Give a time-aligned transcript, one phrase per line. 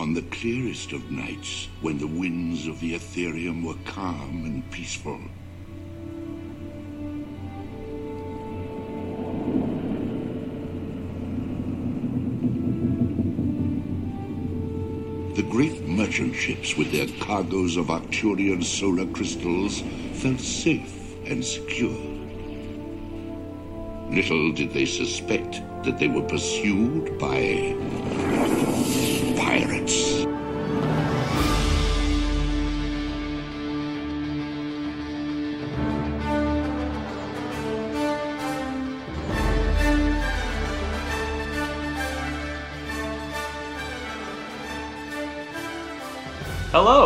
[0.00, 5.20] on the clearest of nights when the winds of the Etherium were calm and peaceful.
[15.36, 19.82] The great merchant ships with their cargoes of Arcturian solar crystals
[20.14, 22.00] felt safe and secure.
[24.08, 27.36] Little did they suspect that they were pursued by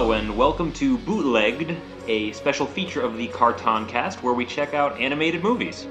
[0.04, 1.74] Hello, and welcome to Bootlegg'd,
[2.08, 5.86] a special feature of the Carton Cast where we check out animated movies.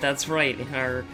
[0.00, 0.58] That's right.
[0.58, 1.04] In our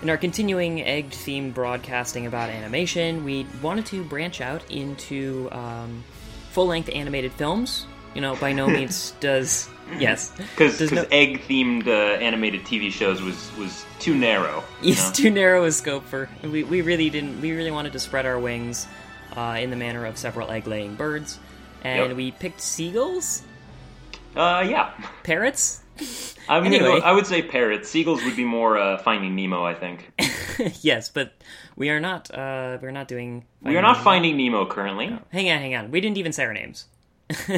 [0.00, 6.04] in our continuing egg themed broadcasting about animation, we wanted to branch out into um,
[6.52, 7.86] full length animated films.
[8.14, 13.20] You know, by no means does yes Because no- egg themed uh, animated TV shows
[13.20, 14.62] was, was too narrow.
[14.80, 15.24] it's know?
[15.24, 18.38] too narrow a scope for we, we really didn't we really wanted to spread our
[18.38, 18.86] wings
[19.36, 21.38] uh, in the manner of several egg laying birds,
[21.84, 22.16] and Yep.
[22.16, 23.42] we picked seagulls,
[24.36, 24.90] Uh, yeah.
[25.22, 25.82] parrots.
[26.48, 27.00] I'm gonna Anyway.
[27.00, 27.88] go, I would say parrots.
[27.90, 30.10] Seagulls would be more uh, Finding Nemo, I think.
[30.80, 31.34] yes, but
[31.76, 33.44] we are not uh, we're not doing.
[33.62, 35.06] We are not Finding Nemo currently.
[35.30, 35.90] Hang on, hang on.
[35.90, 36.86] We didn't even say our names.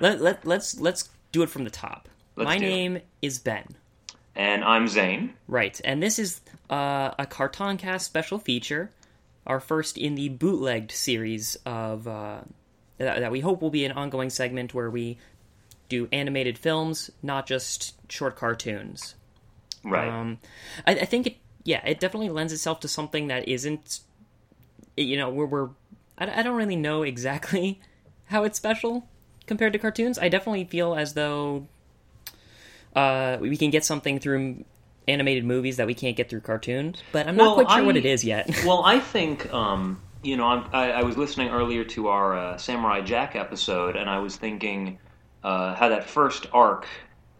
[0.00, 2.08] let, let, let's let's do it from the top.
[2.36, 3.64] Let's My name is Ben.
[4.34, 5.32] And I'm Zane.
[5.48, 8.90] Right, and this is uh, a Carton Cast special feature,
[9.46, 12.40] our first in the bootlegg'd series of uh,
[12.98, 15.18] that, that we hope will be an ongoing segment where we
[15.88, 19.14] do animated films, not just short cartoons.
[19.84, 20.08] Right.
[20.08, 20.38] Um,
[20.86, 24.00] I, I think it, yeah, it definitely lends itself to something that isn't,
[24.96, 25.68] you know, we're, we're
[26.18, 27.80] I, I don't really know exactly
[28.26, 29.08] how it's special
[29.46, 30.18] compared to cartoons.
[30.18, 31.66] I definitely feel as though
[32.94, 34.64] uh, we can get something through
[35.08, 37.96] animated movies that we can't get through cartoons, but I'm not Well, quite sure what
[37.96, 38.48] it is yet.
[38.66, 42.56] well, I think um, you know I'm, I, I was listening earlier to our uh,
[42.58, 44.98] Samurai Jack episode, and I was thinking
[45.44, 46.86] uh, how that first arc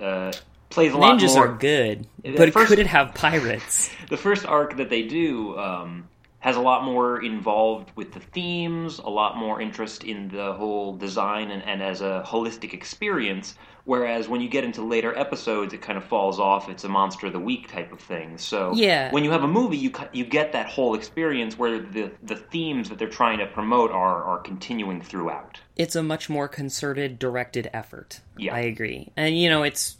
[0.00, 0.32] uh,
[0.70, 1.48] plays a lot Ninjas more.
[1.48, 3.90] are good, but first- could it have pirates?
[4.08, 6.08] the first arc that they do um,
[6.38, 10.96] has a lot more involved with the themes, a lot more interest in the whole
[10.96, 13.56] design and, and as a holistic experience.
[13.86, 16.68] Whereas when you get into later episodes, it kind of falls off.
[16.68, 18.36] It's a monster of the week type of thing.
[18.36, 19.10] So Yeah.
[19.12, 22.88] when you have a movie, you you get that whole experience where the the themes
[22.90, 25.60] that they're trying to promote are are continuing throughout.
[25.76, 28.20] it's a much more concerted, directed effort.
[28.36, 28.54] Yeah.
[28.54, 29.12] I agree.
[29.16, 29.96] And you know, it's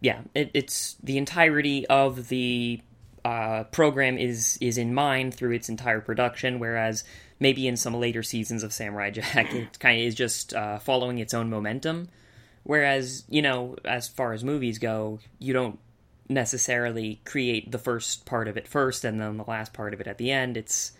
[0.00, 2.80] yeah, it, it's the entirety of the
[3.24, 7.04] uh, program is is in mind through its entire production, whereas
[7.40, 11.18] maybe in some later seasons of Samurai Jack, it kind of is just uh, following
[11.18, 12.08] its own momentum.
[12.64, 15.78] Whereas you know, as far as movies go, you don't
[16.28, 20.06] necessarily create the first part of it first and then the last part of it
[20.06, 20.56] at the end.
[20.56, 20.92] It's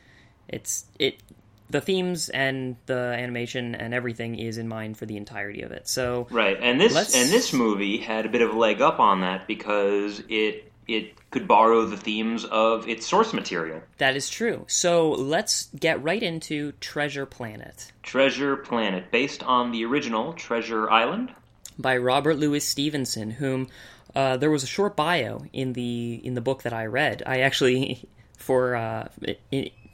[0.49, 1.23] it's it
[1.71, 5.87] the themes and the animation and everything is in mind for the entirety of it.
[5.87, 8.99] So Right, and this Let's- and this movie had a bit of a leg up
[9.01, 13.83] on that because it it could borrow the themes of its source material.
[13.99, 14.65] that is true.
[14.67, 21.35] So let's get right into Treasure Planet Treasure Planet, based on the original Treasure Island.
[21.79, 23.69] By Robert Louis Stevenson, whom
[24.15, 27.23] uh, there was a short bio in the in the book that I read.
[27.27, 29.09] I actually for uh,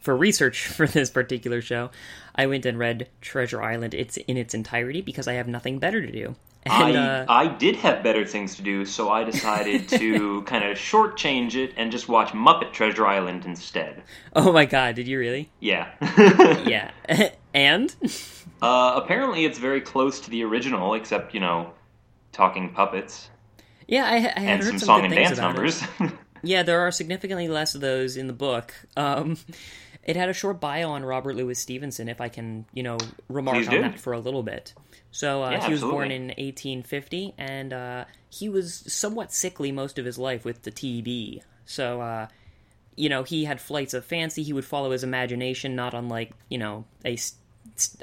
[0.00, 1.90] for research for this particular show,
[2.34, 6.00] I went and read Treasure Island it's in its entirety because I have nothing better
[6.00, 6.36] to do.
[6.66, 10.64] And, I uh, I did have better things to do, so I decided to kind
[10.64, 14.02] of shortchange it and just watch Muppet Treasure Island instead.
[14.34, 15.50] oh my god, did you really?
[15.60, 15.88] Yeah.
[16.64, 16.90] Yeah.
[17.52, 17.94] and
[18.62, 21.72] Uh, apparently, it's very close to the original, except you know,
[22.32, 23.30] talking puppets
[23.86, 25.82] yeah, I, I had and heard some some, song and dance numbers.
[26.46, 28.74] Yeah, there are significantly less of those in the book.
[28.98, 29.38] Um,
[30.04, 32.98] it had a short bio on Robert Louis Stevenson, if I can, you know,
[33.30, 33.80] remark Please on do.
[33.80, 34.74] that for a little bit.
[35.10, 39.98] So uh, Yeah, he was born in 1850, and uh, he was somewhat sickly most
[39.98, 41.40] of his life with the TB.
[41.64, 42.26] So, uh,
[42.94, 44.42] you know, he had flights of fancy.
[44.42, 47.16] He would follow his imagination, not unlike, you know, a.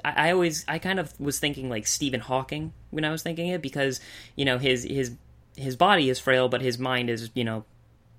[0.03, 3.61] I always, I kind of was thinking like Stephen Hawking when I was thinking it
[3.61, 3.99] because,
[4.35, 5.13] you know, his his
[5.55, 7.65] his body is frail, but his mind is, you know,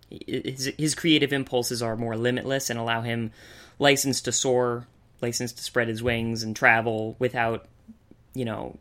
[0.08, 3.32] his his creative impulses are more limitless and allow him
[3.78, 4.86] license to soar,
[5.20, 7.66] license to spread his wings and travel without,
[8.34, 8.78] you know,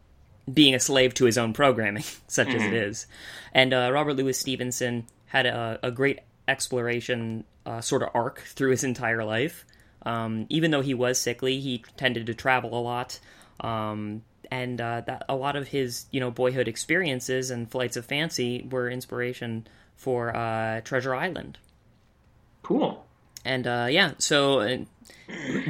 [0.51, 3.07] being a slave to his own programming, such as it is.
[3.53, 8.71] And uh, Robert Louis Stevenson had a, a great exploration uh, sort of arc through
[8.71, 9.65] his entire life.
[10.03, 13.19] Um, even though he was sickly, he tended to travel a lot.
[13.59, 18.05] Um, and uh, that a lot of his you know boyhood experiences and flights of
[18.05, 19.65] fancy were inspiration
[19.95, 21.57] for uh, Treasure Island.
[22.63, 23.05] Cool.
[23.43, 24.77] And uh, yeah, so uh,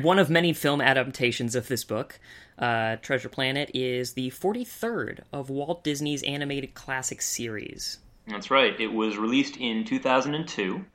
[0.02, 2.20] one of many film adaptations of this book,
[2.58, 8.00] uh, Treasure Planet, is the 43rd of Walt Disney's animated classic series.
[8.28, 8.80] That's right.
[8.80, 10.86] It was released in 2002.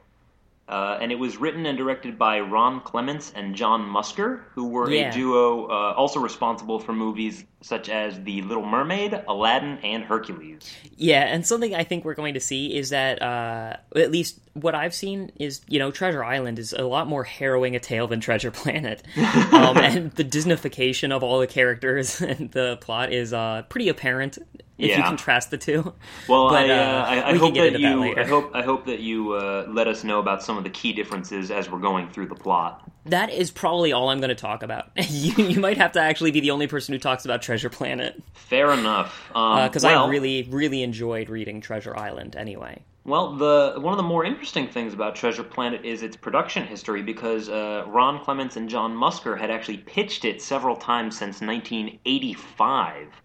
[0.69, 4.91] Uh, and it was written and directed by Ron Clements and John Musker, who were
[4.91, 5.11] Yeah.
[5.11, 10.73] a duo uh, also responsible for movies such as The Little Mermaid, Aladdin, and Hercules.
[10.97, 14.75] Yeah, and something I think we're going to see is that, uh, at least what
[14.75, 18.21] I've seen is, you know, Treasure Island is a lot more harrowing a tale than
[18.21, 19.03] Treasure Planet.
[19.53, 24.39] um, and the Disneyfication of all the characters and the plot is uh, pretty apparent
[24.79, 25.07] if you Yeah.
[25.07, 25.95] contrast the two.
[26.29, 28.15] Well, But, I, uh, uh, I, I we hope that you.
[28.15, 28.19] that.
[28.19, 30.93] I hope I hope that you uh, let us know about some of the key
[30.93, 32.83] differences as we're going through the plot.
[33.07, 34.91] That is probably all I'm going to talk about.
[34.97, 38.21] you, you might have to actually be the only person who talks about Treasure Planet.
[38.35, 39.31] Fair enough.
[39.35, 42.83] Um, Because well, I really, really enjoyed reading Treasure Island anyway.
[43.05, 47.03] Well, the one of the more interesting things about Treasure Planet is its production history
[47.03, 53.23] because uh, Ron Clements and John Musker had actually pitched it several times since 1985,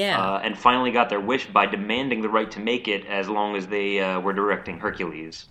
[0.00, 0.18] Yeah.
[0.18, 3.54] uh, and finally got their wish by demanding the right to make it as long
[3.56, 5.46] as they uh, were directing Hercules.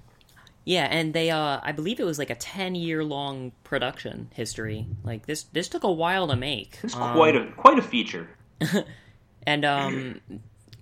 [0.66, 4.86] Yeah, and they uh I believe it was like a 10 year long production history.
[5.04, 6.80] Like this this took a while to make.
[6.84, 8.28] It's Um, quite a quite a feature.
[9.46, 10.22] and um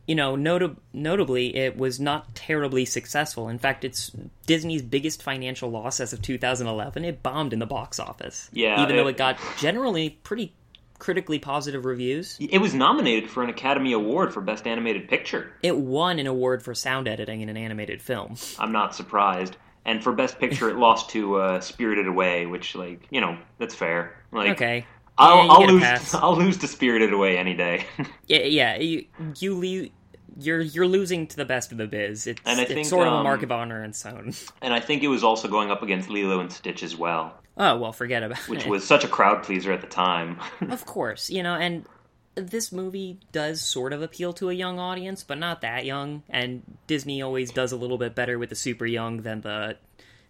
[0.07, 3.47] you know, notab- notably it was not terribly successful.
[3.47, 4.11] In fact, it's
[4.45, 7.05] Disney's biggest financial loss as of 2011.
[7.05, 8.49] It bombed in the box office.
[8.51, 10.53] Yeah, Even though it- it got generally pretty
[11.01, 12.37] critically positive reviews.
[12.39, 15.51] It was nominated for an Academy Award for Best Animated Picture.
[15.63, 18.35] It won an award for sound editing in an animated film.
[18.59, 19.57] I'm not surprised.
[19.83, 23.73] And for Best Picture, it lost to uh, Spirited Away, which, like, you know, that's
[23.73, 24.15] fair.
[24.31, 24.85] Like, Okay.
[25.17, 25.81] I'll, Yeah, I'll lose.
[25.81, 26.13] pass.
[26.23, 27.85] I'll lose to Spirited Away any day.
[28.27, 29.05] Yeah, yeah, you
[29.39, 29.89] you le-
[30.37, 32.27] you're you're losing to the best of the biz.
[32.27, 34.33] It's, And I it's think, sort of a um, mark of honor and so on.
[34.61, 37.77] and I think it was also going up against Lilo and Stitch as well, Oh
[37.77, 38.49] well, forget about that.
[38.49, 38.69] which it.
[38.69, 40.37] was such a crowd pleaser at the time.
[40.69, 41.85] of course, you know, and
[42.35, 46.23] this movie does sort of appeal to a young audience, but not that young.
[46.29, 49.77] And Disney always does a little bit better with the super young than the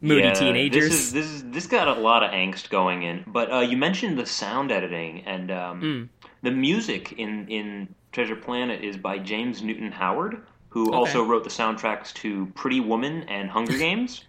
[0.01, 0.89] moody Yeah, teenagers.
[0.89, 3.23] This is this is this got a lot of angst going in.
[3.27, 6.25] But uh, you mentioned the sound editing and um, Hmm.
[6.41, 11.49] the music in in Treasure Planet is by James Newton Howard, who also wrote the
[11.51, 14.23] soundtracks to Pretty Woman and Hunger Games,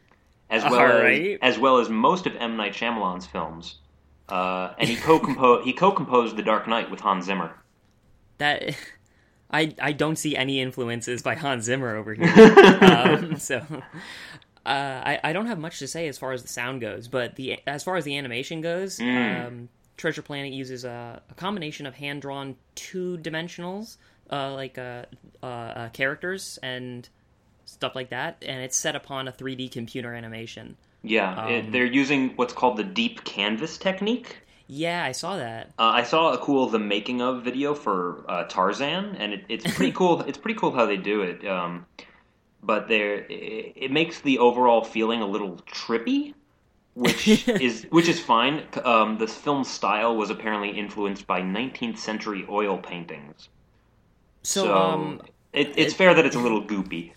[0.52, 1.38] as well Alright.
[1.42, 3.76] as as well as most of M Night Shyamalan's films.
[4.28, 7.52] Uh, and he co-composed he co-composed The Dark Knight with Hans Zimmer.
[8.38, 8.76] that
[9.50, 12.28] I I don't see any influences by Hans Zimmer over here.
[12.82, 13.56] um, so
[14.64, 17.36] uh, I I don't have much to say as far as the sound goes, but
[17.36, 21.94] the as far as the animation goes, um, Treasure Planet uses a, a combination of
[21.94, 23.96] hand drawn two dimensionals,
[24.30, 25.04] uh, like uh,
[25.42, 27.08] uh, uh, characters and
[27.72, 30.76] stuff like that, and it's set upon a 3D computer animation.
[31.04, 34.38] Yeah, it, Um, they're using what's called the deep canvas technique.
[34.66, 35.72] Yeah, I saw that.
[35.78, 39.66] Uh, I saw a cool the making of video for uh, Tarzan, and it, it's
[39.66, 40.20] pretty cool.
[40.22, 41.46] It's pretty cool how they do it.
[41.46, 41.86] Um,
[42.62, 46.34] but there, it, it makes the overall feeling a little trippy,
[46.94, 48.68] which is which is fine.
[48.84, 53.48] Um, the film style was apparently influenced by 19th century oil paintings,
[54.44, 55.20] So, so um,
[55.52, 57.12] it, it's fair that it's a little goopy.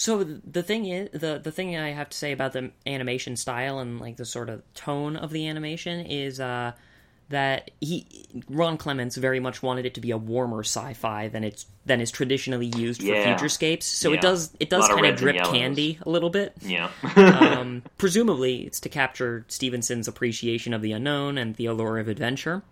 [0.00, 3.80] So the thing is, the the thing I have to say about the animation style
[3.80, 6.70] and like the sort of tone of the animation is uh,
[7.30, 8.06] that he
[8.48, 12.12] Ron Clements very much wanted it to be a warmer sci-fi than it's than is
[12.12, 13.36] traditionally used for Yeah.
[13.36, 13.82] futurescapes.
[13.82, 14.18] So Yeah.
[14.18, 16.52] it does it does lot of kind of drip candy a little bit.
[16.62, 22.06] Yeah, um, presumably, it's to capture Stevenson's appreciation of the unknown and the allure of
[22.06, 22.62] adventure,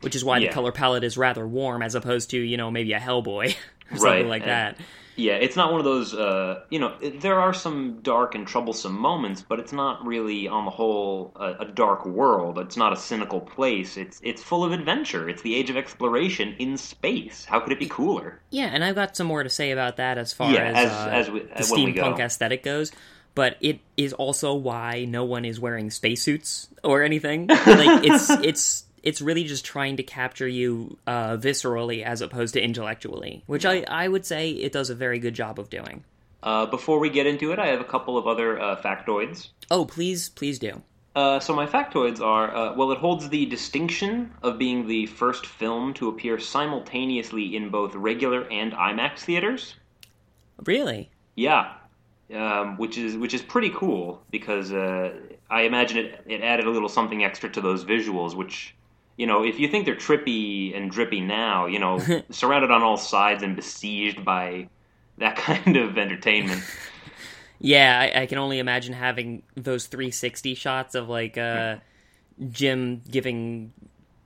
[0.00, 0.48] which is why Yeah.
[0.48, 3.54] the color palette is rather warm as opposed to you know maybe a Hellboy
[3.92, 4.76] or something like and- that.
[5.16, 5.34] Yeah.
[5.34, 6.14] It's not one of those.
[6.14, 10.48] Uh, you know, it- there are some dark and troublesome moments, but it's not really
[10.48, 12.58] on the whole a, a dark world.
[12.58, 13.96] It's not a cynical place.
[13.96, 15.28] It's it's full of adventure.
[15.28, 17.44] It's the age of exploration in space.
[17.44, 18.40] How could it be cooler?
[18.50, 20.92] Yeah, and I've got some more to say about that as far Yeah, as, as-
[20.92, 22.24] uh, as we- the as when we steampunk go.
[22.24, 22.92] aesthetic goes.
[23.34, 27.46] But it is also why no one is wearing spacesuits or anything.
[27.66, 32.62] like it's it's it's really just trying to capture you uh, viscerally as opposed to
[32.62, 36.04] intellectually, which I I would say it does a very good job of doing.
[36.42, 39.50] Uh, before we get into it, I have a couple of other uh, factoids.
[39.70, 40.82] Oh, please, please do.
[41.14, 45.46] Uh, so my factoids are uh, well, it holds the distinction of being the first
[45.46, 49.74] film to appear simultaneously in both regular and IMAX theaters.
[50.64, 51.10] Really?
[51.34, 51.74] Yeah,
[52.34, 55.12] um, which is which is pretty cool because uh,
[55.50, 58.74] I imagine it it added a little something extra to those visuals, which.
[59.16, 61.98] You know, if you think they're trippy and drippy now, you know,
[62.30, 64.68] surrounded on all sides and besieged by
[65.18, 66.62] that kind of entertainment.
[67.58, 71.76] Yeah, I, I can only imagine having those 360 shots of like uh,
[72.50, 73.72] Jim giving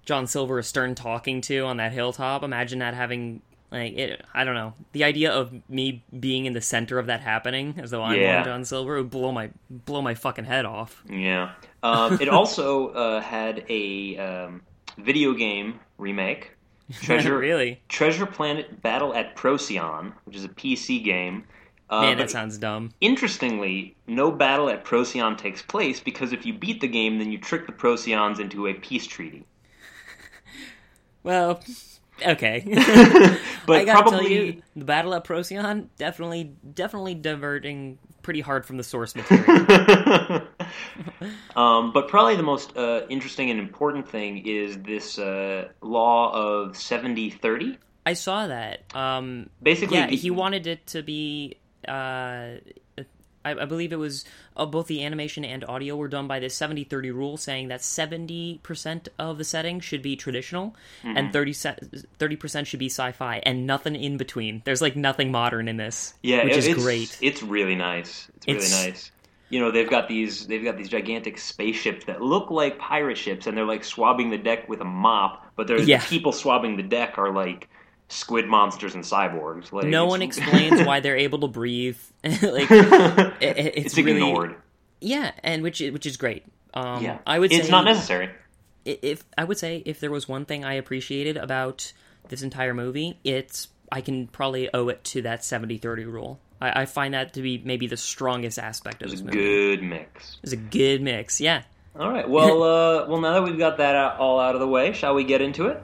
[0.07, 2.43] John Silver a stern talking to on that hilltop.
[2.43, 4.25] Imagine that having like it.
[4.33, 4.73] I don't know.
[4.93, 8.43] The idea of me being in the center of that happening, as though I'm Yeah.
[8.43, 11.03] John Silver, would blow my blow my fucking head off.
[11.09, 11.53] Yeah.
[11.83, 14.63] Um, it also uh, had a um,
[14.99, 16.53] video game remake.
[16.93, 17.81] Treasure really?
[17.89, 21.45] Treasure Planet Battle at Procyon, which is a PC game.
[21.89, 22.93] Uh, Man, that sounds dumb.
[23.01, 27.39] Interestingly, no battle at Procyon takes place because if you beat the game, then you
[27.39, 29.45] trick the Procyons into a peace treaty.
[31.23, 31.61] Well,
[32.25, 32.63] okay.
[33.67, 38.67] But I gotta probably, tell you, the battle at Procyon definitely, definitely diverting pretty hard
[38.67, 39.57] from the source material.
[41.57, 46.73] um, but probably the most uh, interesting and important thing is this uh, law of
[46.73, 47.77] 70-30.
[48.05, 48.83] I saw that.
[48.97, 51.59] Um, Basically, yeah, the- he wanted it to be.
[51.87, 52.55] Uh,
[53.47, 54.25] I, I believe it was
[54.57, 58.61] uh, both the animation and audio were done by this 70-30 rule, saying that seventy
[58.63, 61.17] percent of the setting should be traditional, Mm-hmm.
[61.17, 64.63] and 30 percent should be sci-fi, and nothing in between.
[64.65, 67.19] There's like nothing modern in this, Yeah, which it- is it's, great.
[67.23, 68.29] It's really nice.
[68.37, 69.11] It's really It's- nice.
[69.49, 73.47] You know, they've got these they've got these gigantic spaceships that look like pirate ships,
[73.47, 75.47] and they're like swabbing the deck with a mop.
[75.55, 75.99] But there's Yeah.
[76.01, 77.69] the people swabbing the deck are like
[78.09, 79.73] squid monsters and cyborgs.
[79.73, 81.99] Like No one explains why they're able to breathe.
[82.25, 84.57] like it, it- it's, it's really ignored.
[85.01, 86.45] yeah, and which which is great.
[86.75, 88.29] Um, yeah, I would it's say not necessary.
[88.87, 91.93] i- if I would say if there was one thing I appreciated about
[92.29, 96.41] this entire movie, it's I can probably owe it to that 70-30 rule.
[96.61, 99.37] I, I find that to be maybe the strongest aspect of It's this a movie.
[99.39, 100.39] good mix.
[100.43, 101.63] It's a good mix, yeah.
[101.99, 102.29] All right.
[102.29, 105.23] Well, uh, well, now that we've got that all out of the way, shall we
[105.25, 105.81] get into it?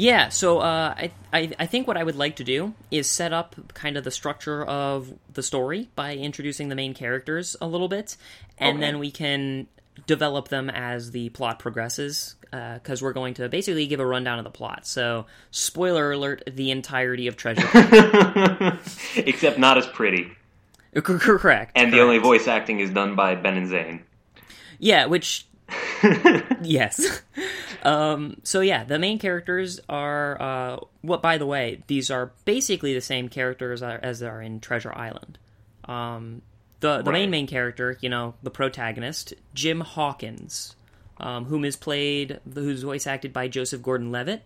[0.00, 3.32] Yeah, so uh, I, I I think what I would like to do is set
[3.34, 7.88] up kind of the structure of the story by introducing the main characters a little
[7.88, 8.16] bit,
[8.56, 8.86] and Okay.
[8.86, 9.66] then we can
[10.06, 12.36] develop them as the plot progresses.
[12.50, 14.84] Because we're going to basically give a rundown of the plot.
[14.84, 17.68] So, spoiler alert: the entirety of Treasure.
[19.16, 20.32] Except not as pretty,
[20.94, 21.72] correct.
[21.76, 24.02] and the only voice acting is done by Ben and Zane.
[24.80, 25.46] Yeah, which
[26.62, 27.22] yes.
[27.82, 31.22] Um, so yeah, the main characters are uh, what.
[31.22, 35.38] By the way, these are basically the same characters as are in Treasure Island.
[35.84, 36.42] Um,
[36.80, 37.20] the the Right.
[37.20, 40.76] main main character, you know, the protagonist, Jim Hawkins,
[41.18, 44.42] um, whom is played, who's voice acted by Joseph Gordon-Levitt,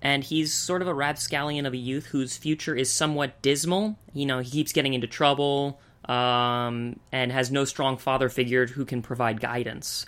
[0.00, 3.98] and he's sort of a rapscallion of a youth whose future is somewhat dismal.
[4.14, 8.84] You know, he keeps getting into trouble, um, and has no strong father figure who
[8.84, 10.06] can provide guidance.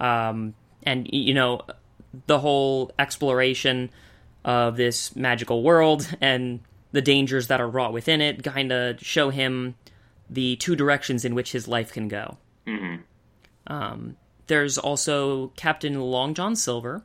[0.00, 1.62] Um, and you know,
[2.26, 3.90] the whole exploration
[4.44, 6.60] of this magical world and
[6.92, 9.74] the dangers that are wrought within it kind of show him
[10.30, 12.38] the two directions in which his life can go.
[12.66, 13.00] Mhm.
[13.66, 17.02] Um, there's also Captain Long John Silver.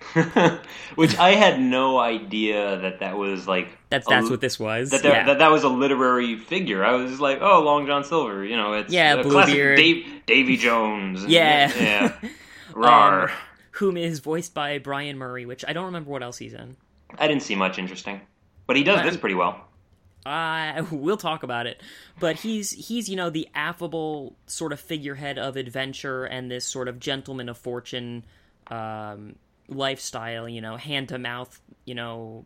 [0.94, 4.90] Which I had no idea that that was like That's a- that's what this was.
[4.90, 5.26] that, there, yeah.
[5.26, 6.84] that that was a literary figure.
[6.84, 8.44] I was like, oh, Long John Silver.
[8.44, 9.76] You know, it's Yeah, a Bluebeard.
[9.76, 11.24] Dave, Davy Jones.
[11.28, 11.72] Yeah.
[11.76, 12.12] yeah.
[12.74, 13.28] Rar.
[13.30, 13.36] Um,
[13.72, 16.76] whom is voiced by Brian Murray, which I don't remember what else he's in.
[17.18, 18.20] I didn't see much interesting,
[18.66, 19.64] but he does this pretty well.
[20.26, 21.80] Uh, we'll talk about it.
[22.18, 26.88] But he's he's you know the affable sort of figurehead of adventure and this sort
[26.88, 28.24] of gentleman of fortune
[28.70, 29.36] um,
[29.70, 30.48] lifestyle.
[30.48, 31.58] You know, hand to mouth.
[31.86, 32.44] You know,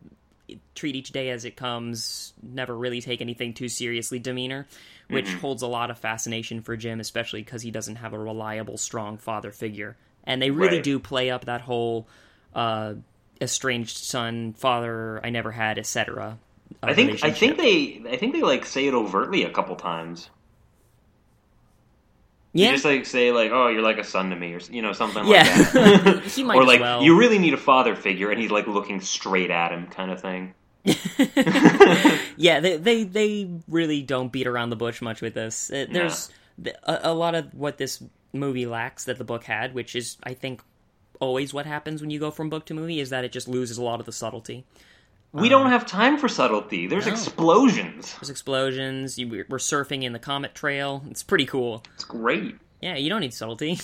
[0.75, 2.33] treat each day as it comes.
[2.41, 4.19] Never really take anything too seriously.
[4.19, 4.67] Demeanor,
[5.09, 8.77] which holds a lot of fascination for Jim, especially because he doesn't have a reliable,
[8.77, 9.97] strong father figure.
[10.23, 10.83] And they really Right.
[10.83, 12.07] do play up that whole
[12.53, 12.93] uh,
[13.41, 16.37] estranged son, father I never had, etc.
[16.81, 20.29] I think I think they I think they like say it overtly a couple times.
[22.55, 24.81] Yeah, You just like say like, "Oh, you're like a son to me," or you
[24.81, 25.43] know something Yeah.
[25.43, 26.23] like that.
[26.35, 27.03] He might or like, well.
[27.03, 30.21] "You really need a father figure," and he's like looking straight at him, kind of
[30.21, 30.53] thing.
[32.37, 35.69] yeah, they, they they really don't beat around the bush much with this.
[35.71, 36.29] Uh, There's
[36.63, 38.01] th- a, a lot of what this
[38.33, 40.61] movie lacks that the book had, which is I think
[41.19, 43.77] always what happens when you go from book to movie is that it just loses
[43.77, 44.65] a lot of the subtlety.
[45.41, 46.87] We don't have time for subtlety.
[46.87, 47.11] There's no.
[47.11, 48.13] explosions.
[48.13, 49.19] There's explosions.
[49.19, 51.03] You, we're surfing in the comet trail.
[51.09, 51.83] It's pretty cool.
[51.95, 52.55] It's great.
[52.81, 53.79] Yeah, you don't need subtlety.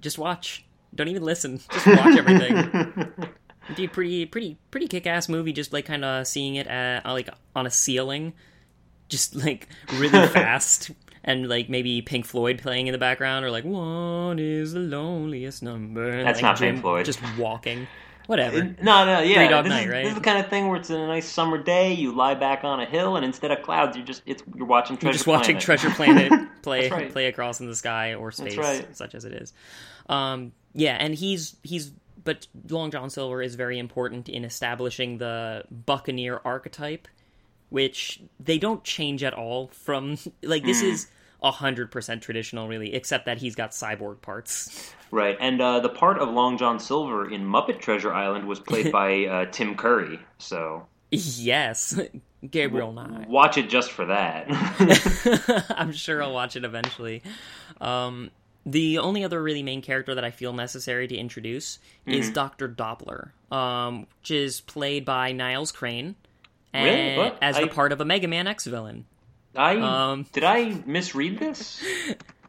[0.00, 0.64] Just watch.
[0.94, 1.60] Don't even listen.
[1.70, 2.56] Just watch everything.
[3.64, 5.52] It'd be pretty, pretty, pretty kick-ass movie.
[5.52, 8.34] Just like kind of seeing it at, uh, like on a ceiling,
[9.08, 10.90] just like really fast.
[11.26, 15.62] And like maybe Pink Floyd playing in the background, or like "What is the loneliest
[15.62, 17.06] number?" That's like, not Pink Jim Floyd.
[17.06, 17.86] Just walking,
[18.26, 18.62] whatever.
[18.82, 19.36] No, no, yeah.
[19.36, 20.02] Three Dog this, Night, is, right?
[20.02, 21.92] this is the kind of thing where it's a nice summer day.
[21.92, 24.96] You lie back on a hill, and instead of clouds, you're just it's you're watching
[24.96, 25.62] Treasure You're just watching Planet.
[25.62, 27.12] Treasure Planet play right.
[27.12, 28.96] play across in the sky or space, right.
[28.96, 29.52] such as it is.
[30.08, 31.92] Um, yeah, and he's he's
[32.24, 37.06] but Long John Silver is very important in establishing the Buccaneer archetype,
[37.68, 40.92] which they don't change at all from like this Mm.
[40.92, 41.08] is
[41.42, 44.94] hundred percent traditional, really, except that he's got cyborg parts.
[45.14, 48.90] Right, and uh, the part of Long John Silver in Muppet Treasure Island was played
[49.00, 50.18] by uh, Tim Curry.
[50.38, 51.98] So yes,
[52.50, 53.24] Gabriel Nye.
[53.28, 54.46] watch it just for that.
[55.76, 57.22] I'm sure I'll watch it eventually.
[57.80, 58.30] Um,
[58.66, 62.34] the only other really main character that I feel necessary to introduce is Mm-hmm.
[62.34, 66.16] Doctor Doppler, um, which is played by Niles Crane,
[66.72, 67.38] and What?
[67.40, 69.04] as I- the part of a Mega Man X villain.
[69.56, 71.80] I Um, did I misread this?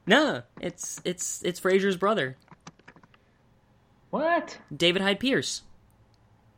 [0.08, 2.36] No, it's it's it's Frasier's brother,
[4.10, 4.58] What?
[4.76, 5.62] David Hyde Pierce.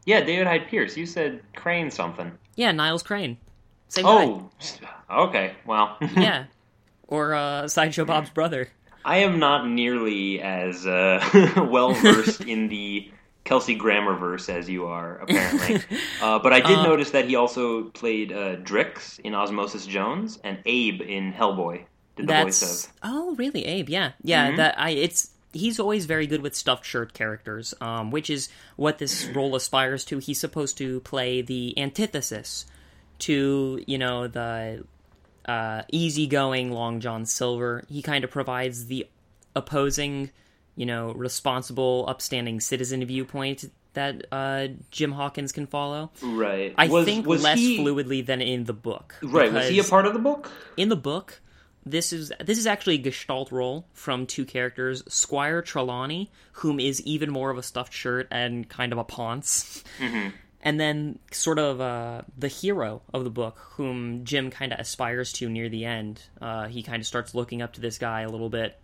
[0.06, 0.96] Yeah, David Hyde Pierce.
[0.96, 2.32] You said Crane something.
[2.56, 3.38] Yeah, Niles Crane.
[3.90, 4.26] Same guy.
[4.26, 4.50] Oh,
[5.28, 5.54] okay.
[5.66, 6.46] Well, Yeah,
[7.08, 8.70] or uh, Sideshow Bob's brother.
[9.06, 11.24] I am not nearly as uh,
[11.70, 13.10] well versed in the
[13.46, 15.82] Kelsey Grammer verse as you are, apparently.
[16.22, 20.40] uh, but I did Uh, notice that he also played uh, Drix in Osmosis Jones
[20.44, 21.86] and Abe in Hellboy.
[22.18, 22.92] Did the voice That's of?
[23.04, 24.58] oh really Abe yeah yeah Mhm.
[24.58, 28.98] that I it's he's always very good with stuffed shirt characters um which is what
[28.98, 32.66] this role aspires to he's supposed to play the antithesis
[33.20, 34.84] to you know the
[35.48, 39.08] uh easygoing Long John Silver he kind of provides the
[39.56, 40.30] opposing
[40.76, 46.76] you know responsible upstanding citizen viewpoint that uh Jim Hawkins can follow Right.
[46.78, 49.52] I Was- think was less he- fluidly than in the book Right.
[49.52, 50.52] Was he a part of the book?
[50.76, 51.40] in the book
[51.92, 57.02] this is this is actually a gestalt role from two characters squire trelawney whom is
[57.02, 59.84] even more of a stuffed shirt and kind of a ponce.
[60.62, 65.32] And then sort of uh, the hero of the book whom jim kind of aspires
[65.34, 68.30] to near the end uh, he kind of starts looking up to this guy a
[68.30, 68.80] little bit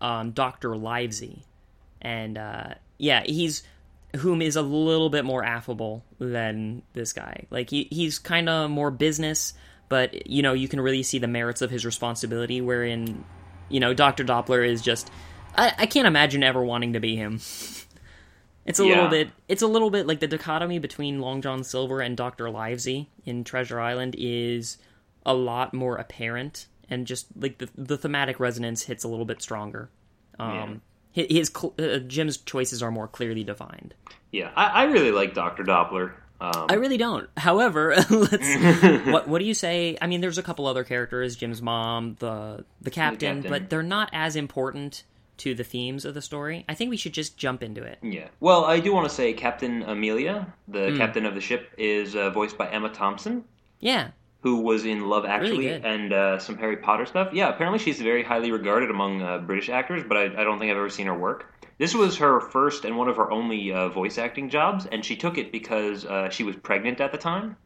[0.00, 1.42] um, dr livesey.
[2.00, 3.62] And uh, yeah he's
[4.16, 7.46] whom is a little bit more affable than this guy.
[7.50, 9.54] Like he, he's kind of more business
[9.88, 13.24] but you know you can really see the merits of his responsibility wherein
[13.68, 15.10] you know dr doppler is just
[15.56, 17.40] i, I can't imagine ever wanting to be him
[18.64, 18.94] it's a Yeah.
[18.94, 22.48] little bit it's a little bit like the dichotomy between long john silver and dr
[22.50, 24.78] livesey in treasure island is
[25.24, 29.42] a lot more apparent and just like the, the thematic resonance hits a little bit
[29.42, 29.90] stronger
[30.38, 30.80] um
[31.14, 33.94] hi- his cl- uh, jim's choices are more clearly defined
[34.32, 36.12] Yeah, I, I really like Doctor Doppler.
[36.40, 37.28] Um, I really don't.
[37.36, 39.06] However, let's.
[39.06, 39.96] what What do you say?
[40.00, 43.50] I mean, there's a couple other characters: Jim's mom, the the captain, captain.
[43.50, 45.04] but they're not as important
[45.38, 46.64] to the themes of the story.
[46.68, 47.98] I think we should just jump into it.
[48.02, 48.28] Yeah.
[48.40, 50.96] Well, I do want to say Captain Amelia, the Hmm.
[50.96, 53.44] captain of the ship, is uh, voiced by Emma Thompson,
[53.80, 55.84] Yeah, who was in Love Actually good.
[55.84, 57.34] and uh, some Harry Potter stuff.
[57.34, 60.70] Yeah, apparently she's very highly regarded among uh, British actors, but I, I don't think
[60.70, 61.52] I've ever seen her work.
[61.78, 65.16] This was her first and one of her only uh, voice acting jobs, and she
[65.16, 67.56] took it because uh, she was pregnant at the time.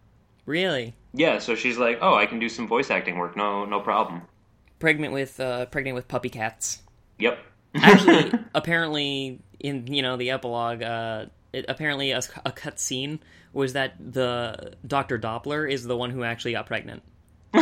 [0.47, 0.95] really.
[1.13, 3.37] Yeah, so she's like, "Oh, I can do some voice acting work.
[3.37, 4.23] No, no problem."
[4.79, 6.83] Pregnant with uh, pregnant with puppy cats.
[7.19, 7.39] Yep.
[7.75, 13.21] Actually, apparently, in you know the epilogue, uh, it, apparently a, a cut scene
[13.53, 17.03] was that the Doctor Doppler is the one who actually got pregnant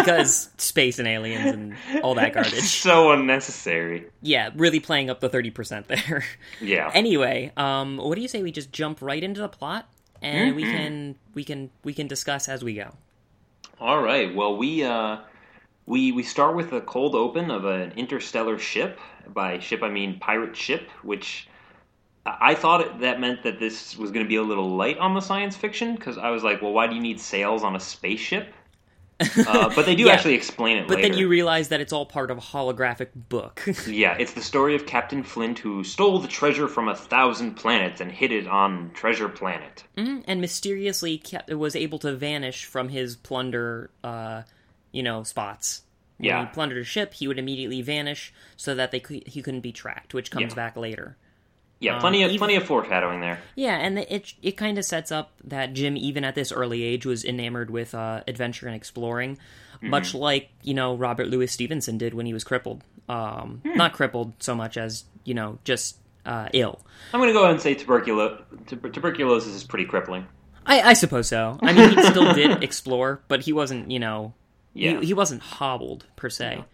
[0.00, 2.54] because space and aliens and all that garbage.
[2.62, 4.06] so unnecessary.
[4.22, 6.24] Yeah, really playing up the thirty percent there.
[6.60, 6.90] Yeah.
[6.94, 9.88] anyway, um, what do you say we just jump right into the plot
[10.22, 10.76] and we Mm-hmm.
[10.76, 12.94] can we can we can discuss as we go.
[13.80, 14.34] All right.
[14.34, 15.18] Well, we uh,
[15.86, 18.98] we we start with a cold open of an interstellar ship.
[19.28, 21.48] By ship, I mean pirate ship, which
[22.26, 25.20] I thought that meant that this was going to be a little light on the
[25.20, 28.52] science fiction because I was like, well, why do you need sails on a spaceship?
[29.20, 30.12] Uh, but they do Yeah.
[30.12, 31.08] actually explain it But later.
[31.08, 33.62] then you realize that it's all part of a holographic book.
[33.88, 38.00] Yeah, it's the story of Captain Flint who stole the treasure from a thousand planets
[38.00, 39.84] and hid it on Treasure Planet.
[39.96, 44.42] Mhm, and mysteriously kept, was able to vanish from his plunder, uh,
[44.92, 45.82] you know, spots.
[46.18, 46.40] When Yeah.
[46.46, 50.14] he plundered a ship, he would immediately vanish so that they he couldn't be tracked,
[50.14, 50.54] which comes Yeah.
[50.54, 51.16] back later.
[51.80, 53.38] Yeah, Um, plenty of even- plenty of foreshadowing there.
[53.54, 57.06] Yeah, and it it kind of sets up that Jim, even at this early age,
[57.06, 59.38] was enamored with uh, adventure and exploring,
[59.80, 62.82] much like you know Robert Louis Stevenson did when he was crippled.
[63.08, 66.80] Um, Not crippled so much as you know just uh, ill.
[67.14, 70.26] I'm going to go ahead and say tuberculo- tuber- tuberculosis is pretty crippling.
[70.66, 71.58] I, I suppose so.
[71.62, 74.34] I mean, he still did explore, but he wasn't you know
[74.74, 74.98] Yeah.
[75.00, 76.64] he, he wasn't hobbled per se.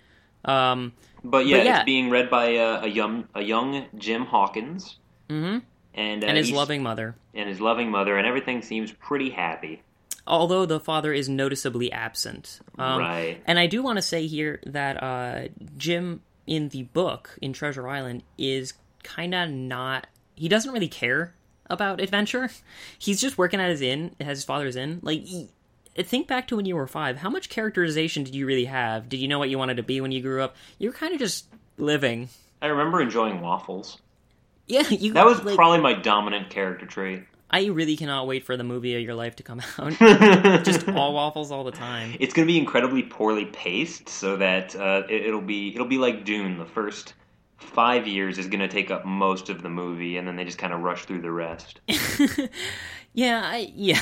[0.45, 1.77] Um, But yeah, But yeah.
[1.77, 4.97] it's being read by uh, a young a young Jim Hawkins.
[5.29, 5.63] Mhm.
[5.95, 7.15] And, uh, and his loving mother.
[7.35, 9.83] and his loving mother, and everything seems pretty happy.
[10.27, 12.59] although the father is noticeably absent.
[12.79, 13.43] Um, Right.
[13.47, 17.87] And I do want to say here that uh, Jim in the book in Treasure
[17.87, 20.07] Island is kind of not.
[20.35, 21.35] He doesn't really care
[21.69, 22.49] about adventure.
[22.99, 25.01] He's just working at his inn, at his father's inn.
[25.03, 25.49] Like, he-
[26.03, 27.19] think back to when you were five.
[27.19, 29.09] How much characterization did you really have?
[29.09, 30.57] Did you know what you wanted to be when you grew up?
[30.79, 31.47] You were kind of just
[31.79, 32.29] living.
[32.61, 34.01] I remember enjoying waffles.
[34.67, 35.13] Yeah, you.
[35.13, 37.25] That was like, probably my dominant character trait.
[37.51, 39.93] I really cannot wait for the movie of your life to come out.
[40.65, 42.17] just all waffles all the time.
[42.19, 45.99] It's going to be incredibly poorly paced, so that uh, it, it'll be it'll be
[45.99, 46.59] like Dune.
[46.59, 47.15] The first
[47.59, 50.59] five years is going to take up most of the movie, and then they just
[50.59, 51.81] kind of rush through the rest.
[53.15, 54.01] Yeah, I yeah.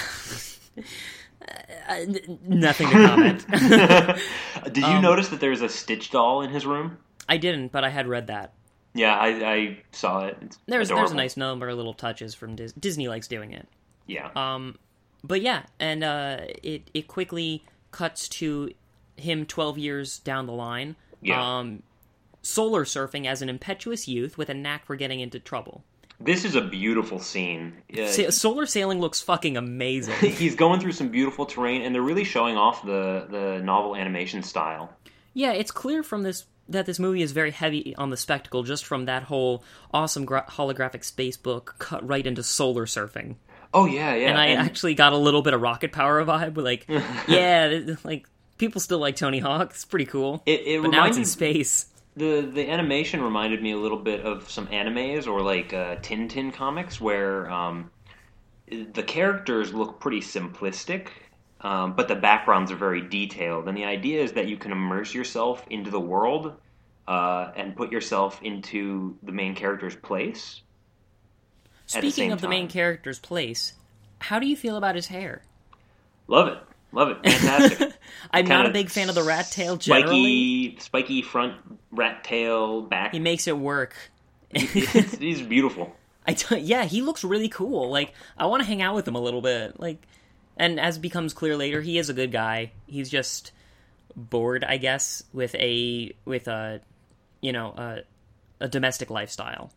[1.88, 2.04] Uh,
[2.46, 3.46] nothing to comment.
[4.72, 6.98] Did you Um, notice that there's a Stitch doll in his room?
[7.28, 8.52] I didn't, but I had read that.
[8.94, 10.36] Yeah, I, I saw it.
[10.42, 13.66] It's There's there's a nice number of little touches from Dis- Disney likes doing it.
[14.06, 14.30] yeah.
[14.36, 14.78] Um,
[15.24, 18.70] but yeah, and uh, it it quickly cuts to
[19.16, 20.96] him 12 years down the line.
[21.22, 21.58] Yeah.
[21.58, 21.82] Um,
[22.42, 25.84] solar surfing as an impetuous youth with a knack for getting into trouble.
[26.24, 27.74] This is a beautiful scene.
[27.96, 30.14] Uh, Sa- solar sailing looks fucking amazing.
[30.20, 34.42] he's going through some beautiful terrain, and they're really showing off the the novel animation
[34.42, 34.92] style.
[35.34, 38.84] Yeah, it's clear from this that this movie is very heavy on the spectacle, just
[38.84, 43.36] from that whole awesome gra- holographic space book cut right into solar surfing.
[43.74, 44.28] Oh yeah, yeah.
[44.28, 46.56] And I actually got a little bit of rocket power vibe.
[46.56, 46.86] Like,
[47.28, 49.70] yeah, like people still like Tony Hawk.
[49.70, 50.42] It's pretty cool.
[50.46, 51.86] it, it but now it's reminds in me space.
[52.16, 56.52] The the animation reminded me a little bit of some animes or like uh, Tintin
[56.52, 57.90] comics where um,
[58.68, 61.08] the characters look pretty simplistic.
[61.60, 65.14] Um, but the backgrounds are very detailed, and the idea is that you can immerse
[65.14, 66.56] yourself into the world
[67.06, 70.62] uh, and put yourself into the main character's place.
[71.94, 73.74] at the Speaking of the main character's place,
[74.18, 75.42] how do you feel about his hair?
[76.26, 76.58] Love it,
[76.92, 77.92] love it, fantastic.
[78.30, 80.76] I'm not a big fan of the rat tail generally.
[80.76, 81.54] Spiky, spiky front
[81.90, 83.12] rat tail back.
[83.12, 83.94] He makes it work.
[84.54, 85.96] It's- he's beautiful.
[86.26, 87.90] I t- yeah, he looks really cool.
[87.90, 89.80] Like I want to hang out with him a little bit.
[89.80, 90.06] Like,
[90.56, 92.70] and as becomes clear later, he is a good guy.
[92.86, 93.50] He's just
[94.14, 96.80] bored, I guess, with a with a
[97.40, 97.98] you know a,
[98.60, 99.72] a domestic lifestyle.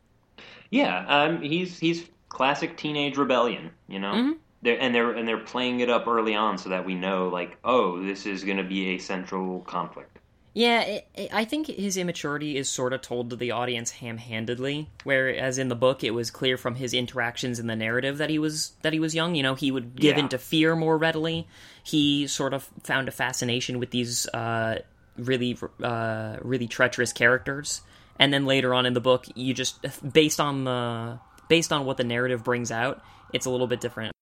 [0.69, 4.13] Yeah, um, he's he's classic teenage rebellion, you know.
[4.13, 4.34] Mhm.
[4.65, 7.58] They're, and they're and they're playing it up early on so that we know, like,
[7.63, 10.17] oh, this is going to be a central conflict.
[10.56, 14.89] Yeah, it, it, I think his immaturity is sort of told to the audience ham-handedly,
[15.04, 18.39] whereas in the book it was clear from his interactions in the narrative that he
[18.39, 19.36] was that he was young.
[19.36, 20.23] You know, he would give Yeah.
[20.23, 21.45] into fear more readily.
[21.84, 24.80] He sort of found a fascination with these uh,
[25.17, 27.82] really uh, really treacherous characters,
[28.17, 31.97] and then later on in the book, you just based on the based on what
[31.97, 34.14] the narrative brings out, it's a little bit different.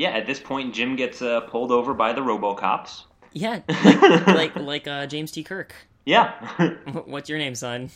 [0.00, 3.02] Yeah, at this point, Jim gets uh, pulled over by the RoboCops.
[3.34, 5.42] Yeah, like like, like uh, James T.
[5.44, 5.74] Kirk.
[6.06, 6.30] Yeah,
[7.04, 7.90] What's your name, son?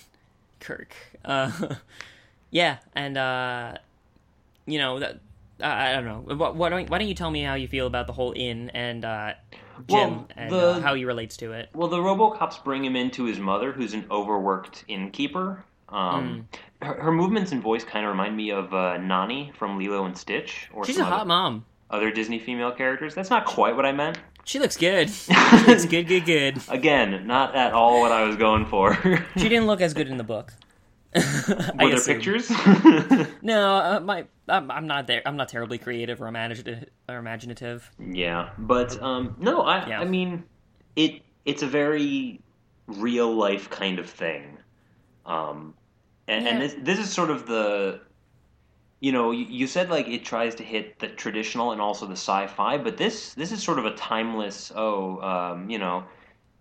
[0.61, 0.95] Kirk.
[1.25, 1.51] Uh,
[2.51, 3.79] yeah, and uh,
[4.67, 5.21] you know that.
[5.62, 6.35] I I don't know.
[6.37, 9.03] What don't, why don't you tell me how you feel about the whole inn and
[9.05, 9.33] uh,
[9.88, 11.71] Jim Well, and the- uh, how he relates to it?
[11.73, 15.64] well, the RoboCops bring him into his mother, who's an overworked innkeeper.
[15.88, 16.47] Um,
[16.83, 16.87] Hmm.
[16.87, 20.19] her, her movements and voice kind of remind me of uh, Nani from Lilo and
[20.19, 21.64] Stitch, or She's a hot other, mom.
[21.90, 23.14] Other Disney female characters.
[23.14, 24.18] That's not quite what I meant.
[24.44, 25.11] She looks good.
[25.66, 26.59] looks good, good, good.
[26.68, 28.94] Again, not at all what I was going for.
[29.37, 30.53] She didn't look as good in the book.
[31.16, 31.20] I
[31.79, 32.16] Were there assume.
[32.16, 32.51] pictures?
[33.40, 35.23] No, uh, my I'm, I'm not there.
[35.25, 36.88] I'm not terribly creative or imaginative.
[37.09, 37.88] Or imaginative.
[38.01, 40.01] yeah, but um, no, I, Yeah.
[40.01, 40.42] I mean,
[40.97, 42.40] it it's a very
[42.88, 44.59] real life kind of thing,
[45.25, 45.75] um,
[46.29, 48.01] and, and this this is sort of the,
[49.05, 52.17] you know, you, you said like it tries to hit the traditional and also the
[52.17, 54.73] sci-fi, but this this is sort of a timeless.
[54.75, 56.05] Oh, um, you know,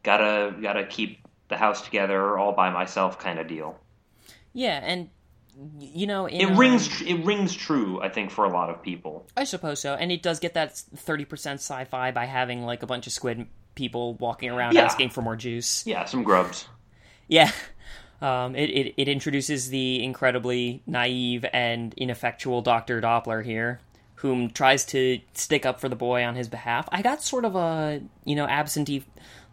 [0.04, 3.80] gotta gotta keep the house together all by myself kind of deal.
[4.52, 5.10] Yeah, and
[5.80, 8.70] you know, in, It um, rings tr- it rings true, I think, for a lot
[8.70, 9.26] of people.
[9.38, 12.88] I suppose so, and it does get that thirty percent sci-fi by having like a
[12.88, 14.84] bunch of squid people walking around Yeah.
[14.84, 15.88] asking for more juice.
[15.88, 16.68] Yeah, some grubs.
[17.30, 17.52] Yeah,
[18.22, 23.80] um, it, it it introduces the incredibly naive and ineffectual Doctor Doppler here,
[24.16, 26.88] whom tries to stick up for the boy on his behalf.
[26.92, 29.04] I got sort of a you know absentee,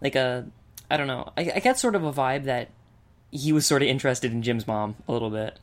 [0.00, 0.46] like a
[0.90, 1.32] I don't know.
[1.36, 2.70] I, I got sort of a vibe that
[3.30, 5.58] he was sort of interested in Jim's mom a little bit.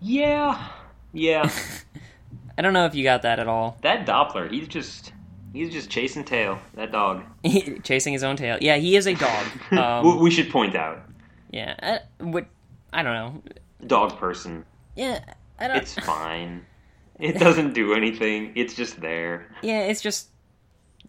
[0.00, 0.68] Yeah,
[1.12, 1.50] yeah.
[2.58, 3.78] I don't know if you got that at all.
[3.82, 5.12] that Doppler, he's just
[5.52, 6.58] He's just chasing tail.
[6.74, 7.24] That dog.
[7.82, 8.58] chasing his own tail.
[8.60, 9.46] Yeah, he is a dog.
[9.78, 11.02] Um, we should point out.
[11.50, 12.46] Yeah, uh, what?
[12.92, 13.42] I don't know.
[13.86, 14.64] Dog person.
[14.96, 15.20] Yeah,
[15.58, 15.76] I don't.
[15.76, 16.64] It's fine.
[17.20, 18.52] It doesn't do anything.
[18.54, 19.48] It's just there.
[19.60, 20.28] Yeah, it's just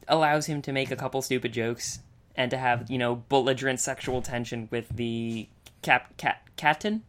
[0.07, 1.99] allows him to make a couple stupid jokes
[2.35, 5.47] and to have you know belligerent sexual tension with the
[5.83, 7.03] cap cat captain.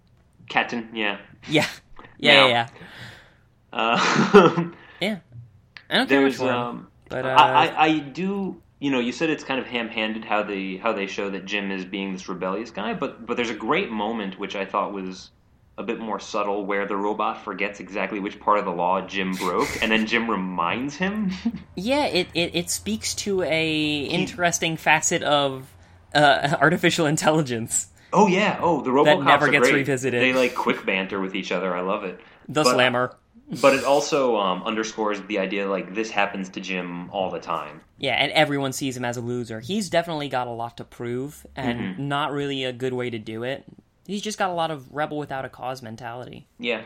[0.50, 1.18] Captain, yeah.
[1.48, 1.66] Yeah,
[2.18, 2.48] yeah, Meow.
[2.48, 2.68] yeah,
[3.72, 3.78] yeah.
[3.78, 5.18] Uh, yeah.
[5.88, 8.98] I don't care much for him, um, but uh, I, I I do you know
[8.98, 12.12] you said it's kind of ham-handed how they how they show that Jim is being
[12.12, 15.30] this rebellious guy, but but there's a great moment which I thought was
[15.78, 19.32] a bit more subtle where the robot forgets exactly which part of the law Jim
[19.36, 21.30] broke, and then Jim reminds him.
[21.76, 25.70] yeah, it, it it speaks to a interesting facet of
[26.14, 27.86] uh, artificial intelligence.
[28.12, 30.20] oh yeah, oh the robot never gets revisited.
[30.22, 31.74] They like quick banter with each other.
[31.74, 32.18] I love it.
[32.48, 33.16] The But- slammer.
[33.60, 37.80] But it also um, underscores the idea like this happens to Jim all the time.
[37.98, 39.58] Yeah, and everyone sees him as a loser.
[39.60, 42.08] He's definitely got a lot to prove, and Mm-hmm.
[42.08, 43.64] not really a good way to do it.
[44.06, 46.46] He's just got a lot of rebel without a cause mentality.
[46.58, 46.82] Yeah.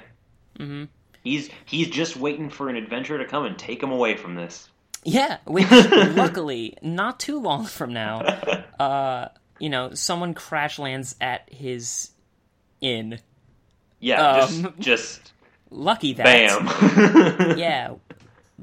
[0.59, 0.85] Mm-hmm.
[1.23, 4.69] He's he's just waiting for an adventure to come and take him away from this.
[5.05, 8.21] Yeah, which luckily, not too long from now,
[8.81, 12.11] uh, you know, someone crash lands at his
[12.81, 13.21] inn.
[14.01, 15.33] Yeah, Um, just just
[15.77, 16.25] Lucky that.
[16.25, 17.57] bam.
[17.59, 17.95] Yeah.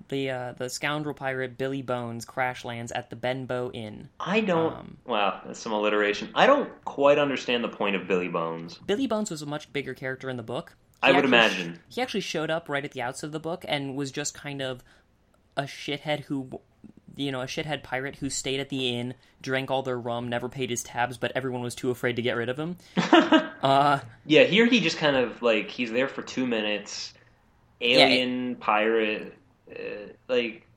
[0.08, 4.10] The uh, the scoundrel pirate Billy Bones crash lands at the Benbow Inn.
[4.20, 4.74] I don't.
[4.74, 6.30] Um, wow, that's some alliteration.
[6.34, 8.78] I don't quite understand the point of Billy Bones.
[8.86, 10.76] Billy Bones was a much bigger character in the book.
[11.04, 11.80] I He would actually- imagine.
[11.90, 14.62] he actually showed up right at the outset of the book and was just kind
[14.62, 14.84] of
[15.58, 16.50] a shithead who
[17.18, 20.48] you know a shithead pirate who stayed at the inn drank all their rum never
[20.48, 22.78] paid his tabs but everyone was too afraid to get rid of him
[23.62, 27.14] uh Yeah, here he just kind of like he's there for two minutes.
[27.82, 29.36] Alien pirate,
[29.72, 30.68] uh, like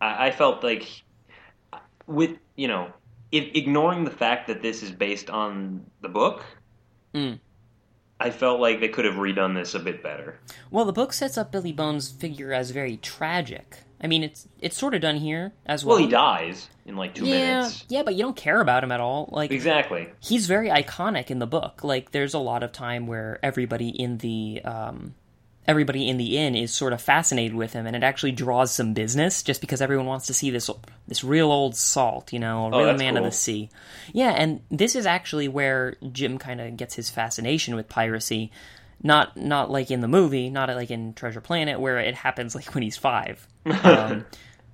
[0.00, 0.88] I, I felt like
[2.06, 2.92] with you know,
[3.30, 6.44] if, ignoring the fact that this is based on the book.
[7.14, 7.38] Mm.
[8.20, 10.38] I felt like they could have redone this a bit better.
[10.70, 14.76] well the book sets up billy bones figure as very tragic i mean it's it's
[14.76, 17.84] sort of done here as well Well, he dies in like two yeah minutes.
[17.88, 20.08] yeah but you don't care about him at all like Exactly.
[20.20, 21.82] he's very iconic in the book.
[21.82, 25.14] Like there's a lot of time where everybody in the um,
[25.66, 28.92] everybody in the inn is sort of fascinated with him, and it actually draws some
[28.92, 30.68] business just because everyone wants to see this
[31.08, 33.70] this real old salt, you know, a Oh, real that's man of the sea.
[34.12, 38.50] Yeah, and this is actually where Jim kind of gets his fascination with piracy.
[39.02, 42.74] Not not like in the movie, not like in Treasure Planet where it happens like
[42.74, 43.46] when he's five.
[43.66, 44.24] Um,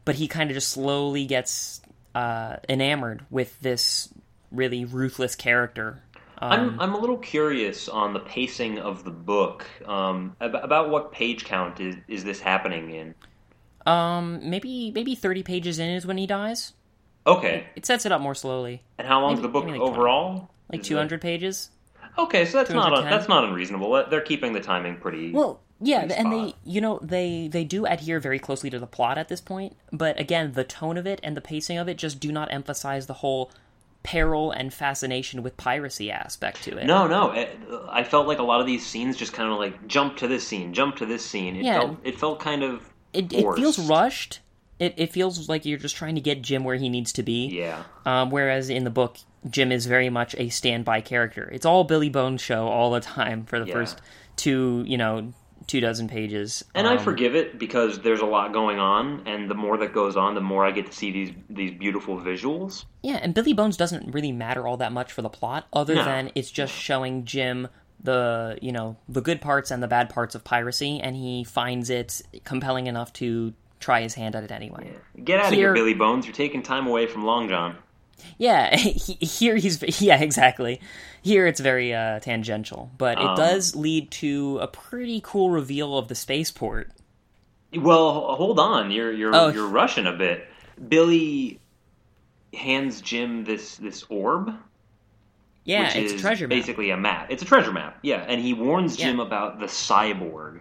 [0.05, 1.81] but he kind of just slowly gets
[2.15, 4.09] uh, enamored with this
[4.51, 6.03] really ruthless character.
[6.39, 9.67] Um, I'm I'm a little curious on the pacing of the book.
[9.87, 13.15] Um, ab- about what page count is is this happening in?
[13.87, 16.73] um, maybe maybe thirty pages in is when he dies.
[17.27, 19.85] Okay, It sets it up more slowly, and how long's maybe- the book like 20.
[19.91, 20.51] overall?
[20.73, 21.71] like two hundred pages.
[22.19, 23.11] Okay, so that's not 210?
[23.11, 24.05] that's not unreasonable.
[24.11, 25.33] They're keeping the timing pretty.
[25.33, 28.87] Well, yeah, Pretty and they, you know, they they do adhere very closely to the
[28.87, 29.77] plot at this point.
[29.93, 33.07] But again, the tone of it and the pacing of it just do not emphasize
[33.07, 33.51] the whole
[34.03, 36.87] peril and fascination with piracy aspect to it.
[36.87, 37.33] no, no.
[37.33, 37.59] It,
[37.91, 40.47] I felt like a lot of these scenes just kind of like jump to this
[40.47, 41.57] scene, jump to this scene.
[41.57, 41.81] It Yeah.
[41.81, 44.41] felt it felt kind of it, it feels rushed.
[44.79, 47.49] It, it feels like you're just trying to get Jim where he needs to be.
[47.49, 47.83] yeah.
[48.07, 49.17] Um, whereas in the book,
[49.49, 51.49] Jim is very much a standby character.
[51.53, 53.73] It's all Billy Bones show all the time for the Yeah.
[53.75, 54.01] first
[54.37, 55.33] two, you know,
[55.67, 56.65] two dozen pages.
[56.75, 59.93] And I Um, forgive it because there's a lot going on, and the more that
[59.93, 62.85] goes on, the more I get to see these these beautiful visuals.
[63.03, 66.05] Yeah, and Billy Bones doesn't really matter all that much for the plot, other No.
[66.05, 67.69] than it's just showing Jim
[68.03, 71.89] the you know the good parts and the bad parts of piracy, and he finds
[71.91, 74.91] it compelling enough to try his hand at it anyway.
[75.23, 76.27] Get out of Here- here, Billy Bones!
[76.27, 77.77] You're taking time away from Long John.
[78.39, 80.81] Yeah, he, here he's yeah exactly.
[81.23, 85.99] Here it's very uh, tangential, but it Um, does lead to a pretty cool reveal
[85.99, 86.91] of the spaceport.
[87.75, 88.91] Well, hold on.
[88.91, 89.49] You're you're Oh.
[89.49, 90.47] you're rushing a bit.
[90.89, 91.61] Billy
[92.55, 94.53] hands Jim this this orb,
[95.65, 96.57] Yeah, which it's is a treasure map.
[96.57, 97.27] basically a map.
[97.31, 97.99] It's a treasure map.
[98.03, 99.07] Yeah, and he warns Yeah.
[99.07, 100.61] Jim about the cyborg.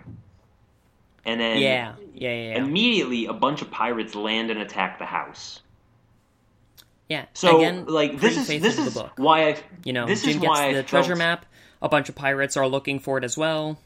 [1.25, 2.57] And then Yeah, yeah, yeah, yeah.
[2.57, 5.61] immediately a bunch of pirates land and attack the house.
[7.09, 7.25] Yeah.
[7.33, 9.11] So Again, like this is this is the book.
[9.17, 11.45] why I You know, this Jim is gets why I the treasure felt- map.
[11.81, 13.79] A bunch of pirates are looking for it as well.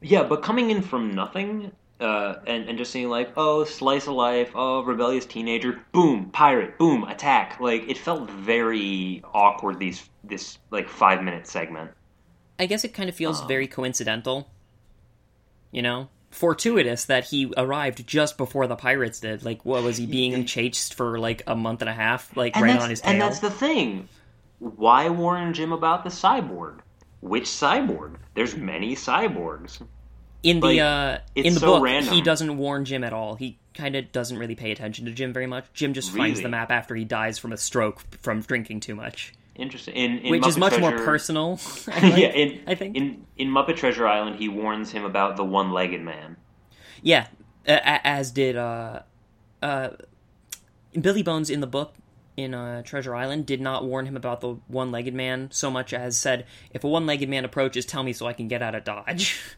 [0.00, 4.14] Yeah, but coming in from nothing uh, and and just seeing like oh slice of
[4.14, 7.60] life, oh rebellious teenager, boom pirate, boom attack.
[7.60, 9.78] Like it felt very awkward.
[9.78, 11.90] These this like five minute segment.
[12.58, 14.48] I guess it kind of feels Um, very coincidental.
[15.70, 19.44] You know, fortuitous that he arrived just before the pirates did.
[19.44, 22.64] Like, what was he being chased for like a month and a half, like and
[22.64, 23.12] right on his tail?
[23.12, 24.08] And that's the thing.
[24.58, 26.80] Why warn Jim about the cyborg?
[27.20, 28.16] Which cyborg?
[28.34, 29.82] There's many cyborgs.
[30.42, 32.14] in the like, uh, it's in the so book, random.
[32.14, 33.34] he doesn't warn Jim at all.
[33.34, 35.66] He kind of doesn't really pay attention to Jim very much.
[35.74, 39.32] Jim just finds the map after he dies from a stroke from drinking too much,
[39.56, 39.94] Interesting.
[39.94, 41.52] In, in which is Muppet much more personal.
[41.88, 42.18] I think.
[42.18, 42.96] yeah, in, I think.
[42.96, 46.36] in in Muppet Treasure Island, he warns him about the one-legged man.
[47.02, 47.26] Yeah,
[47.66, 49.00] as did uh,
[49.62, 49.90] uh,
[50.98, 51.94] Billy Bones in the book
[52.36, 56.16] in uh, Treasure Island did not warn him about the one-legged man so much as
[56.16, 59.40] said, "If a one-legged man approaches, tell me so I can get out of dodge."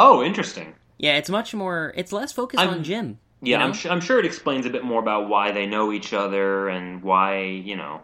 [0.00, 0.74] Oh, interesting.
[0.96, 1.92] yeah, it's much more.
[1.96, 3.18] It's less focused I'm- on Jim.
[3.40, 3.64] Yeah, you know?
[3.66, 6.68] I'm, su- I'm sure it explains a bit more about why they know each other
[6.68, 8.02] and why you know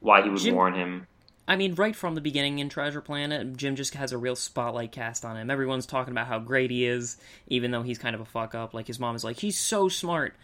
[0.00, 1.06] why he would Jim- warn him.
[1.46, 4.92] I mean, right from the beginning in Treasure Planet, Jim just has a real spotlight
[4.92, 5.50] cast on him.
[5.50, 8.74] Everyone's talking about how great he is, even though he's kind of a fuck up.
[8.74, 10.34] Like his mom is like, he's so smart.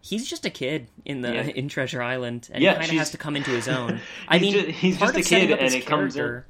[0.00, 1.42] He's just a kid in the Yeah.
[1.54, 4.00] in Treasure Island, and Yeah, he kind of has to come into his own.
[4.26, 6.42] I mean, ju- he's part just a of setting kid, and it comes in-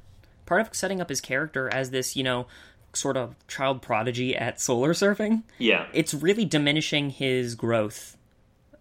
[0.47, 2.47] part of setting up his character as this, you know,
[2.93, 5.43] sort of child prodigy at solar surfing.
[5.59, 8.17] Yeah, It's really diminishing his growth.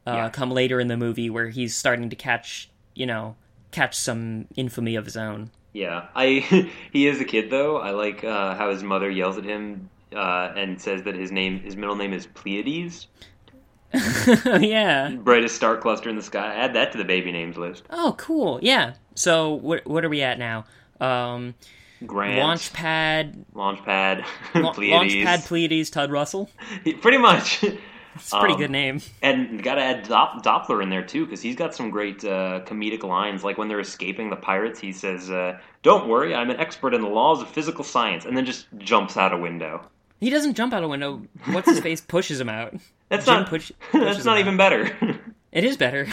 [0.06, 0.28] Uh, Yeah.
[0.30, 3.36] Come later in the movie, where he's starting to catch, you know,
[3.70, 5.50] catch some infamy of his own.
[5.72, 6.06] yeah.
[6.14, 7.78] I he is a kid though.
[7.78, 11.60] I like uh, how his mother yells at him uh, and says that his name,
[11.60, 13.06] his middle name is Pleiades,
[14.44, 15.10] yeah.
[15.10, 16.54] brightest star cluster in the sky.
[16.54, 17.84] Add that to the baby names list.
[17.90, 18.58] Oh, cool.
[18.62, 18.94] Yeah.
[19.14, 20.64] So what what are we at now?
[21.00, 21.54] Um,
[22.06, 25.14] Grant, Launchpad, Launchpad, La- Pleiades.
[25.14, 26.48] Launchpad Pleiades, Tud Russell.
[27.00, 27.64] Pretty much.
[28.18, 29.00] It's a pretty Um, good name.
[29.22, 32.60] And got to add Dop- Doppler in there too, because he's got some great uh,
[32.66, 33.42] comedic lines.
[33.44, 37.00] Like when they're escaping the pirates, he says, uh, "Don't worry, I'm an expert in
[37.00, 39.82] the laws of physical science," and then just jumps out a window.
[40.20, 41.22] He doesn't jump out a window.
[41.46, 42.74] What's his face pushes him out.
[43.08, 43.48] That's Jim not.
[43.48, 44.58] push- that's not even out.
[44.58, 45.18] better.
[45.52, 46.06] It is better.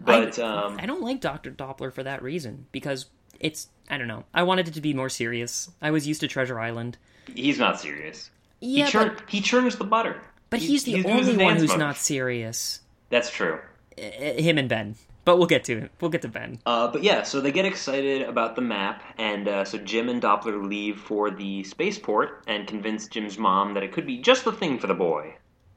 [0.00, 3.06] But, I, um, I don't like Doctor Doppler for that reason because
[3.38, 4.24] it's I don't know.
[4.34, 5.70] I wanted it to be more serious.
[5.80, 6.98] I was used to Treasure Island.
[7.32, 8.30] he's not serious.
[8.60, 10.20] Yeah, he, churn- he churns the butter.
[10.50, 12.80] But He- he's the only one who's not serious.
[13.08, 13.58] That's true.
[13.96, 14.96] Him and Ben.
[15.24, 15.90] But we'll get to it.
[16.00, 16.60] We'll get to Ben.
[16.64, 20.20] Uh, but yeah, so they get excited about the map, and uh, so Jim and
[20.20, 24.52] Doppler leave for the spaceport and convince Jim's mom that it could be just the
[24.52, 25.34] thing for the boy.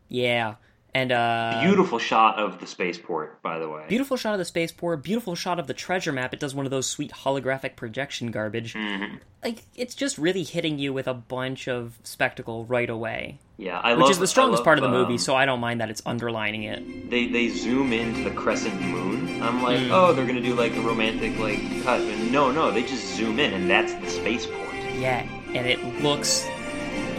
[0.08, 0.56] Yeah.
[0.96, 3.84] And uh Beautiful shot of the spaceport, by the way.
[3.90, 6.36] Beautiful shot of the spaceport, beautiful shot of the treasure map.
[6.36, 8.76] It does one of those sweet holographic projection garbage.
[8.76, 9.16] Mm-hmm.
[9.44, 13.94] Like it's just really hitting you with a bunch of spectacle right away, Yeah, I
[13.94, 15.18] which love is the strongest love, part of the um, movie.
[15.18, 17.10] So I don't mind that it's underlining it.
[17.10, 19.42] they they zoom into the crescent moon.
[19.44, 19.92] I'm like, Mm.
[19.92, 23.40] oh, they're gonna do like a romantic like cut, and no, no, they just zoom
[23.40, 24.74] in, and that's the spaceport.
[24.98, 25.22] Yeah,
[25.54, 26.48] and it looks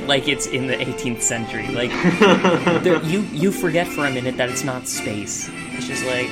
[0.06, 1.68] like it's in the 18th century.
[1.68, 1.90] Like
[2.82, 5.48] there, you you forget for a minute that it's not space.
[5.72, 6.30] It's just like,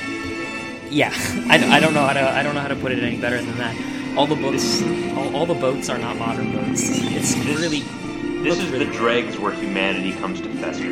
[0.91, 1.11] yeah,
[1.49, 3.37] I, I don't know how to I don't know how to put it any better
[3.41, 3.75] than that.
[4.17, 4.83] All the books,
[5.15, 6.81] all, all the boats are not modern boats.
[7.15, 7.81] It's really
[8.43, 10.91] This is really the dregs where humanity comes to fester.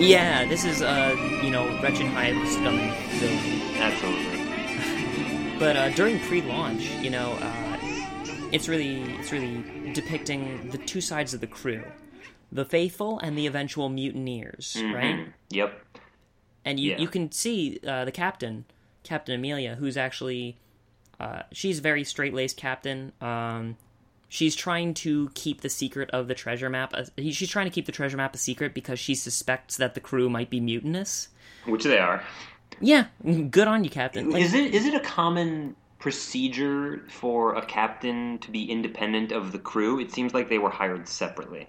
[0.00, 3.38] Yeah, this is uh, you know, wretched high stomach film.
[3.80, 4.36] Absolutely.
[5.58, 7.76] But uh, during pre-launch, you know, uh,
[8.50, 11.82] it's really it's really depicting the two sides of the crew,
[12.50, 15.16] the faithful and the eventual mutineers, right?
[15.16, 15.32] Mhm.
[15.50, 15.84] Yep.
[16.64, 16.98] And you Yeah.
[17.00, 18.64] you can see uh, the captain,
[19.02, 20.56] Captain Amelia, who's actually
[21.18, 23.12] uh, she's a very straight-laced captain.
[23.20, 23.76] Um,
[24.30, 26.94] she's trying to keep the secret of the treasure map.
[26.94, 30.00] A, she's trying to keep the treasure map a secret because she suspects that the
[30.00, 31.28] crew might be mutinous.
[31.66, 32.22] Which they are.
[32.80, 33.08] Yeah,
[33.50, 34.30] good on you, Captain.
[34.30, 39.52] Like, is it is it a common procedure for a captain to be independent of
[39.52, 40.00] the crew?
[40.00, 41.68] It seems like they were hired separately.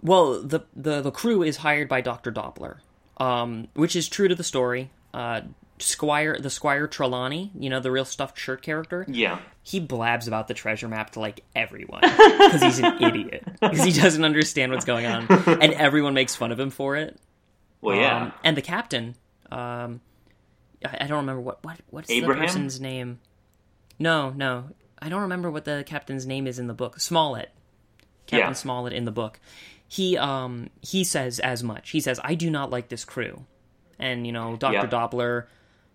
[0.00, 2.78] Well, the the the crew is hired by Doctor Doppler,
[3.18, 4.90] um, which is true to the story.
[5.12, 5.42] Uh,
[5.82, 9.04] Squire, the Squire Trelawney, you know the real stuffed shirt character.
[9.08, 9.38] Yeah.
[9.62, 13.92] He blabs about the treasure map to like everyone because he's an idiot because he
[13.92, 17.18] doesn't understand what's going on, and everyone makes fun of him for it.
[17.80, 18.22] Well, yeah.
[18.24, 19.14] Um, and the captain,
[19.50, 20.00] um,
[20.84, 22.40] I, I don't remember what what what's Abraham?
[22.42, 23.20] the person's name.
[23.98, 27.00] No, no, I don't remember what the captain's name is in the book.
[27.00, 27.50] Smollett,
[28.26, 28.52] Captain Yeah.
[28.54, 29.38] Smollett in the book.
[29.86, 31.90] He um he says as much.
[31.90, 33.44] He says, "I do not like this crew,"
[33.98, 34.86] and you know Doctor Yeah.
[34.86, 35.46] Doppler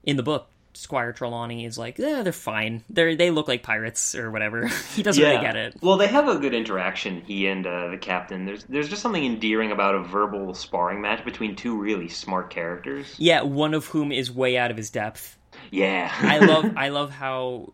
[0.06, 0.48] in the book.
[0.74, 2.84] Squire Trelawney is like, yeah, they're fine.
[2.90, 4.68] They they look like pirates or whatever.
[4.94, 5.76] he doesn't really get it.
[5.82, 7.22] Well, they have a good interaction.
[7.22, 8.46] He and uh, the captain.
[8.46, 13.16] There's there's just something endearing about a verbal sparring match between two really smart characters.
[13.18, 15.38] Yeah, one of whom is way out of his depth.
[15.72, 16.12] Yeah.
[16.14, 17.72] I love I love how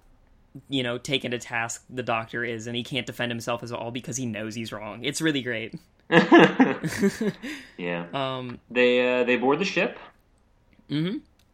[0.69, 3.89] you know taken to task the doctor is and he can't defend himself as all
[3.89, 5.03] because he knows he's wrong.
[5.03, 5.73] It's really great.
[7.77, 8.05] yeah.
[8.13, 9.97] Um, They uh, they board the ship.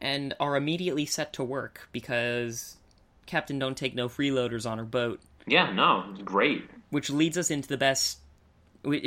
[0.01, 2.77] And are immediately set to work because
[3.25, 6.69] Captain Don't Take No Freeloaders on her boat, Yeah, no, it's great.
[6.89, 8.19] which leads us into the best.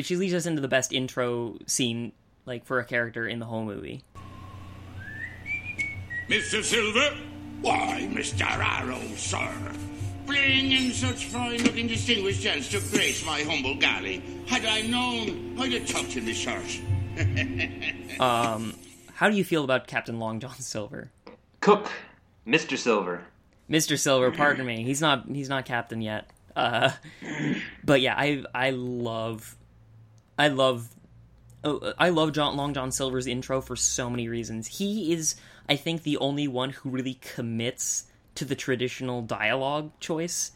[0.02, 2.12] She leads us into the best intro scene,
[2.44, 4.02] like for a character in the whole movie.
[6.28, 6.62] Mr.
[6.62, 7.16] Silver?
[7.60, 8.42] Why, Mr.
[8.46, 9.48] Arrow, sir.
[10.26, 14.22] Bring in such fine-looking distinguished gents to grace my humble galley.
[14.46, 16.80] Had I known, I'd have tucked in my shirt.
[19.20, 21.10] How do you feel about Captain Long John Silver?
[21.60, 21.90] Cook,
[22.46, 22.78] Mr.
[22.78, 23.26] Silver.
[23.68, 23.98] Mr.
[23.98, 24.82] Silver, pardon me.
[24.82, 26.30] He's not he's not captain yet.
[26.56, 26.92] Uh,
[27.84, 29.56] but yeah, I I love
[30.38, 30.88] I love
[31.62, 34.78] oh, I love John Long John Silver's intro for so many reasons.
[34.78, 35.34] He is
[35.68, 38.06] I think the only one who really commits
[38.36, 40.52] to the traditional dialogue choice.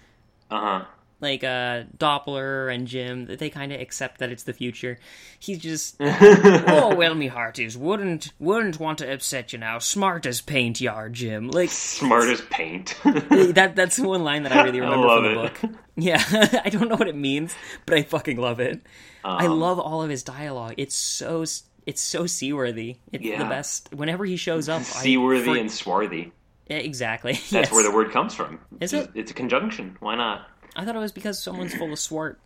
[0.51, 0.85] Uh huh.
[1.25, 4.99] Like uh Doppler and Jim, they kind of accept that it's the future.
[5.41, 9.79] He's just oh well, me hearties wouldn't wouldn't want to upset you now.
[9.79, 11.49] Smart as paint, yar Jim.
[11.51, 12.95] Like Smart as paint.
[13.05, 15.63] that that's the one line that I really remember love from the it.
[15.63, 15.81] book.
[15.97, 16.23] Yeah,
[16.65, 17.55] I don't know what it means,
[17.87, 18.83] but I fucking love it.
[19.25, 20.75] I Um, love all of his dialogue.
[20.77, 21.43] It's so
[21.87, 22.97] it's so seaworthy.
[23.13, 23.95] It's the best.
[23.95, 26.33] Whenever he shows up, Seaworthy I, for- and swarthy.
[26.67, 27.33] Exactly.
[27.35, 27.73] That's yes.
[27.73, 28.59] where the word comes from.
[28.81, 29.19] Is It's- it?
[29.19, 29.97] It's a conjunction.
[30.01, 30.49] Why not?
[30.77, 32.39] I thought it was because someone's full of swart.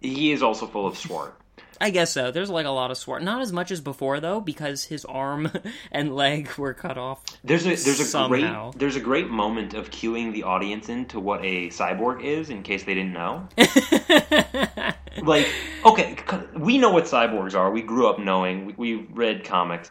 [0.00, 1.36] He is also full of swart.
[1.80, 2.30] I guess so.
[2.30, 3.24] There's like a lot of swart.
[3.24, 5.50] Not as much as before though, because his arm
[5.92, 7.24] and leg were cut off.
[7.42, 8.70] There's a there's a Somehow.
[8.70, 12.62] great there's a great moment of cueing the audience into what a cyborg is in
[12.62, 13.48] case they didn't know.
[15.22, 15.48] like
[15.84, 16.16] okay,
[16.54, 17.70] we know what cyborgs are.
[17.72, 18.66] We grew up knowing.
[18.66, 19.90] We, we read comics,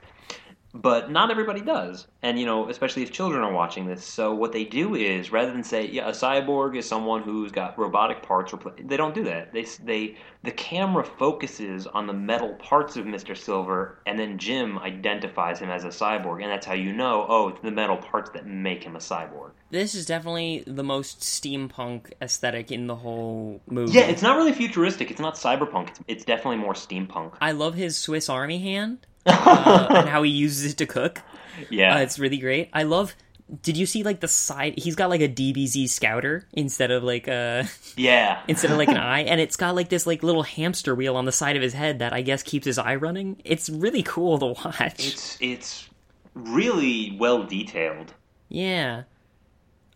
[0.73, 2.07] but not everybody does.
[2.21, 4.03] And you know, especially if children are watching this.
[4.03, 7.77] So what they do is rather than say, yeah, a cyborg is someone who's got
[7.77, 8.51] robotic parts.
[8.51, 9.53] Repl-, they don't do that.
[9.53, 14.79] They they the camera focuses on the metal parts of Mister Silver, and then Jim
[14.79, 17.25] identifies him as a cyborg, and that's how you know.
[17.27, 19.51] Oh, it's the metal parts that make him a cyborg.
[19.69, 23.93] This is definitely the most steampunk aesthetic in the whole movie.
[23.93, 25.11] Yeah, it's not really futuristic.
[25.11, 25.89] It's not cyberpunk.
[25.89, 27.33] It's, it's definitely more steampunk.
[27.39, 31.21] I love his Swiss Army hand uh, and how he uses it to cook.
[31.69, 32.69] Yeah, Uh, it's really great.
[32.73, 33.15] I love.
[33.63, 34.75] Did you see like the side?
[34.77, 37.67] He's got like a DBZ Scouter instead of like a
[37.97, 38.39] yeah.
[38.47, 41.25] instead of like an eye, and it's got like this like little hamster wheel on
[41.25, 43.41] the side of his head that I guess keeps his eye running.
[43.43, 45.05] It's really cool to watch.
[45.05, 45.89] It's it's
[46.33, 48.13] really well detailed,
[48.47, 49.03] yeah.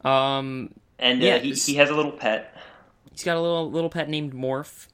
[0.04, 2.56] Um, and Yeah, uh, he, he has a little pet,
[3.12, 4.88] he's got a little little pet named Morph.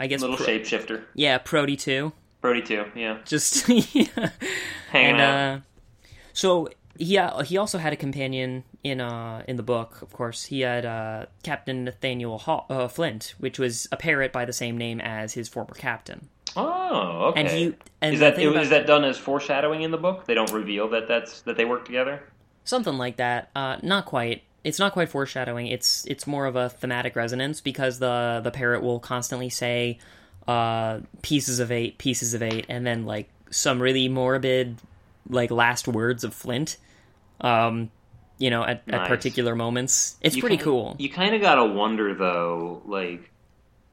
[0.00, 0.20] I guess.
[0.20, 1.04] little Pro- shapeshifter.
[1.14, 2.12] Yeah, Prody too.
[2.42, 2.84] Brody too.
[2.94, 4.30] Yeah, Just yeah.
[4.90, 5.56] hanging and out.
[5.56, 5.60] uh,
[6.34, 6.68] so
[6.98, 10.02] yeah, he also had a companion in uh in the book.
[10.02, 14.52] Of course, he had uh, Captain Nathaniel uh, Flint, which was a parrot by the
[14.52, 16.28] same name as his former captain.
[16.56, 17.40] oh, okay.
[17.40, 20.26] and he- and is that thing about- is that done as foreshadowing in the book?
[20.26, 22.22] They don't reveal that that's that they work together.
[22.64, 23.50] Something like that.
[23.56, 24.42] Uh, not quite.
[24.64, 25.66] It's not quite foreshadowing.
[25.68, 29.98] It's it's more of a thematic resonance because the the parrot will constantly say
[30.48, 34.76] uh, pieces of eight, pieces of eight, and then like some really morbid
[35.28, 36.76] like last words of Flint.
[37.40, 37.90] Um,
[38.38, 40.96] you know, at, at particular moments, it's You pretty kinda- cool.
[40.98, 43.30] You kind of gotta wonder though, like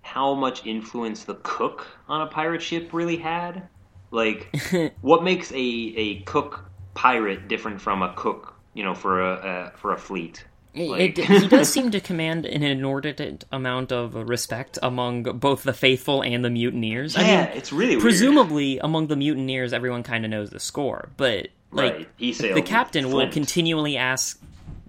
[0.01, 3.67] how much influence the cook on a pirate ship really had.
[4.11, 4.49] Like,
[5.01, 9.77] what makes a a cook pirate different from a cook, you know, for a, a
[9.77, 10.43] for a fleet?
[10.75, 15.73] Like- it- he does seem to command an inordinate amount of respect among both the
[15.73, 17.15] faithful and the mutineers.
[17.17, 18.01] I yeah, mean, it's really weird.
[18.01, 22.07] presumably among the mutineers, everyone kind of knows the score, but like right.
[22.37, 24.39] The captain will continually ask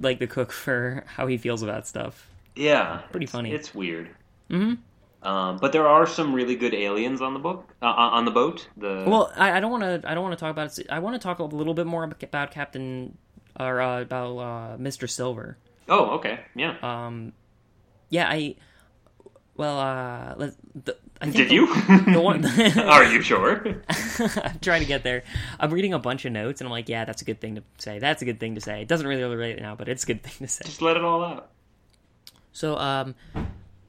[0.01, 2.27] like the cook for how he feels about stuff.
[2.57, 3.53] Yeah, Pretty it's- funny.
[3.53, 4.11] It's weird.
[4.51, 4.75] Mm-hmm.
[5.23, 8.67] Um, but there are some really good aliens on the book uh, on the boat.
[8.79, 10.11] The Well, I, I don't want to.
[10.11, 10.87] I don't want to talk about it.
[10.91, 13.19] I want to talk a little bit more about Captain
[13.59, 15.59] or uh, about uh, Mister Silver.
[15.91, 16.77] Oh, okay, yeah.
[16.83, 17.33] Um,
[18.09, 18.57] yeah, I.
[19.57, 20.55] Well, uh, let,
[20.87, 21.67] the, I think Did the- you?
[22.15, 22.43] The one,
[22.79, 23.83] are you sure?
[24.43, 25.23] I'm trying to get there.
[25.59, 27.63] I'm reading a bunch of notes, and I'm like, yeah, that's a good thing to
[27.77, 27.99] say.
[27.99, 28.81] That's a good thing to say.
[28.81, 30.63] It doesn't really relate now, but it's a good thing to say.
[30.65, 31.51] Just let it all out.
[32.53, 33.15] So, um,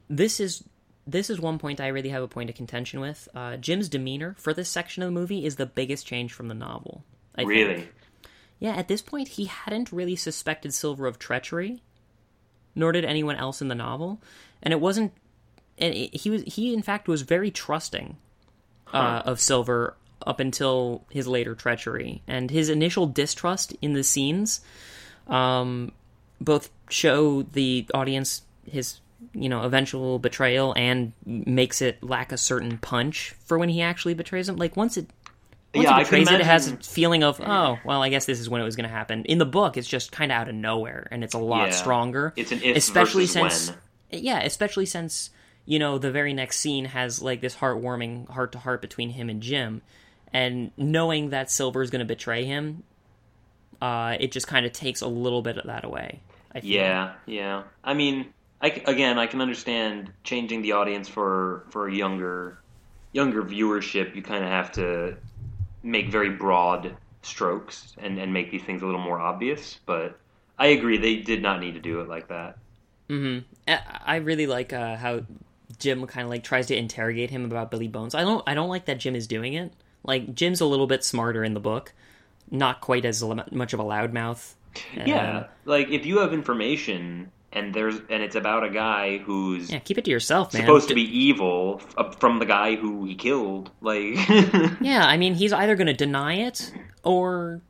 [0.10, 0.64] this is
[1.08, 3.30] this is one point I really have a point of contention with.
[3.34, 6.54] Uh, Jim's demeanor for this section of the movie is the biggest change from the
[6.54, 7.04] novel.
[7.36, 7.76] I Really?
[7.76, 7.94] Think.
[8.60, 11.82] Yeah, at this point, he hadn't really suspected Silver of treachery,
[12.76, 14.22] nor did anyone else in the novel,
[14.62, 15.14] and it wasn't.
[15.78, 18.18] And it, he was he in fact was very trusting
[18.94, 19.96] uh, of Silver
[20.26, 24.62] up until his later treachery, and his initial distrust in the scenes,
[25.28, 25.92] um,
[26.40, 29.00] both show the audience his
[29.34, 34.14] you know, eventual betrayal and makes it lack a certain punch for when he actually
[34.14, 34.56] betrays him.
[34.56, 35.08] Like once it
[35.74, 38.10] once Yeah, I he can betrays it, it has a feeling of oh well, I
[38.10, 39.26] guess this is when it was going to happen.
[39.26, 41.74] In the book, it's just kind of out of nowhere, and it's a lot Yeah.
[41.76, 42.34] stronger.
[42.36, 44.24] It's an if especially since when.
[44.24, 45.30] yeah, especially since
[45.66, 49.30] you know the very next scene has like this heartwarming heart to heart between him
[49.30, 49.82] and Jim,
[50.34, 52.84] and knowing that Silver is going to betray him,
[53.82, 56.20] uh, it just kind of takes a little bit of that away.
[56.54, 56.72] I feel.
[56.72, 57.64] Yeah, yeah.
[57.84, 62.58] I mean, I again, I can understand changing the audience for for a younger
[63.14, 64.16] younger viewership.
[64.16, 65.16] You kind of have to
[65.84, 69.80] make very broad strokes and and make these things a little more obvious.
[69.86, 70.20] But
[70.58, 72.58] I agree, they did not need to do it like that.
[73.68, 75.22] I I really like uh, how
[75.80, 78.16] Jim kind of like tries to interrogate him about Billy Bones.
[78.16, 79.74] I don't I don't like that Jim is doing it.
[80.04, 81.94] Like Jim's a little bit smarter in the book,
[82.50, 84.54] not quite as much of a loudmouth.
[85.06, 89.72] Yeah, Um, like if you have information and there's and it's about a guy who's
[89.72, 89.80] yeah.
[89.80, 90.64] Keep it to yourself, man.
[90.64, 94.16] supposed to be evil f- from the guy who he killed, like
[94.82, 96.72] Yeah, I mean, he's either going to deny it
[97.04, 97.62] or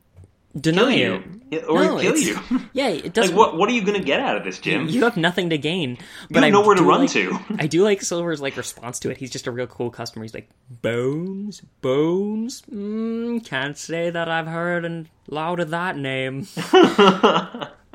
[0.58, 1.64] deny you it.
[1.68, 2.38] Or No, kill you.
[2.72, 3.34] Yeah, it doesn't.
[3.36, 3.56] what?
[3.58, 4.88] What are you gonna get out of this, Jim?
[4.88, 5.98] You have nothing to gain.
[6.30, 7.38] But have I nowhere to run like- to.
[7.58, 9.18] I do like Silver's like response to it.
[9.18, 10.24] He's just a real cool customer.
[10.24, 10.48] He's like,
[10.82, 12.62] Bones, Bones.
[12.72, 16.46] Mm, can't say that I've heard and loud of that name.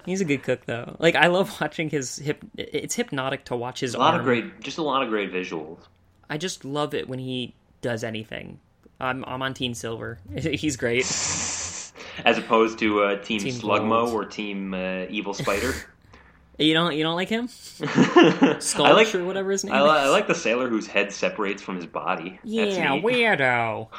[0.08, 0.96] He's a good cook though.
[1.00, 2.44] Like I love watching his hip.
[2.58, 4.22] It's hypnotic to watch his a lot arm.
[4.22, 5.80] of great, just a lot of great visuals.
[6.30, 8.60] I just love it when he does anything.
[9.02, 10.18] I'm I'm on Team Silver.
[10.36, 11.04] He's great.
[12.26, 15.74] As opposed to uh, Team, Team Slugmo or Team uh, Evil Spider.
[16.60, 17.50] You don't you don't like him?
[17.84, 19.92] I like or whatever his name I, is.
[19.92, 22.40] I like the sailor whose head separates from his body.
[22.44, 23.90] That's Yeah, weirdo.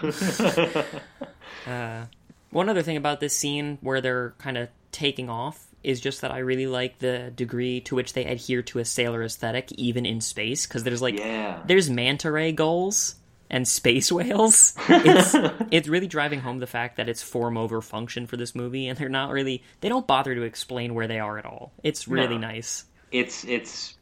[1.68, 2.06] uh,
[2.50, 6.30] one other thing about this scene where they're kind of taking off is just that
[6.32, 10.20] I really like the degree to which they adhere to a sailor aesthetic, even in
[10.20, 10.66] space.
[10.66, 11.62] Because there's like, Yeah.
[11.66, 13.14] there's manta ray gulls
[13.50, 14.74] and space whales.
[14.88, 15.34] It's
[15.70, 18.98] it's really driving home the fact that it's form over function for this movie, and
[18.98, 21.72] they're not really they don't bother to explain where they are at all.
[21.82, 22.48] It's really No.
[22.48, 22.84] nice.
[23.12, 23.94] It's it's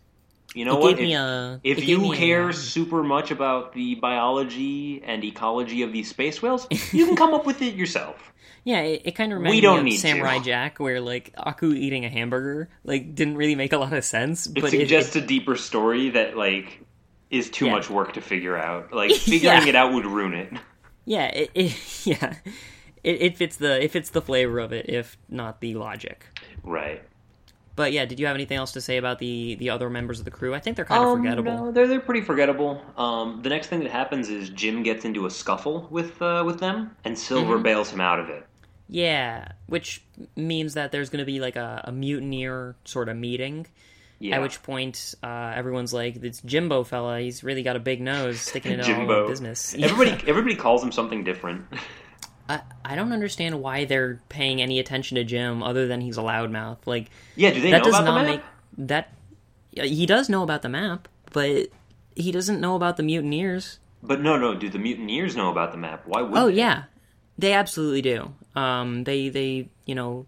[0.55, 0.99] you know It what?
[0.99, 5.83] if, a- if you me a, care um, super much about the biology and ecology
[5.83, 8.33] of these space whales, you can come up with it yourself.
[8.67, 10.45] Yeah, it, it kind of don't me of Samurai to.
[10.45, 14.47] Jack, where like Aku eating a hamburger like didn't really make a lot of sense.
[14.49, 16.81] It but suggests it, a deeper story that like
[17.31, 17.73] is too Yeah.
[17.73, 18.93] much work to figure out.
[18.93, 19.69] Like figuring Yeah.
[19.69, 20.53] it out would ruin it.
[21.05, 22.35] yeah, it, it yeah,
[23.05, 26.27] it, it fits the it fits the flavor of it, if not the logic.
[26.65, 27.03] Right.
[27.77, 30.25] But yeah, did you have anything else to say about the the other members of
[30.25, 30.55] the crew?
[30.55, 31.57] I think they're kind of Um, forgettable.
[31.67, 32.83] No, they're they're pretty forgettable.
[32.97, 36.59] Um, the next thing that happens is Jim gets into a scuffle with uh, with
[36.59, 37.63] them, and Silver Mm-hmm.
[37.63, 38.45] bails him out of it.
[38.89, 40.03] Yeah, which
[40.37, 43.67] means that there's going to be like a, a mutineer sort of meeting.
[44.19, 44.37] Yeah.
[44.37, 47.21] At which point, uh, everyone's like, "It's Jimbo fella.
[47.21, 50.83] He's really got a big nose sticking into all Jimbo the business." Everybody everybody calls
[50.83, 51.67] him something different.
[52.49, 56.23] I, I don't understand why they're paying any attention to Jim other than he's a
[56.23, 56.79] loudmouth.
[56.87, 58.55] Like yeah, do they that know does about not the make map?
[58.79, 59.13] that.
[59.73, 61.69] He does know about the map, but
[62.15, 63.79] he doesn't know about the mutineers.
[64.03, 64.55] But no, no.
[64.55, 66.05] Do the mutineers know about the map?
[66.07, 66.39] Why would?
[66.39, 66.55] Oh they?
[66.55, 66.85] yeah,
[67.37, 68.33] they absolutely do.
[68.57, 70.27] Um, they they you know,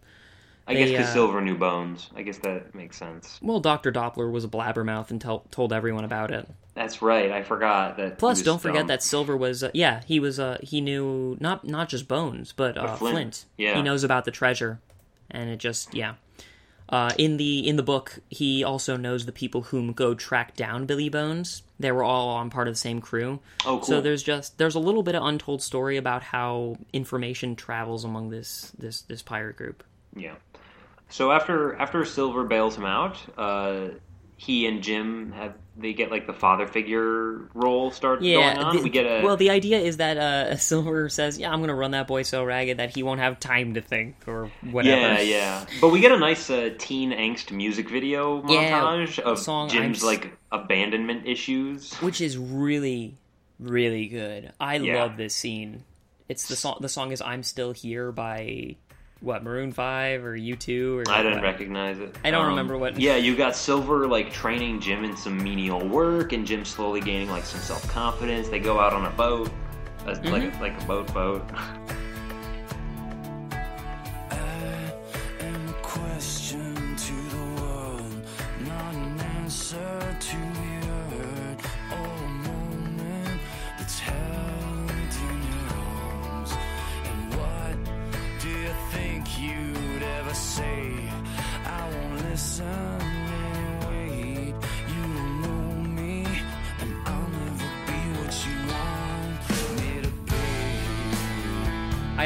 [0.66, 2.10] I guess because uh, Silver knew Bones.
[2.14, 3.38] I guess that makes sense.
[3.42, 6.48] well, Doctor Doppler was a blabbermouth and tell, told everyone about it.
[6.74, 7.32] That's right.
[7.32, 8.18] I forgot that.
[8.18, 8.86] Plus, don't forget dumb.
[8.88, 12.78] that Silver was uh, yeah he was uh he knew not not just Bones but
[12.78, 13.14] uh, Flint.
[13.14, 13.44] Flint.
[13.56, 13.76] Yeah.
[13.76, 14.80] he knows about the treasure,
[15.30, 16.14] and it just yeah.
[16.88, 20.86] Uh, in the in the book, he also knows the people whom go track down
[20.86, 21.62] Billy Bones.
[21.78, 23.40] They were all on part of the same crew.
[23.66, 23.82] Oh, cool.
[23.82, 28.30] So there's just there's a little bit of untold story about how information travels among
[28.30, 29.84] this this this pirate group.
[30.16, 30.34] Yeah.
[31.10, 33.88] So after after Silver bails him out, uh,
[34.40, 38.76] he and Jim have they get like the father figure role start Yeah, going on.
[38.76, 39.36] the- we get a well.
[39.36, 42.42] The idea is that uh, Silver says, "Yeah, I'm going to run that boy so
[42.44, 45.66] ragged that he won't have time to think or whatever." yeah yeah.
[45.80, 50.02] But we get a nice uh, teen angst music video Yeah, montage of song Jim's
[50.02, 51.92] I'm like abandonment issues.
[51.96, 53.18] which is really,
[53.60, 54.52] really good.
[54.60, 55.02] I Yeah.
[55.02, 55.84] love this scene.
[56.28, 56.78] It's the song.
[56.80, 58.76] The song is "I'm Still Here" by
[59.20, 61.42] what Maroon Five or U two or I didn't what?
[61.44, 62.04] recognize it.
[62.14, 65.86] Um, I don't remember what- Yeah, you got Silver like training Jim in some menial
[65.88, 68.48] work, and Jim slowly gaining like some self confidence.
[68.48, 69.50] They go out on a boat,
[70.06, 70.28] a, Mm-hmm.
[70.32, 71.42] like like a boat boat.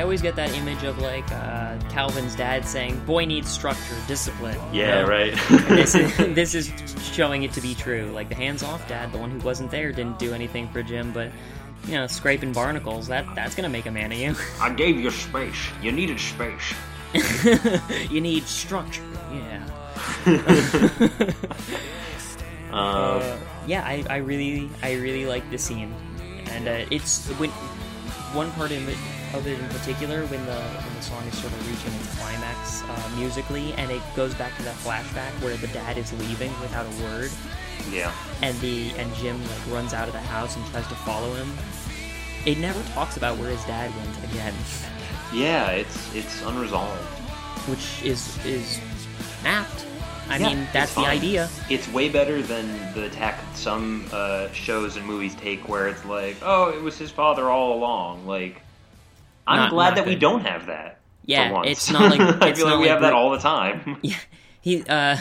[0.03, 4.59] I always get that image of like uh, Calvin's dad saying, "Boy needs structure, discipline."
[4.73, 5.07] you Yeah, know?
[5.09, 5.33] right.
[5.69, 6.73] This is this is
[7.15, 8.07] showing it to be true.
[8.13, 11.31] Like the hands-off dad, the one who wasn't there, didn't do anything for Jim, but
[11.87, 14.35] you know, scraping barnacles that that's gonna make a man of you.
[14.61, 15.69] I gave you space.
[15.81, 16.75] You needed space.
[18.11, 19.05] you need structure.
[19.33, 19.63] Yeah.
[22.73, 23.37] Um, Uh,
[23.69, 25.95] yeah, I, I really I really like the scene,
[26.51, 27.53] and uh, it's when
[28.35, 28.99] one part of it,
[29.37, 32.83] of it in particular when the when the song is sort of reaching its climax
[32.83, 36.87] uh, musically, and it goes back to that flashback where the dad is leaving without
[36.87, 37.31] a word,
[37.91, 38.13] yeah.
[38.43, 41.53] and the and Jim like runs out of the house and tries to follow him.
[42.45, 44.55] It never talks about where his dad went again,
[45.33, 46.99] Yeah, it's it's unresolved.
[47.69, 48.81] which is is
[49.45, 49.87] apt.
[50.33, 51.49] I Yeah, mean, that's the idea.
[51.69, 56.37] It's way better than the tack some uh, shows and movies take, where it's like,
[56.43, 58.27] oh, it was his father all along.
[58.27, 58.63] Like,
[59.47, 60.95] I'm Not- glad not that we don't have that.
[60.95, 61.69] for Yeah, once.
[61.69, 63.99] it's not like- I feel like not we like have that all the time.
[64.03, 64.17] Yeah,
[64.63, 65.17] he uh,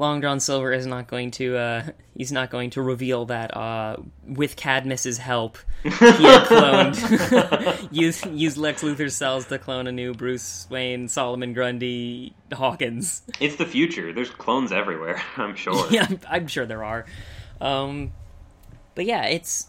[0.00, 1.82] Long John Silver is not going to uh,
[2.16, 8.56] he's not going to reveal that uh, with Cadmus's help he had cloned used used
[8.56, 13.20] Lex Luthor's cells to clone a new Bruce Wayne, Solomon Grundy, Hawkins.
[13.40, 14.14] it's the future.
[14.14, 15.20] There's clones everywhere.
[15.36, 15.86] I'm sure.
[15.90, 17.04] Yeah, I'm, I'm sure there are.
[17.60, 18.12] Um,
[18.94, 19.66] but yeah, it's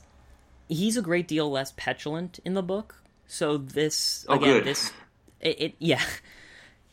[0.69, 2.95] he's a great deal less petulant in the book.
[3.27, 4.63] So this Oh, again, good.
[4.63, 4.93] this
[5.41, 6.01] it, it yeah,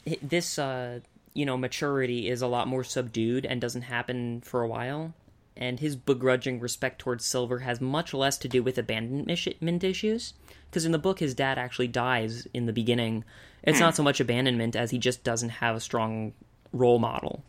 [0.04, 0.98] it, this uh
[1.38, 5.14] you know maturity is a lot more subdued and doesn't happen for a while.
[5.56, 10.34] And his begrudging respect towards Silver has much less to do with abandonment issues.
[10.68, 13.24] Because in the book, his dad actually dies in the beginning.
[13.62, 16.32] It's not so much abandonment as he just doesn't have a strong
[16.72, 17.42] role model.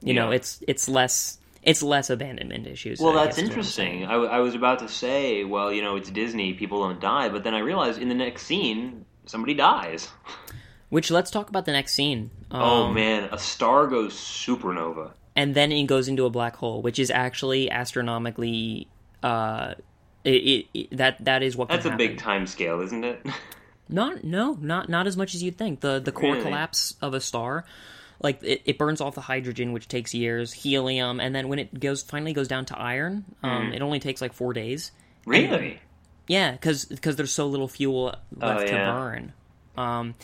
[0.00, 3.00] You know, it's it's less it's less abandonment issues.
[3.00, 4.04] Well, I that's guess is what I'm interesting.
[4.04, 7.28] I, w- I was about to say, well, you know, it's Disney, people don't die,
[7.28, 10.08] but then I realized in the next scene, somebody dies.
[10.90, 12.30] Which let's talk about the next scene.
[12.50, 15.10] oh Um, man, a star goes supernova.
[15.36, 18.88] and then it goes into a black hole, which is actually astronomically.
[19.22, 19.74] Uh,
[20.24, 22.16] it, it, it- that that is what That's a big happen.
[22.24, 23.24] time scale, isn't it?
[23.90, 25.80] Not no, not not as much as you'd think.
[25.80, 26.42] The the core Really?
[26.44, 27.64] collapse of a star,
[28.20, 31.80] like it, it burns off the hydrogen, which takes years, helium, and then when it
[31.80, 34.92] goes finally goes down to iron, um, it only takes like four days.
[35.24, 35.80] really?
[36.26, 38.92] Yeah, because there's so little fuel left to Oh, yeah.
[38.92, 39.32] burn.
[39.78, 40.14] Um,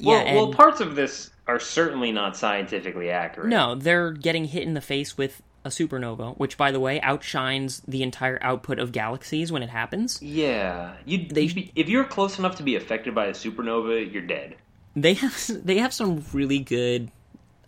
[0.00, 3.48] Well, well, parts of this are certainly not scientifically accurate.
[3.48, 7.82] no, they're getting hit in the face with a supernova, which, by the way, outshines
[7.88, 10.20] the entire output of galaxies when it happens.
[10.22, 11.26] Yeah, you.
[11.28, 14.56] They- They, if you're close enough to be affected by a supernova, you're dead.
[14.94, 17.10] They have they have some really good,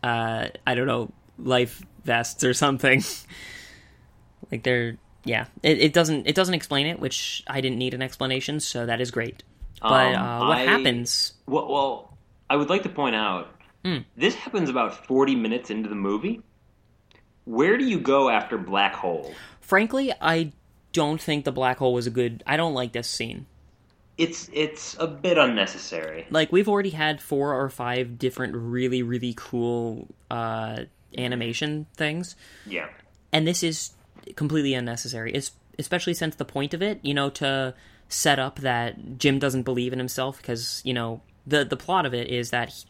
[0.02, 3.02] uh, I don't know, life vests or something.
[4.50, 8.02] like they're yeah, it, it doesn't it doesn't explain it, which I didn't need an
[8.02, 9.42] explanation, so that is great.
[9.80, 11.34] But Um, uh, what I- happens?
[11.46, 12.18] Well, well,
[12.50, 13.54] I would like to point out
[13.84, 13.98] Hmm.
[14.16, 16.42] this happens about 40 minutes into the movie.
[17.44, 19.32] Where do you go after Black Hole?
[19.60, 20.52] Frankly, I
[20.92, 22.42] don't think the black hole was a good.
[22.46, 23.46] I don't like this scene.
[24.16, 26.26] It's it's a bit unnecessary.
[26.30, 30.80] like we've already had four or five different really really cool uh
[31.16, 32.34] animation things
[32.66, 32.88] Yeah.
[33.32, 33.92] and this is
[34.36, 37.74] completely unnecessary it's especially since the point of it you know to
[38.08, 42.14] set up that jim doesn't believe in himself because you know the the plot of
[42.14, 42.84] it is that he-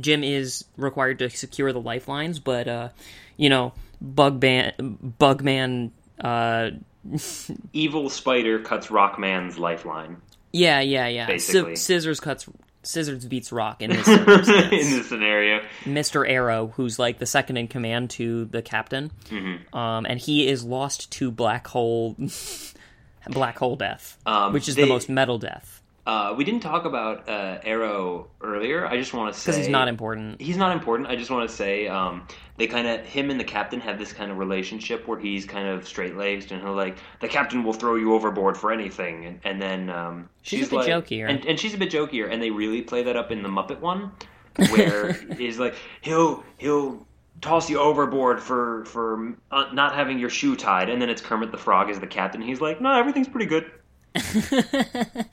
[0.00, 2.88] jim is required to secure the lifelines but uh
[3.36, 3.72] you know
[4.04, 4.72] bugman
[5.18, 5.90] bugman
[6.20, 6.70] uh
[7.72, 10.18] Evil spider cuts Rockman's lifeline
[10.52, 11.72] yeah yeah yeah Basically.
[11.72, 12.48] Sci- scissors cuts
[12.84, 15.62] scissors beats rock in this in this scenario.
[15.84, 16.28] Mr.
[16.28, 19.76] Arrow, who's like the second in command to the captain, Mm-hmm.
[19.76, 22.16] um, and he is lost to black hole,
[23.30, 26.84] black hole death, Um, which is they- the most metal death Uh, we didn't talk
[26.84, 28.84] about uh, Arrow earlier.
[28.84, 30.40] I just want to say because he's not important.
[30.40, 31.08] He's not important.
[31.08, 34.12] I just want to say um, they kind of him and the captain have this
[34.12, 37.72] kind of relationship where he's kind of straight laced and he'll like the captain will
[37.72, 41.30] throw you overboard for anything, and, and then um, She's a bit like, jokier.
[41.30, 43.78] and, and she's a bit jokier, and they really play that up in the Muppet
[43.78, 44.10] one,
[44.70, 47.06] where he's like he'll he'll
[47.42, 51.50] toss you overboard for for uh, not having your shoe tied, and then it's Kermit
[51.50, 52.40] the Frog as the captain.
[52.40, 53.70] He's like, no, everything's pretty good.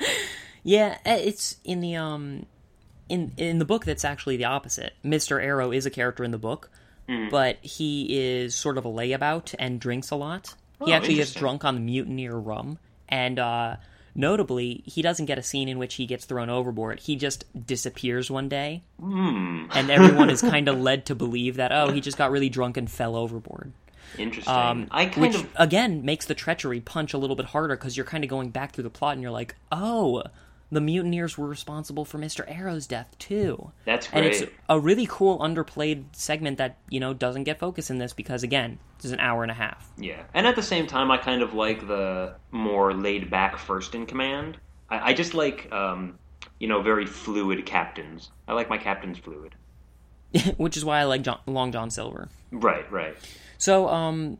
[0.62, 2.46] Yeah, eh, it's in the um,
[3.08, 4.94] in in the book that's actually the opposite.
[5.06, 5.42] Mr.
[5.42, 6.70] Arrow is a character in the book,
[7.08, 7.30] Hmm.
[7.30, 10.54] but he is sort of a layabout and drinks a lot.
[10.86, 13.78] He Oh, actually gets drunk on the mutineer rum, and uh,
[14.20, 17.00] notably, he doesn't get a scene in which he gets thrown overboard.
[17.00, 19.66] He just disappears one day, Hmm.
[19.72, 22.78] and everyone is kind of led to believe that oh, he just got really drunk
[22.78, 23.72] and fell overboard.
[24.18, 24.54] Interesting.
[24.54, 27.96] Um, I kind which of again makes the treachery punch a little bit harder because
[27.96, 30.24] you're kind of going back through the plot and you're like, oh,
[30.72, 32.44] the mutineers were responsible for Mr.
[32.48, 33.72] Arrow's death too.
[33.86, 34.18] That's great.
[34.18, 38.14] And it's a really cool underplayed segment that, you know, doesn't get focus in this
[38.14, 39.90] because again, this is an hour and a half.
[39.98, 43.96] Yeah, and at the same time, I kind of like the more laid back first
[43.96, 44.58] in command.
[44.90, 46.20] I, I just like, um,
[46.60, 48.32] you know, very fluid captains.
[48.48, 49.56] I like my captains fluid.
[50.58, 52.30] Which is why I like John, Long John Silver.
[52.52, 53.16] Right, right.
[53.58, 54.38] So, um,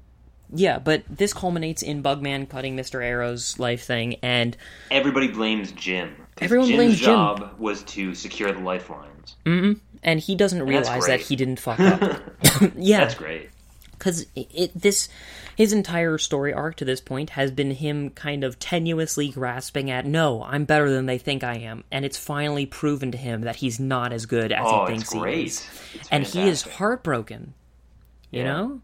[0.54, 3.04] yeah, but this culminates in Bugman cutting Mr.
[3.04, 4.56] Arrow's life thing, and
[4.92, 6.16] Everybody blames Jim.
[6.40, 7.06] Everyone Jim's blames Jim.
[7.06, 9.36] job was to secure the lifelines.
[9.46, 9.74] Mm-hmm.
[10.04, 12.22] And he doesn't realize that he didn't fuck up.
[12.78, 13.50] yeah, That's great.
[13.92, 14.26] because
[14.76, 15.10] this
[15.58, 20.06] his entire story arc to this point has been him kind of tenuously grasping at
[20.06, 23.58] no i'm better than they think i am and it's finally proven to him that
[23.58, 27.54] he's not as good as Oh, he thinks he is It's and he is heartbroken
[28.32, 28.46] you Yeah.
[28.46, 28.82] know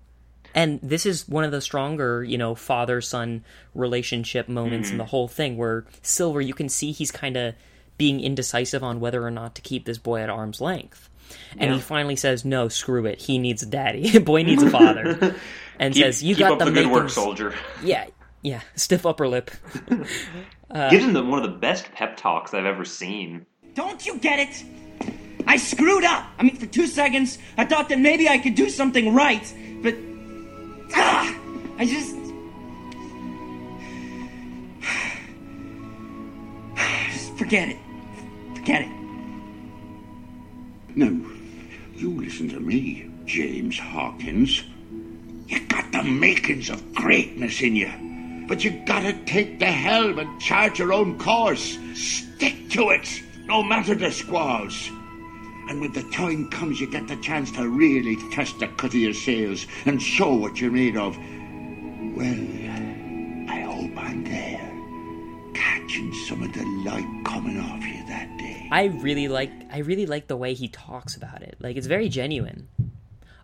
[0.55, 3.43] and this is one of the stronger you know father son
[3.75, 4.93] relationship moments Mm-hmm.
[4.95, 7.53] in the whole thing where silver you can see he's kind of
[7.97, 11.09] being indecisive on whether or not to keep this boy at arm's length
[11.57, 15.35] and he finally says no screw it he needs a daddy boy needs a father
[15.79, 17.53] and Keep, says you keep got up the, the good work, soldier.
[17.83, 18.05] yeah
[18.41, 19.51] yeah stiff upper lip
[20.71, 23.45] Uh, Gives him the, one of the best pep talks I've ever seen.
[23.75, 24.65] Don't you get it?
[25.47, 26.25] I screwed up.
[26.39, 29.53] I mean, for two seconds, I thought that maybe I could do something right,
[29.83, 29.95] but.
[30.95, 31.35] Ah!
[31.77, 32.15] I just.
[37.11, 37.77] Just forget it.
[38.55, 38.89] Forget it.
[40.95, 41.07] No,
[41.95, 44.63] you listen to me, James Hawkins.
[45.47, 47.91] You got the makings of greatness in you.
[48.47, 51.77] But you gotta take the helm and chart your own course.
[51.93, 54.89] Stick to it, no matter the squalls.
[55.69, 58.95] And when the time comes, you get the chance to really test the cut of
[58.95, 61.17] your sails and show what you're made of.
[62.15, 62.45] Well,
[63.49, 68.67] I hope I'm there, catching some of the light coming off you that day.
[68.71, 72.09] i really like i really like the way he talks about it like it's very
[72.09, 72.67] genuine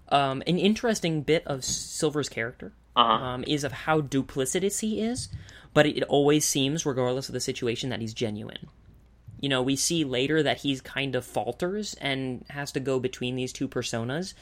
[0.10, 3.12] um, an interesting bit of silver's character Uh-huh.
[3.26, 5.30] um, is of how duplicitous he is
[5.74, 8.68] but it always seems regardless of the situation that he's genuine
[9.42, 13.36] you know we see later that he's kind of falters and has to go between
[13.36, 14.34] these two personas.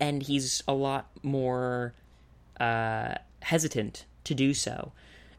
[0.00, 1.92] And he's a lot more
[2.58, 4.92] uh, hesitant to do so.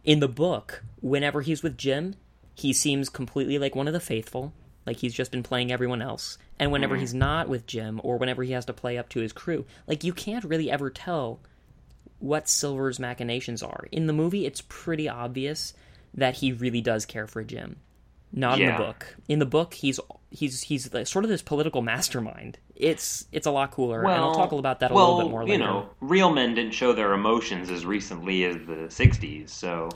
[0.04, 2.16] In the book whenever he's with jim
[2.56, 4.54] he seems completely like one of the faithful.
[4.86, 6.38] Like he's just been playing everyone else.
[6.60, 9.34] And whenever he's not with jim or whenever he has to play up to his
[9.34, 11.40] crew like you can't really ever tell
[12.22, 13.88] what Silver's machinations are.
[13.92, 15.74] In the movie, it's pretty obvious
[16.14, 17.78] that he really does care for Jim.
[18.34, 19.16] Not in the book.
[19.28, 22.58] In the book, he's he's he's sort of this political mastermind.
[22.76, 25.44] It's it's a lot cooler, and I'll talk about that a well, little bit more
[25.44, 25.64] you later.
[25.66, 29.90] know, real men didn't show their emotions as recently as the '60s, so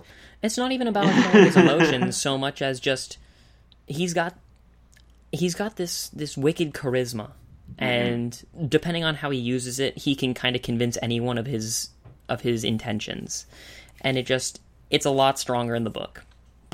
[0.44, 3.18] It's not even about his emotions so much as just
[3.88, 4.38] he's got
[5.32, 7.32] he's got this this wicked charisma,
[7.72, 7.84] mm-hmm.
[7.84, 11.90] and depending on how he uses it, he can kind of convince anyone of his
[12.28, 13.46] of his intentions,
[14.02, 16.26] and it just it's a lot stronger in the book,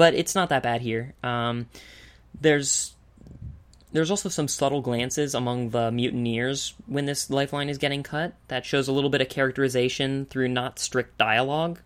[0.01, 1.13] but it's not that bad here.
[1.21, 1.67] Um,
[2.41, 2.95] there's
[3.91, 8.65] there's also some subtle glances among the mutineers when this lifeline is getting cut that
[8.65, 11.77] shows a little bit of characterization through not strict dialogue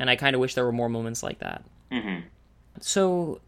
[0.00, 1.62] and I kind of wish there were more moments like that.
[1.92, 2.24] Mhm.
[2.80, 3.40] So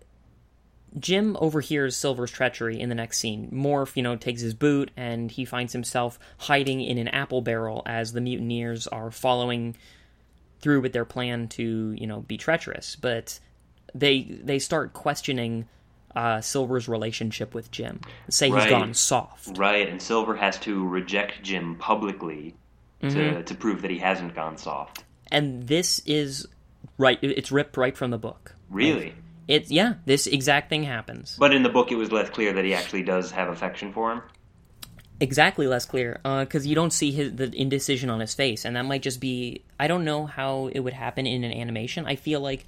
[0.97, 3.51] Jim overhears Silver's treachery in the next scene.
[3.53, 7.83] Morph, you know, takes his boot and he finds himself hiding in an apple barrel
[7.87, 9.75] as the mutineers are following
[10.61, 12.95] through with their plan to, you know, be treacherous.
[12.95, 13.41] But
[13.95, 15.67] they they start questioning
[16.17, 18.01] uh, Silver's relationship with Jim.
[18.29, 19.57] Say he's gone soft.
[19.59, 19.89] right.
[19.89, 22.55] And Silver has to reject Jim publicly
[23.03, 23.17] Mm-hmm.
[23.37, 25.05] to to prove that he hasn't gone soft.
[25.33, 26.47] And this is
[26.99, 28.55] right it's ripped right from the book.
[28.69, 29.15] Really,
[29.49, 31.35] It's yeah, this exact thing happens.
[31.39, 34.13] but in the book, it was less clear that he actually does have affection for
[34.13, 34.23] him.
[35.19, 38.85] exactly less clear because you don't see his the indecision on his face and that
[38.85, 42.41] might just be i don't know how it would happen in an animation i feel
[42.41, 42.67] like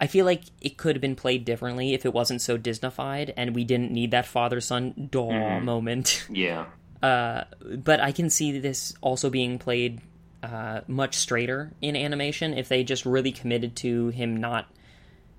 [0.00, 3.54] i feel like it could have been played differently if it wasn't so disneyfied and
[3.54, 6.26] we didn't need that father son daw moment.
[6.30, 6.66] Yeah,
[7.00, 10.00] but i can see this also being played
[10.42, 14.66] uh, much straighter in animation if they just really committed to him not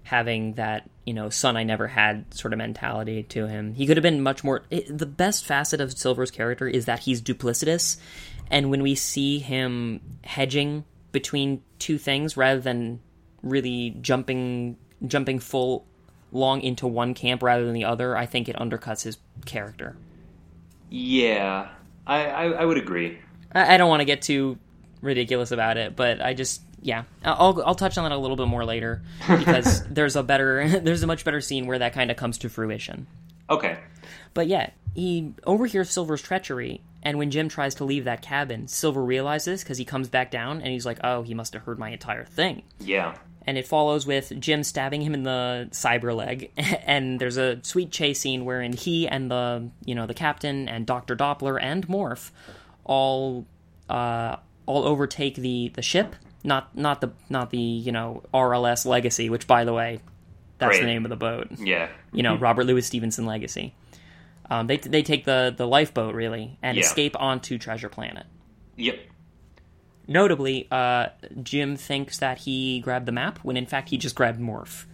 [0.04, 3.74] having that you know son i never had sort of mentality to him.
[3.74, 7.00] He could have been much more it, the best facet of silver's character is that
[7.00, 7.98] he's duplicitous
[8.50, 13.00] and when we see him hedging between two things rather than
[13.42, 15.86] really jumping jumping full
[16.32, 19.96] long into one camp rather than the other i think it undercuts his character
[20.90, 21.70] yeah,
[22.06, 23.20] I I, I would agree.
[23.52, 24.58] I, I don't want to get too
[25.02, 28.48] ridiculous about it, but I just yeah, I'll I'll touch on that a little bit
[28.48, 32.18] more later because there's a better there's a much better scene where that kind of
[32.18, 33.08] comes to fruition.
[33.50, 33.80] Okay.
[34.34, 39.04] But yeah, he overhears Silver's treachery, and when Jim tries to leave that cabin, Silver
[39.04, 41.90] realizes because he comes back down and he's like, "Oh, he must have heard my
[41.90, 43.16] entire thing." Yeah.
[43.48, 47.90] And it follows with Jim stabbing him in the cyber leg, and there's a sweet
[47.92, 52.32] chase scene wherein he and the you know the captain and Doctor Doppler and Morph
[52.84, 53.46] all
[53.90, 54.36] uh,
[54.66, 56.16] all overtake the the ship.
[56.44, 60.00] Not not the not the you know RLS Legacy, which by the way,
[60.58, 60.82] that's Great.
[60.82, 61.90] the name of the boat Yeah.
[62.14, 63.74] you know Robert Louis Stevenson legacy.
[64.50, 66.84] Um, they they take the the lifeboat really and Yeah.
[66.84, 68.26] escape onto Treasure Planet.
[68.78, 69.00] Yep.
[70.08, 71.08] Notably, uh,
[71.44, 74.86] Jim thinks that he grabbed the map when in fact he just grabbed Morph,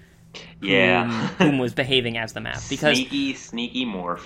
[0.62, 1.08] Yeah.
[1.38, 4.26] whom was behaving as the map because sneaky, sneaky morph.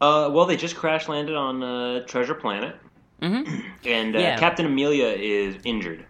[0.00, 2.74] Uh, well, they just crash landed on uh, Treasure Planet,
[3.22, 3.60] mm-hmm.
[3.88, 4.38] and uh, Yeah.
[4.38, 6.04] Captain Amelia is injured.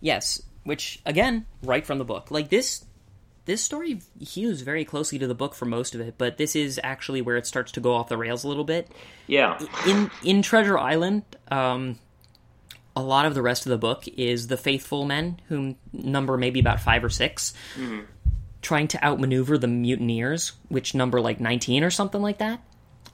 [0.00, 2.84] yes, which again, right from the book, like this.
[3.48, 6.78] This story hews very closely to the book for most of it, but this is
[6.84, 8.90] actually where it starts to go off the rails a little bit.
[9.26, 9.58] Yeah.
[9.86, 11.98] in in Treasure Island, um,
[12.94, 16.60] a lot of the rest of the book is the faithful men, whom number maybe
[16.60, 17.54] about five or 6
[18.60, 22.60] trying to outmaneuver the mutineers, which number like nineteen or something like that.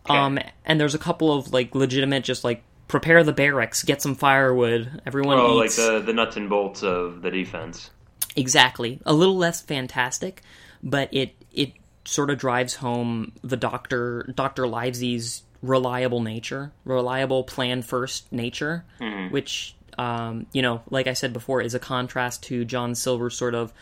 [0.07, 4.16] Um, and there's a couple of like legitimate, just like prepare the barracks, get some
[4.16, 5.01] firewood.
[5.07, 7.91] Everyone Oh, like the the nuts and bolts of the defense.
[8.37, 10.43] Exactly a little less fantastic,
[10.82, 11.72] but it it
[12.05, 18.85] sort of drives home the doctor Doctor Livesey's reliable nature, reliable plan first nature,
[19.30, 23.55] which um, you know, like I said before, is a contrast to John Silver's sort
[23.55, 23.72] of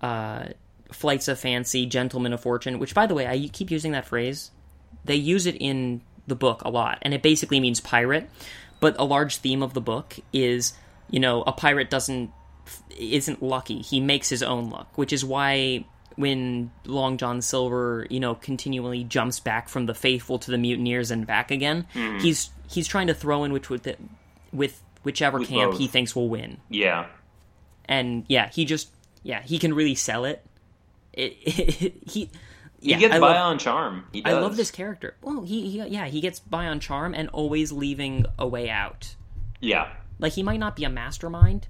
[0.00, 0.46] uh,
[0.90, 2.78] flights of fancy, gentlemen of fortune.
[2.78, 4.50] Which, by the way, I keep using that phrase.
[5.04, 8.28] They use it in the book a lot, and it basically means pirate.
[8.80, 10.72] But a large theme of the book is,
[11.10, 12.30] you know, a pirate doesn't
[12.96, 13.80] isn't lucky.
[13.80, 15.84] He makes his own luck, which is why
[16.16, 21.10] when Long John Silver, you know, continually jumps back from the faithful to the mutineers
[21.10, 22.18] and back again, hmm.
[22.18, 23.96] he's he's trying to throw in which with the,
[24.52, 25.80] with whichever With camp both.
[25.80, 26.58] he thinks will win.
[26.68, 27.06] Yeah.
[27.86, 28.90] And yeah, he just
[29.22, 30.44] yeah, he can really sell it.
[31.12, 31.32] It,
[32.06, 32.30] he
[32.80, 34.04] He yeah, gets I by love, on charm.
[34.12, 35.14] He I love this character.
[35.22, 39.14] Well, he, he yeah, he gets by on charm and always leaving a way out.
[39.60, 39.92] Yeah.
[40.18, 41.68] Like he might not be a mastermind,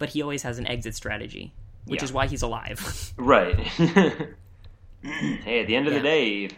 [0.00, 1.52] but he always has an exit strategy,
[1.84, 2.04] which Yeah.
[2.06, 3.12] is why he's alive.
[3.18, 3.56] Right.
[5.02, 5.98] hey, at the end of Yeah.
[5.98, 6.50] the day,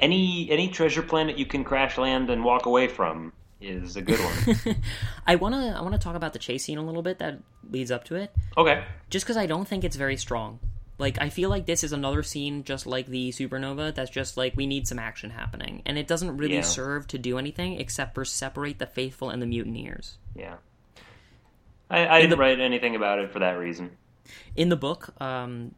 [0.00, 4.18] any any treasure planet you can crash land and walk away from is a good
[4.20, 4.76] one.
[5.26, 7.38] I wanna I wanna talk about the chase scene a little bit that
[7.70, 8.84] leads up to it, okay.
[9.10, 10.58] just because I don't think it's very strong.
[10.98, 14.54] Like I feel like this is another scene just like the supernova that's just like
[14.56, 16.60] we need some action happening, and it doesn't really Yeah.
[16.62, 20.18] serve to do anything except for separate the faithful and the mutineers.
[20.36, 20.56] Yeah.
[21.90, 23.90] I, I didn't the- write anything about it for that reason.
[24.56, 25.74] in the book, um,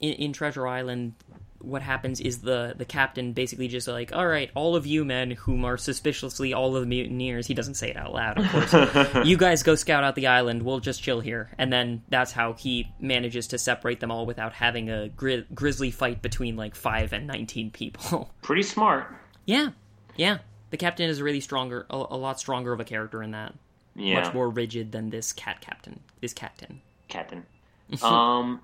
[0.00, 1.14] in, in Treasure Island,
[1.60, 5.32] what happens is the the captain basically just like, all right, all of you men
[5.32, 7.48] whom are suspiciously all of the mutineers.
[7.48, 9.26] He doesn't say it out loud, of course.
[9.26, 10.62] you guys go scout out the island.
[10.62, 14.52] We'll just chill here, and then that's how he manages to separate them all without
[14.52, 18.30] having a gri- grisly fight between like five and nineteen people.
[18.42, 19.08] Pretty smart.
[19.44, 19.70] yeah,
[20.16, 20.38] yeah.
[20.70, 23.52] The captain is really stronger, a, a lot stronger of a character in that.
[23.98, 24.20] Yeah.
[24.20, 26.00] Much more rigid than this cat captain.
[26.20, 26.80] This captain.
[27.08, 27.44] Captain.
[28.02, 28.60] Um.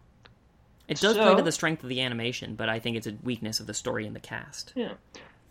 [0.86, 3.14] It does So- play to the strength of the animation, but I think it's a
[3.22, 4.72] weakness of the story and the cast.
[4.76, 4.92] Yeah.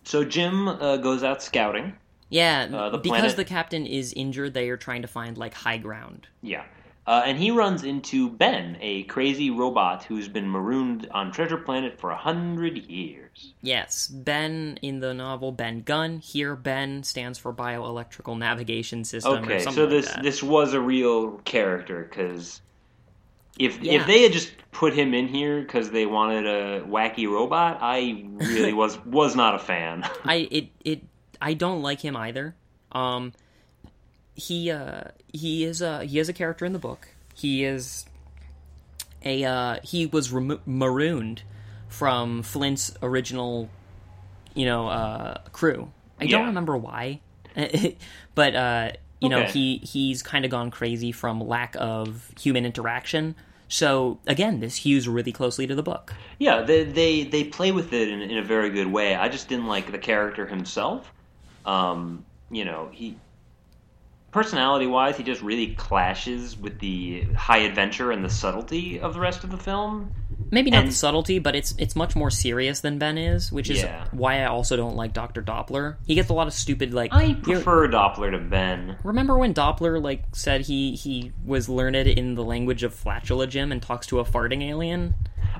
[0.03, 1.93] So Jim uh, goes out scouting.
[2.29, 5.53] Yeah, Uh, the because planet- the captain is injured, they are trying to find like
[5.55, 6.27] high ground.
[6.41, 6.63] Yeah.
[7.05, 11.99] Uh, and he runs into Ben, a crazy robot who's been marooned on Treasure Planet
[11.99, 13.53] for a hundred years.
[13.61, 16.19] Yes, Ben in the novel Ben Gunn.
[16.19, 19.33] Here, Ben stands for Bioelectrical Navigation System.
[19.33, 20.23] or Okay, something so like this that.
[20.23, 22.61] this was a real character because
[23.59, 23.99] if Yeah.
[24.01, 28.25] if they had just put him in here because they wanted a wacky robot, I
[28.35, 30.07] really was was not a fan.
[30.23, 31.01] I it it
[31.41, 32.55] I don't like him either.
[32.93, 33.33] Um,
[34.35, 37.07] he uh he is a he is a character in the book.
[37.35, 38.05] He is
[39.23, 41.43] a uh he was remo- marooned
[41.87, 43.69] from Flint's original,
[44.53, 45.91] you know, uh crew.
[46.19, 47.19] I don't remember why,
[48.35, 53.35] but uh you know he he's kind of gone crazy from lack of human interaction.
[53.69, 56.13] So again, this hews really closely to the book.
[56.39, 59.15] yeah, they they they play with it in, in a very good way.
[59.15, 61.11] I just didn't like the character himself.
[61.65, 63.17] Um, you know, he
[64.33, 69.19] personality wise, he just really clashes with the high adventure and the subtlety of the
[69.19, 70.11] rest of the film.
[70.51, 73.69] Maybe not And- the subtlety, but it's it's much more serious than Ben is, which
[73.69, 74.05] is Yeah.
[74.11, 75.95] why I also don't like Doctor Doppler.
[76.05, 77.13] He gets a lot of stupid like.
[77.13, 78.97] I prefer Doppler to Ben.
[79.03, 83.81] Remember when Doppler like said he he was learned in the language of flatulogym and
[83.81, 85.15] talks to a farting alien?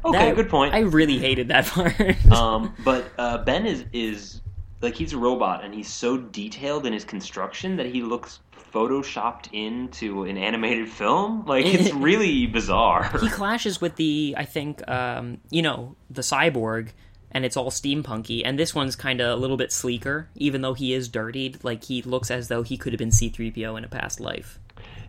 [0.05, 0.73] Okay, That- good point.
[0.73, 2.31] I really hated that part.
[2.31, 4.41] um, but uh, Ben is is
[4.81, 8.39] like he's a robot, and he's so detailed in his construction that he looks
[8.73, 11.45] photoshopped into an animated film.
[11.53, 13.09] Like it's really bizarre.
[13.19, 16.89] he clashes with the I think um, you know the cyborg,
[17.31, 18.41] and it's all steampunky.
[18.45, 21.63] And this one's kind of a little bit sleeker, even though he is dirtied.
[21.63, 24.19] Like he looks as though he could have been C three PO in a past
[24.19, 24.59] life.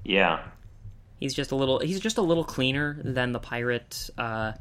[0.04, 0.40] yeah,
[1.20, 4.52] He's just a little he's just a little cleaner than the pirate, uh,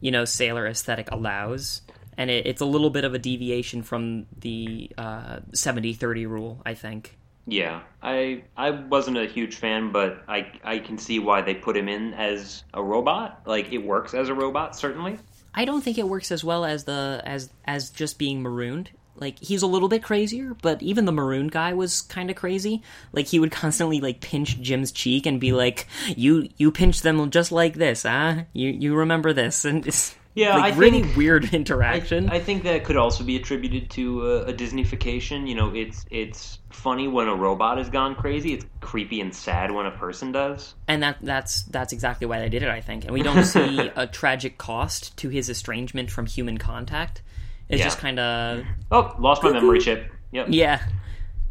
[0.00, 1.82] you know, sailor aesthetic allows.
[2.16, 6.74] And it, it's a little bit of a deviation from the uh, 70-30 rule, I
[6.74, 7.16] think.
[7.46, 7.82] Yeah.
[8.02, 11.88] I I wasn't a huge fan, but I I can see why they put him
[11.88, 13.42] in as a robot.
[13.46, 15.18] Like it works as a robot, certainly.
[15.54, 18.90] I don't think it works as well as the as as just being marooned.
[19.16, 22.82] Like he's a little bit crazier, but even the maroon guy was kind of crazy.
[23.12, 25.86] Like he would constantly like pinch Jim's cheek and be like,
[26.16, 28.44] "You you pinch them just like this, huh?
[28.52, 32.28] You you remember this?" And it's Yeah, like I really think- weird I, interaction.
[32.28, 35.46] I think that could also be attributed to a, a Disneyfication.
[35.48, 38.52] You know, it's it's funny when a robot has gone crazy.
[38.54, 40.74] It's creepy and sad when a person does.
[40.88, 43.78] and that that's that's exactly why they did it i think and we don't see
[43.96, 47.22] a tragic cost to his estrangement from human contact
[47.68, 47.84] it's Yeah.
[47.86, 50.10] just kind of Oh, lost my memory chip.
[50.32, 50.48] Yep.
[50.50, 50.82] yeah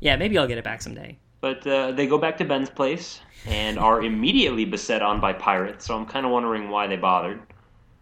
[0.01, 3.19] yeah maybe i'll get it back someday But uh, they go back to Ben's place
[3.47, 5.85] and are immediately beset on by pirates.
[5.85, 7.41] So I'm kind of wondering why they bothered.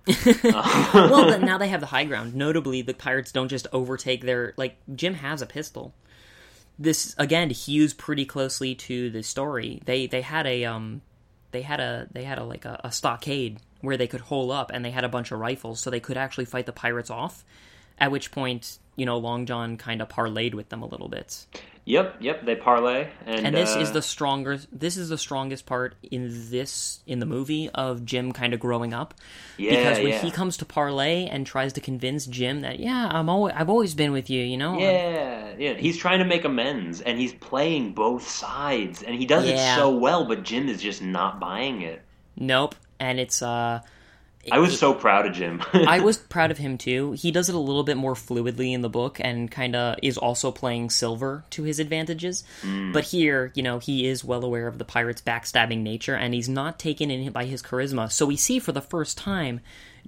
[0.46, 2.36] well but now they have the high ground.
[2.36, 5.94] Notably the pirates don't just overtake their like jim has a pistol.
[6.80, 9.82] This again hews pretty closely to the story.
[9.86, 11.02] They they had a um
[11.52, 14.72] they had a they had a like a, a stockade where they could hole up
[14.74, 17.44] and they had a bunch of rifles so they could actually fight the pirates off
[17.98, 21.46] at which point you know long john kind of parlayed with them a little bit
[21.86, 22.46] Yep, yep.
[22.46, 26.50] They parlay, and, and this uh, is the stronger this is the strongest part in
[26.52, 29.16] this in the movie of jim kind of growing up
[29.62, 30.22] yeah, because when yeah.
[30.22, 33.94] he comes to parlay and tries to convince Jim that yeah, I'm always I've always
[33.94, 34.80] been with you, you know.
[34.80, 35.74] Yeah, yeah.
[35.74, 39.74] He's trying to make amends, and he's playing both sides, and he does Yeah.
[39.74, 40.26] it so well.
[40.26, 42.02] But Jim is just not buying it.
[42.36, 42.76] Nope.
[43.00, 43.82] And it's uh
[44.50, 45.62] I was so proud of Jim.
[45.74, 47.12] I was proud of him too.
[47.12, 50.18] He does it a little bit more fluidly in the book and kind of is
[50.18, 52.44] also playing Silver to his advantages.
[52.62, 52.94] Mm.
[52.94, 56.50] But here, you know, he is well aware of the pirate's backstabbing nature and he's
[56.50, 58.12] not taken in by his charisma.
[58.12, 59.60] So we see for the first time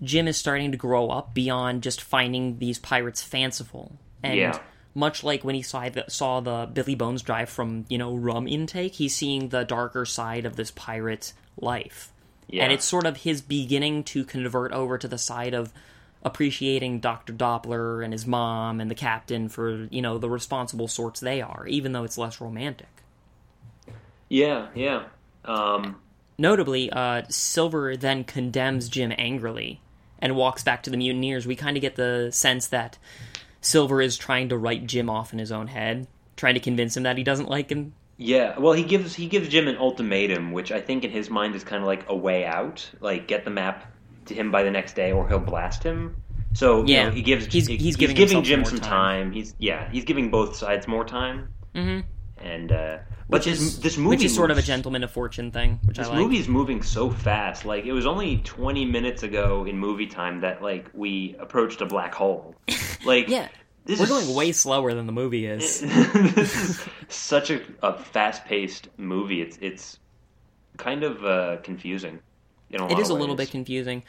[0.02, 3.98] Jim is starting to grow up beyond just finding these pirates fanciful.
[4.24, 4.60] And Yeah.
[4.96, 8.48] much like when he saw the, saw the Billy Bones drive from, you know, rum
[8.48, 12.12] intake, he's seeing the darker side of this pirate life.
[12.48, 12.64] Yeah.
[12.64, 15.74] And it's sort of his beginning to convert over to the side of
[16.24, 17.34] appreciating Dr.
[17.34, 21.66] Doppler and his mom and the captain for, you know, the responsible sorts they are,
[21.68, 22.88] even though it's less romantic.
[24.30, 25.04] yeah, yeah.
[25.46, 25.98] Um,
[26.38, 29.82] Notably, uh, Silver then condemns Jim angrily
[30.20, 31.46] and walks back to the mutineers.
[31.46, 32.98] We kind of get the sense that
[33.62, 37.04] Silver is trying to write Jim off in his own head, trying to convince him
[37.04, 37.94] that he doesn't like him.
[38.24, 38.57] Yeah.
[38.57, 41.63] Well, he gives he gives Jim an ultimatum, which I think in his mind is
[41.63, 42.89] kind of like a way out.
[43.01, 43.91] Like get the map
[44.26, 46.15] to him by the next day, or he'll blast him.
[46.53, 47.05] So you Yeah.
[47.05, 48.89] know, he gives He's- he- he's giving himself Jim some time.
[49.26, 49.32] time.
[49.32, 51.49] He's yeah, he's giving both sides more time.
[51.76, 52.01] Mm-hmm.
[52.45, 52.97] And uh,
[53.30, 55.80] but Which this is, this movie which is sort of a gentleman of fortune thing,
[55.86, 56.19] which This I like.
[56.19, 57.63] movie is moving so fast.
[57.65, 61.86] Like it was only 20 minutes ago in movie time that like we approached a
[61.86, 62.55] black hole.
[63.05, 63.49] Like yeah,
[63.86, 65.82] this we're going way slower than the movie is.
[65.82, 69.42] this is such a, a fast-paced movie.
[69.42, 70.00] It's it's
[70.78, 72.20] kind of uh, confusing.
[72.70, 74.04] In a lot it is a little bit confusing.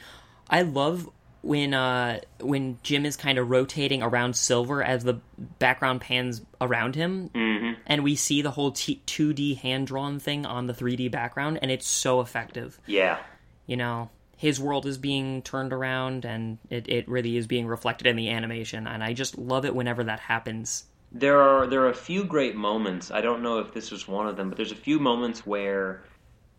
[0.49, 1.09] I love
[1.41, 5.19] when uh when Jim is kind of rotating around Silver as the
[5.59, 7.75] background pans around him, Mhm.
[7.85, 11.87] and we see the whole 2D hand drawn thing on the 3D background, and it's
[11.87, 12.79] so effective.
[12.87, 13.19] Yeah,
[13.67, 18.07] You know, his world is being turned around, and it, it really is being reflected
[18.07, 20.85] in the animation, and I just love it whenever that happens.
[21.11, 23.11] there are there are a few great moments.
[23.11, 26.03] I don't know if this was one of them, but there's a few moments where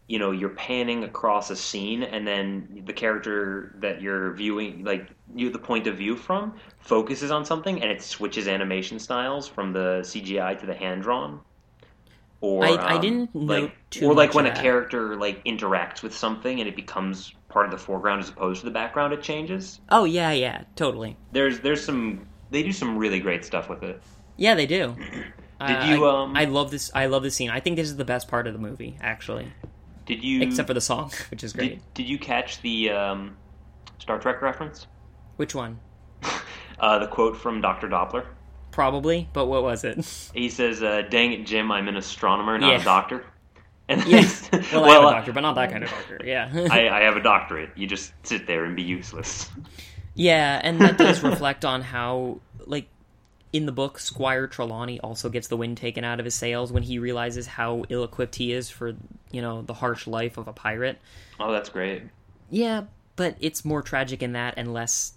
[0.08, 5.10] you know you're panning across a scene and then the character that you're viewing like
[5.34, 9.72] you the point of view from focuses on something and it switches animation styles from
[9.72, 11.42] the CGI to the hand drawn
[12.40, 16.02] or I- I um, didn't note like too or like when a character like interacts
[16.02, 19.22] with something and it becomes part of the foreground as opposed to the background it
[19.22, 21.16] changes Oh yeah, yeah, totally.
[21.32, 24.02] there's there's some they do some really great stuff with it
[24.36, 24.94] Yeah, they do.
[25.66, 26.90] Did you, I, um, I love this.
[26.94, 27.48] I love this scene.
[27.48, 29.50] I think this is the best part of the movie, actually,
[30.04, 31.70] did you except for the song, which is great.
[31.70, 33.38] Did, did you catch the um,
[33.98, 34.86] Star Trek reference?
[35.36, 35.78] Which one?
[36.78, 37.88] Uh, the quote from Dr.
[37.88, 38.26] Doppler.
[38.70, 40.04] Probably, but what was it?
[40.34, 42.82] He says, uh, "Dang it, Jim, I'm an astronomer, not Yeah.
[42.82, 43.24] a doctor."
[43.88, 44.48] And Yes.
[44.48, 46.20] he's- Well, I have a uh, doctor, but not that kind of doctor.
[46.24, 46.50] Yeah.
[46.70, 47.70] I, I have a doctorate.
[47.76, 49.48] You just sit there and be useless.
[50.14, 52.88] Yeah, and that does reflect on how, like,
[53.52, 56.82] in the book, Squire Trelawney also gets the wind taken out of his sails when
[56.82, 58.94] he realizes how ill equipped he is for,
[59.30, 60.98] you know, the harsh life of a pirate.
[61.38, 62.02] Oh, that's great.
[62.50, 62.84] Yeah,
[63.14, 65.12] but it's more tragic in that and less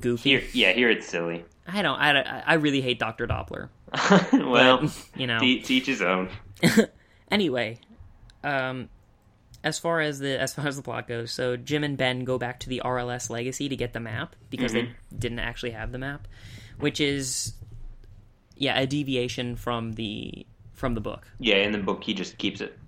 [0.00, 0.30] goofy.
[0.30, 1.44] Here, yeah, here it's silly.
[1.66, 1.98] I don't.
[1.98, 3.68] I, I really hate Doctor Doppler.
[4.32, 5.38] well, But, you know.
[5.40, 6.28] to his own.
[7.30, 7.80] Anyway,
[8.46, 8.88] um,
[9.64, 12.38] as far as the as far as the plot goes, so Jim and Ben go
[12.38, 15.98] back to the RLS Legacy to get the map because they didn't actually have the
[15.98, 16.28] map,
[16.78, 17.52] which is
[18.56, 21.26] yeah a deviation from the from the book.
[21.40, 22.78] Yeah, in the book he just keeps it.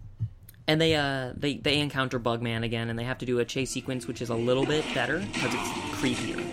[0.68, 3.70] And they uh they they encounter Bugman again, and they have to do a chase
[3.70, 6.47] sequence which is a little bit better because it's creepier.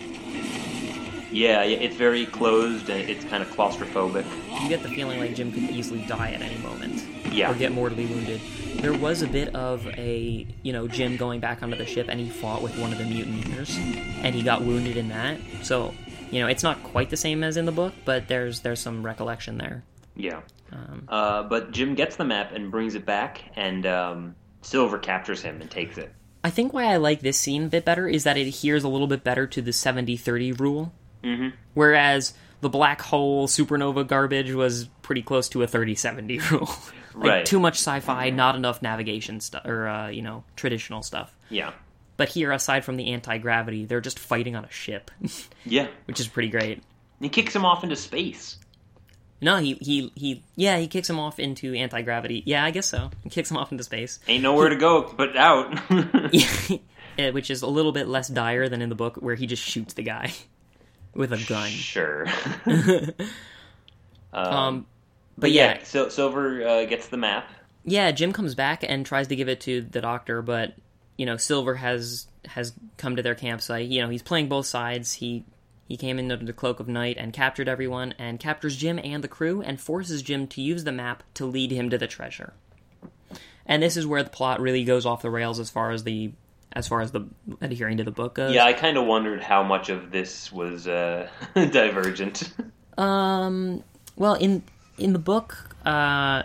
[1.36, 4.26] Yeah, yeah, it's very closed and it's kind of claustrophobic.
[4.64, 7.04] You get the feeling like Jim could easily die at any moment.
[7.34, 7.52] Yeah.
[7.52, 8.40] or get mortally wounded.
[8.78, 12.18] There was a bit of a, you know, Jim going back onto the ship and
[12.18, 15.38] he fought with one of the mutineers and he got wounded in that.
[15.62, 15.94] So,
[16.32, 19.04] you know, it's not quite the same as in the book, but there's there's some
[19.06, 19.84] recollection there.
[20.16, 20.42] Yeah.
[20.72, 25.42] Um, Uh, but Jim gets the map and brings it back, and um, Silver captures
[25.42, 26.14] him and takes it.
[26.46, 28.88] I think why I like this scene a bit better is that it adheres a
[28.88, 30.94] little bit better to the 70-30 rule.
[31.26, 31.54] Mhm.
[31.74, 36.70] Whereas the black hole supernova garbage was pretty close to a 30-70 rule.
[37.16, 37.46] like Right.
[37.46, 41.34] too much sci-fi, not enough navigation stuff or uh, you know, traditional stuff.
[41.50, 41.72] Yeah.
[42.18, 45.12] But here, aside from the anti gravity, they're just fighting on a ship,
[45.66, 45.88] Yeah.
[46.06, 46.82] which is pretty great.
[47.22, 48.58] He kicks him off into space.
[49.42, 50.44] No, he he he.
[50.56, 52.42] Yeah, he kicks him off into anti gravity.
[52.46, 53.12] Yeah, I guess so.
[53.24, 55.78] He kicks him off into space, Ain't nowhere to go but out.
[57.18, 59.64] Yeah, which is a little bit less dire than in the book, where he just
[59.64, 60.34] shoots the guy
[61.16, 61.70] with a gun.
[61.70, 62.26] Sure.
[64.34, 64.86] Um,
[65.38, 67.50] but yeah, Sil- Silver uh, gets the map.
[67.86, 68.12] yeah.
[68.12, 70.76] Jim comes back and tries to give it to the doctor, but
[71.18, 73.88] you know, Silver has has come to their campsite.
[73.88, 75.14] You know, he's playing both sides.
[75.14, 75.46] He
[75.88, 79.24] he came in under the cloak of night and captured everyone, and captures Jim and
[79.24, 82.54] the crew, and forces Jim to use the map to lead him to the treasure.
[83.66, 86.34] And this is where the plot really goes off the rails as far as the
[86.76, 87.26] as far as the
[87.62, 88.54] adhering to the book goes.
[88.54, 92.52] Yeah, I kind of wondered how much of this was uh, divergent.
[92.98, 93.84] Um.
[94.18, 94.64] Well, in
[94.98, 96.44] in the book, uh,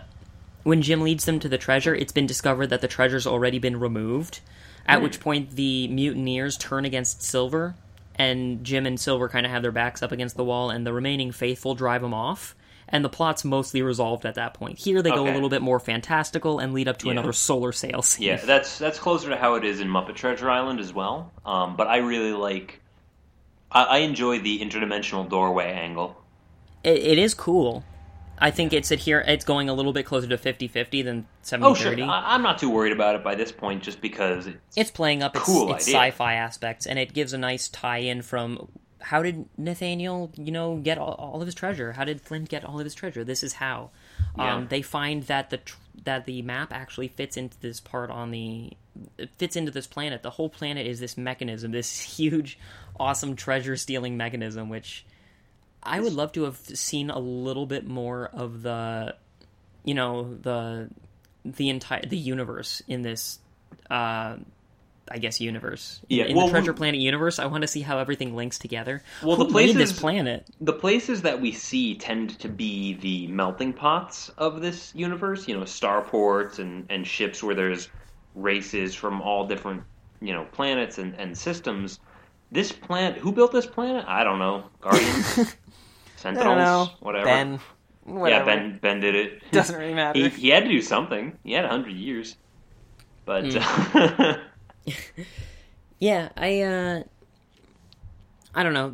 [0.63, 3.79] when Jim leads them to the treasure, it's been discovered that the treasure's already been
[3.79, 4.41] removed.
[4.87, 7.75] At which point, the mutineers turn against Silver,
[8.15, 10.91] and Jim and Silver kind of have their backs up against the wall, and the
[10.91, 12.55] remaining faithful drive them off.
[12.91, 14.77] And the plot's mostly resolved at that point.
[14.77, 17.13] Here, they go a little bit more fantastical and lead up to Yeah.
[17.13, 18.27] another solar sail scene.
[18.27, 21.31] Yeah, that's that's closer to how it is in Muppet Treasure Island as well.
[21.45, 22.81] Um, but I really like.
[23.71, 26.17] I, I enjoy the interdimensional doorway angle.
[26.83, 27.85] It, it is cool.
[28.43, 29.23] I think it's adhere.
[29.27, 31.61] It's going a little bit closer to 50-50 than 70-30.
[31.61, 31.93] Oh, sure.
[32.01, 35.21] I, I'm not too worried about it by this point, just because it's, it's playing
[35.21, 38.67] up its, Cool its sci-fi aspects and it gives a nice tie-in from
[39.01, 41.93] how did nathaniel you know get all, all of his treasure?
[41.93, 43.23] How did flint get all of his treasure?
[43.23, 43.89] This is how.
[44.37, 44.55] Yeah.
[44.55, 48.31] um, they find that the tr- that the map actually fits into this part on
[48.31, 48.71] the
[49.17, 50.21] it fits into this planet.
[50.21, 52.57] The whole planet is this mechanism this huge
[52.99, 55.05] awesome treasure stealing mechanism which
[55.81, 59.15] i would love to have seen a little bit more of the
[59.83, 60.89] you know the
[61.43, 63.39] the entire the universe in this
[63.89, 64.35] uh
[65.11, 66.01] I guess universe.
[66.09, 68.35] In- Yeah, in, well, the Treasure we- Planet universe, I want to see how everything
[68.35, 69.03] links together.
[69.23, 70.47] Well, Who the made this places- planet?
[70.61, 75.47] the places that we see tend to be the melting pots of this universe.
[75.47, 77.89] You know, starports and and ships where there's
[78.35, 79.83] races from all different
[80.21, 81.99] you know planets and, and systems.
[82.51, 84.03] This planet, who built this planet?
[84.07, 84.65] I don't know.
[84.81, 85.55] Guardians,
[86.17, 87.25] Sentinels, whatever.
[87.25, 87.59] Ben.
[88.07, 88.77] yeah, Ben.
[88.81, 89.41] Ben did it.
[89.51, 90.19] Doesn't really matter.
[90.19, 91.37] he, he had to do something.
[91.43, 92.35] He had a hundred years,
[93.25, 94.31] but Hmm.
[95.99, 97.03] Yeah, I uh
[98.55, 98.91] I don't know.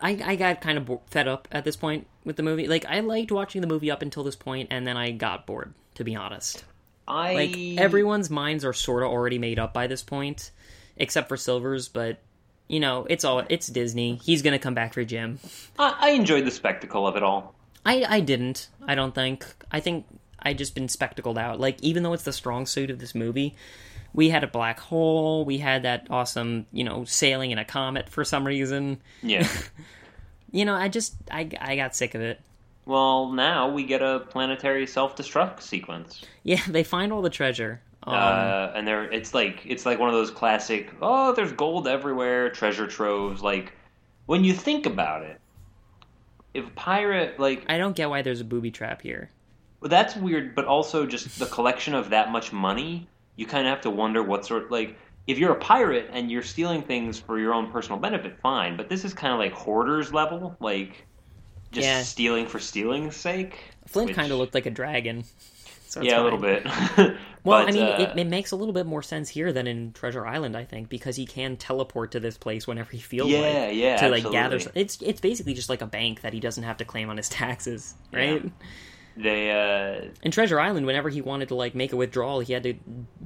[0.00, 2.68] I I got kind of fed up at this point with the movie.
[2.68, 5.74] Like I liked watching the movie up until this point and then I got bored,
[5.96, 6.64] to be honest.
[7.08, 10.52] I Like everyone's minds are sort of already made up by this point
[10.96, 12.18] except for Silver's, but
[12.68, 14.20] you know, it's all it's Disney.
[14.22, 15.40] He's going to come back for Jim.
[15.76, 17.54] I, I enjoyed the spectacle of it all.
[17.84, 18.68] I I didn't.
[18.86, 19.44] I don't think.
[19.72, 20.06] I think
[20.38, 21.58] I just been spectacled out.
[21.58, 23.56] Like even though it's the strong suit of this movie,
[24.14, 25.44] we had a black hole.
[25.44, 29.00] We had that awesome, you know, sailing in a comet for some reason.
[29.22, 29.46] Yeah.
[30.52, 32.40] You know, I just I I got sick of it.
[32.86, 36.22] well, now we get a planetary self-destruct sequence.
[36.44, 37.80] Yeah, they find all the treasure.
[38.04, 40.92] Um, uh, and there, it's like it's like one of those classic.
[41.02, 43.42] Oh, there's gold everywhere, treasure troves.
[43.42, 43.72] Like
[44.26, 45.40] when you think about it,
[46.54, 49.30] if a pirate like I don't get why there's a booby trap here.
[49.80, 53.70] Well, that's weird, but also just the collection of that much money, you kind of
[53.70, 54.96] have to wonder what sort like
[55.26, 58.76] if you're a pirate and you're stealing things for your own personal benefit, fine.
[58.76, 61.06] But this is kind of like hoarders level, like
[61.72, 62.02] just Yeah.
[62.02, 63.58] stealing for stealing's sake.
[63.86, 65.24] Flint which- kind of looked like a dragon.
[65.88, 66.66] So yeah, a little bit.
[67.44, 69.66] Well, But, I mean, uh, it, it makes a little bit more sense here than
[69.66, 73.28] in Treasure Island, I think, because he can teleport to this place whenever he feels
[73.30, 74.58] Yeah, like yeah, to like gather.
[74.74, 77.28] It's it's basically just like a bank that he doesn't have to claim on his
[77.40, 78.42] taxes, right?
[78.42, 78.50] Yeah.
[79.16, 82.62] They uh, In Treasure Island, whenever he wanted to like make a withdrawal, he had
[82.64, 82.74] to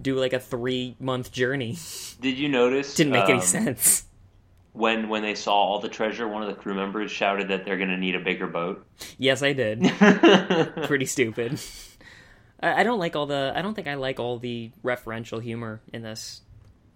[0.00, 1.76] do like a three month journey.
[2.20, 2.94] did you notice?
[2.94, 4.04] Didn't make any um, sense.
[4.72, 6.28] when when they saw all the treasure.
[6.28, 8.84] One of the crew members shouted that they're going to need a bigger boat.
[9.18, 9.82] Yes, I did.
[10.84, 11.58] Pretty stupid.
[12.60, 13.52] I, I don't like all the.
[13.54, 16.42] I don't think I like all the referential humor in this.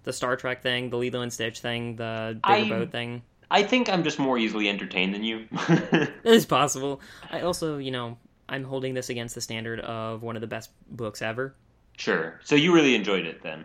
[0.05, 3.23] The Star Trek thing, the Lilo and Stitch thing, the bigger I- boat thing.
[3.55, 5.47] I think I'm just more easily entertained than you.
[6.25, 7.03] It's possible.
[7.31, 8.17] I also, you know,
[8.53, 11.55] I'm holding this against the standard of one of the best books ever.
[11.97, 12.41] sure.
[12.45, 13.65] So you really enjoyed it then?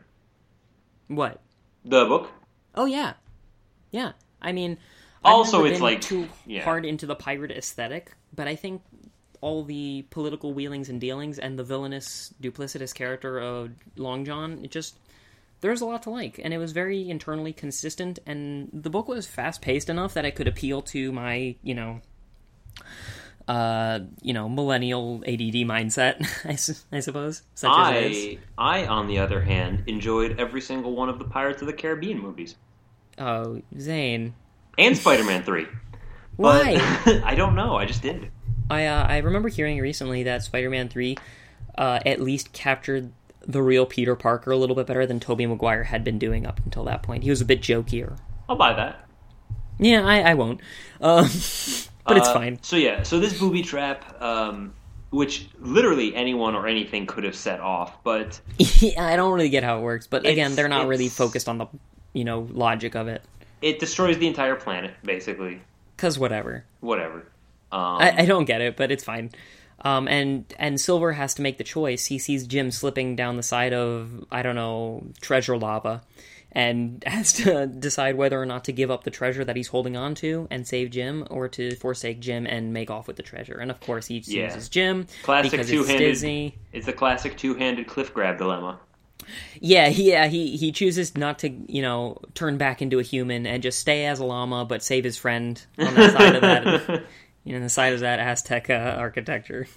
[1.07, 1.39] What?
[1.85, 2.31] The book?
[2.75, 3.13] Oh yeah,
[3.91, 4.11] yeah.
[4.41, 4.77] I mean,
[5.23, 6.63] I've Also, it's like- too yeah.
[6.63, 8.81] hard into the pirate aesthetic, but I think
[9.41, 14.71] all the political wheelings and dealings and the villainous, duplicitous character of Long John, it
[14.71, 14.97] just
[15.61, 18.19] there's a lot to like, and it was very internally consistent.
[18.27, 22.01] And the book was fast paced enough that it could appeal to my, you know.
[23.47, 28.37] Uh, you know, millennial ADD mindset, I, su- I suppose, such as it is.
[28.57, 31.73] I, I, on the other hand, enjoyed every single one of the Pirates of the
[31.73, 32.55] Caribbean movies
[33.17, 34.33] Oh, Zane,
[34.77, 35.65] and Spider-Man Three.
[36.35, 36.75] why?
[37.05, 37.77] But I don't know.
[37.77, 38.29] I just did.
[38.69, 41.17] I uh, I remember hearing recently that Spider-Man Three
[41.77, 43.11] uh, at least captured
[43.47, 46.59] the real Peter Parker a little bit better than Tobey Maguire had been doing up
[46.65, 47.23] until that point.
[47.23, 48.17] He was a bit jokier.
[48.49, 49.07] I'll buy that.
[49.79, 50.59] Yeah, I, I won't,
[50.99, 51.29] um,
[52.07, 52.59] but it's Uh, fine.
[52.63, 54.73] So yeah, so this booby trap, um,
[55.09, 58.39] which literally anyone or anything could have set off, but
[58.97, 61.57] I don't really get how it works, but again, they're not really it's- focused on
[61.57, 61.67] the
[62.13, 63.21] you know logic of it.
[63.61, 65.61] it destroys the entire planet, basically.
[65.97, 66.63] Cause whatever.
[66.79, 67.25] Whatever.
[67.71, 69.31] Um, I, I don't get it, but it's fine.
[69.81, 72.05] Um, and and Silver has to make the choice.
[72.07, 76.01] He sees Jim slipping down the side of I don't know treasure lava,
[76.57, 79.95] and has to decide whether or not to give up the treasure that he's holding
[79.95, 83.57] on to and save Jim, or to forsake Jim and make off with the treasure.
[83.59, 84.47] And of course, he Yeah.
[84.47, 86.55] chooses Jim Classic because two-handed- Disney.
[86.73, 88.79] it's the classic two-handed cliff grab dilemma.
[89.59, 93.61] Yeah, yeah, he he chooses not to, you know, turn back into a human and
[93.61, 97.03] just stay as a llama, but save his friend on the side of that,
[97.43, 99.67] you know, the side of that Aztec uh, architecture.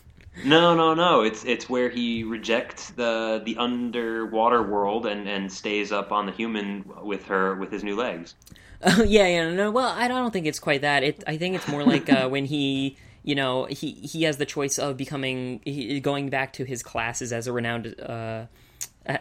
[0.44, 1.22] No, no, no.
[1.22, 6.32] It's it's where he rejects the the underwater world and and stays up on the
[6.32, 8.34] human with her with his new legs.
[8.82, 9.70] Oh yeah, yeah, no.
[9.70, 11.02] Well, I don't think it's quite that.
[11.02, 14.46] It, I think it's more like uh, when he, you know, he he has the
[14.46, 18.46] choice of becoming, he, going back to his classes as a renowned, uh,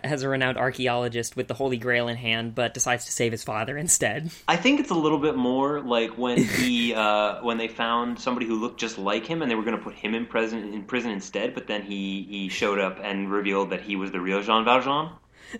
[0.04, 3.44] as a renowned archaeologist with the Holy Grail in hand, but decides to save his
[3.44, 4.32] father instead.
[4.48, 8.46] I think it's a little bit more like when he uh, when they found somebody
[8.46, 10.84] who looked just like him and they were going to put him in prison in
[10.84, 14.42] prison instead, but then he he showed up and revealed that he was the real
[14.42, 15.10] Jean Valjean.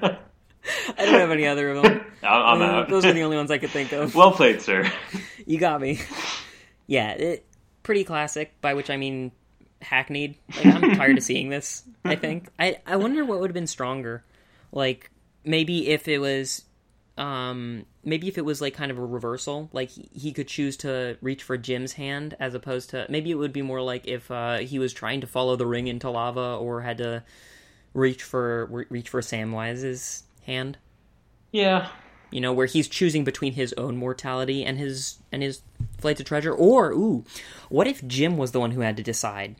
[0.00, 2.00] I don't have any other of them.
[2.22, 2.88] I'm Uh, out.
[2.88, 4.14] Those are the only ones I could think of.
[4.14, 4.90] well played, sir.
[5.46, 6.00] You got me.
[6.86, 7.46] Yeah, it,
[7.82, 8.52] pretty classic.
[8.60, 9.32] By which I mean
[9.82, 10.36] hackneyed.
[10.56, 11.84] Like, I'm tired of seeing this.
[12.04, 12.48] I think.
[12.58, 14.24] I I wonder what would have been stronger.
[14.72, 15.10] Like
[15.44, 16.64] maybe if it was,
[17.16, 19.70] um, maybe if it was like kind of a reversal.
[19.72, 23.34] Like he, he could choose to reach for Jim's hand as opposed to maybe it
[23.36, 26.56] would be more like if uh, he was trying to follow the ring into lava
[26.60, 27.24] or had to
[27.94, 30.78] reach for re- reach for Samwise's hand
[31.50, 31.88] Yeah,
[32.30, 35.62] you know, where he's choosing between his own mortality and his and his
[35.98, 36.52] flight to treasure.
[36.52, 37.24] Or, ooh,
[37.70, 39.56] what if Jim was the one who had to decide?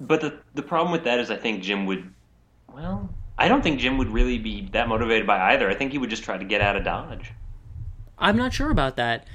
[0.00, 2.12] But the the problem with that is I think Jim would.
[2.72, 3.08] Well,
[3.38, 5.68] I don't think Jim would really be that motivated by either.
[5.70, 7.32] I think he would just try to get out of Dodge.
[8.18, 9.26] I'm not sure about that.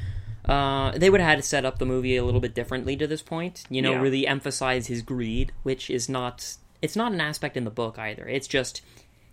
[0.46, 3.06] Uh, they would have had to set up the movie a little bit differently to
[3.06, 3.64] this point.
[3.70, 4.02] You know, Yeah.
[4.02, 6.58] really emphasize his greed, which is not.
[6.82, 8.28] It's not an aspect in the book either.
[8.28, 8.82] It's just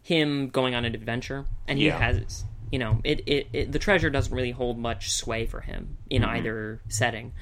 [0.02, 1.98] him going on an adventure, and he Yeah.
[1.98, 2.44] has.
[2.70, 6.22] You know, it, it, it the treasure doesn't really hold much sway for him in
[6.22, 7.32] either setting.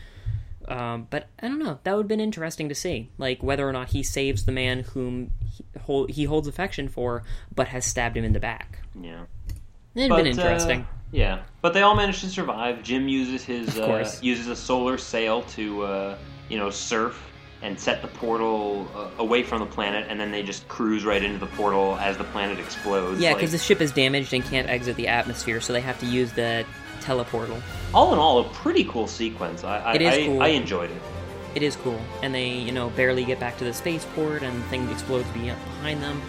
[0.68, 1.78] Um, but I don't know.
[1.84, 4.80] That would have been interesting to see, like whether or not he saves the man
[4.80, 7.22] whom he, hold, he holds affection for,
[7.55, 8.80] but has stabbed him in the back.
[9.01, 9.24] Yeah.
[9.94, 10.80] It'd But, been interesting.
[10.82, 12.82] uh, yeah, but they all managed to survive.
[12.82, 16.18] Jim uses his uh, uses a solar sail to uh,
[16.48, 17.22] you know surf
[17.62, 21.22] and set the portal uh, away from the planet, and then they just cruise right
[21.22, 23.20] into the portal as the planet explodes.
[23.20, 25.98] Yeah, Like, because the ship is damaged and can't exit the atmosphere, so they have
[26.01, 26.66] to use the
[27.07, 27.61] teleportal.
[27.95, 29.65] all in all, a pretty cool sequence.
[29.65, 30.43] I I, It is I, cool.
[30.43, 31.03] I enjoyed it.
[31.55, 34.66] It is cool, and they you know barely get back to the spaceport, and the
[34.69, 36.20] thing explodes behind them,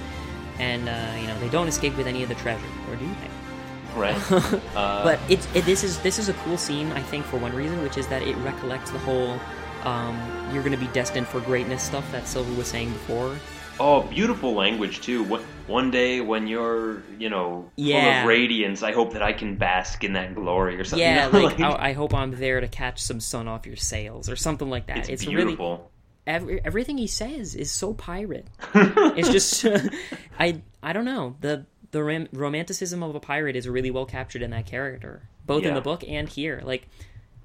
[0.59, 3.99] and uh, you know they don't escape with any of the treasure, or do they?
[3.99, 4.15] Right.
[4.77, 7.53] Uh, but it's it, this is this is a cool scene I think for one
[7.55, 9.39] reason, which is that it recollects the whole
[9.83, 10.15] um,
[10.53, 13.35] "you're going to be destined for greatness" stuff that Silver was saying before.
[13.79, 15.23] Oh, beautiful language too.
[15.23, 18.21] One- One day when you're, you know, full Yeah.
[18.21, 20.99] of radiance, I hope that I can bask in that glory or something.
[21.07, 23.75] Yeah, you know, like I, I hope I'm there to catch some sun off your
[23.75, 25.09] sails or something like that.
[25.09, 25.91] it's, really beautiful.
[26.25, 28.47] every, everything he says is so pirate.
[28.73, 29.65] it's just
[30.39, 34.41] I I don't know the the ram- romanticism of a pirate is really well captured
[34.41, 36.61] in that character, both in the book and here.
[36.63, 36.87] Like,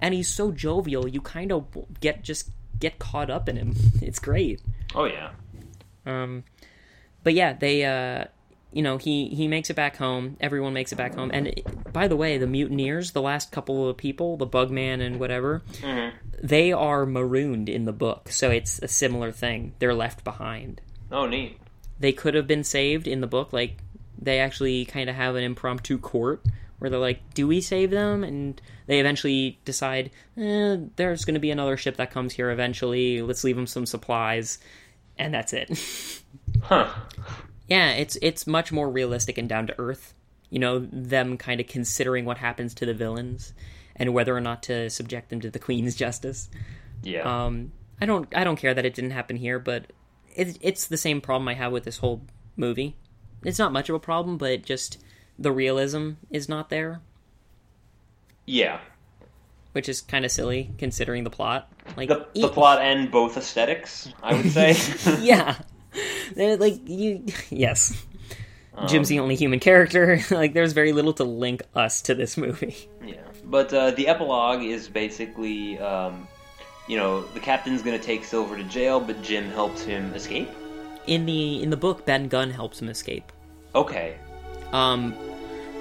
[0.00, 1.66] and he's so jovial, you kind of
[2.00, 3.74] get just get caught up in him.
[4.00, 4.60] It's great.
[4.94, 5.30] oh yeah.
[6.04, 6.42] Um,
[7.22, 8.24] but yeah, they, uh,
[8.72, 10.36] you know, he he makes it back home.
[10.40, 11.30] Everyone makes it back home.
[11.32, 15.20] And it- by the way, the mutineers, the last couple of people, the Bugman and
[15.20, 15.62] whatever,
[16.42, 18.30] they are marooned in the book.
[18.30, 19.74] So it's a similar thing.
[19.78, 20.80] They're left behind.
[21.10, 21.58] Oh neat.
[22.00, 23.52] They could have been saved in the book.
[23.52, 23.76] Like
[24.20, 26.42] they actually kind of have an impromptu court
[26.78, 31.40] where they're like, "Do we save them?" And they eventually decide, eh, "There's going to
[31.40, 33.20] be another ship that comes here eventually.
[33.22, 34.58] Let's leave them some supplies."
[35.18, 35.68] And that's it.
[36.62, 36.92] Huh.
[37.68, 40.14] Yeah, it's it's much more realistic and down to earth.
[40.50, 43.52] You know, them kind of considering what happens to the villains
[43.96, 46.48] and whether or not to subject them to the Queen's justice.
[47.02, 47.22] Yeah.
[47.22, 49.86] Um, I don't I don't care that it didn't happen here, but
[50.34, 52.22] it, it's the same problem I have with this whole
[52.56, 52.96] movie.
[53.44, 55.02] It's not much of a problem, but just
[55.38, 57.00] the realism is not there,
[58.46, 58.78] yeah.
[59.72, 61.72] which is kind of silly considering the plot.
[61.96, 64.76] Like The, the plot and both aesthetics, I would say.
[65.20, 65.56] yeah,
[66.34, 67.24] They're like you.
[67.50, 68.04] Yes,
[68.74, 70.20] Um, Jim's the only human character.
[70.30, 72.76] like, there's very little to link us to this movie.
[73.04, 76.26] Yeah, but uh, the epilogue is basically, um,
[76.88, 80.48] you know, the captain's going to take Silver to jail, but Jim helps him escape.
[81.08, 83.32] In the in the book, Ben Gunn helps him escape.
[83.74, 84.14] Okay,
[84.72, 85.14] Um,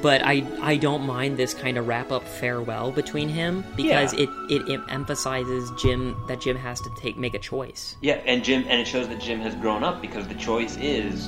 [0.02, 4.22] but I I don't mind this kind of wrap up farewell between him because Yeah.
[4.23, 7.95] it, it it emphasizes Jim that Jim has to take make a choice.
[8.02, 11.28] yeah, and Jim, and it shows that Jim has grown up because the choice is: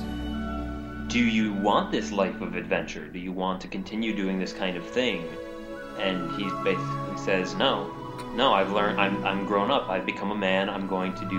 [1.08, 3.06] Do you want this life of adventure?
[3.08, 5.24] Do you want to continue doing this kind of thing?
[5.98, 7.90] And he basically says, No,
[8.34, 8.52] no.
[8.52, 9.00] I've learned.
[9.00, 9.88] I'm I'm grown up.
[9.88, 10.68] I've become a man.
[10.68, 11.36] I'm going to do,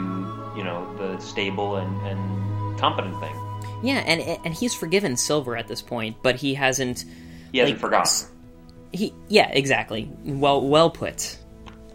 [0.55, 3.35] you know, the stable and and competent thing.
[3.83, 7.03] Yeah, and and he's forgiven Silver at this point, but he hasn't.
[7.51, 8.27] He hasn't Like, forgotten.
[8.91, 10.09] He yeah, exactly.
[10.23, 11.37] Well well put.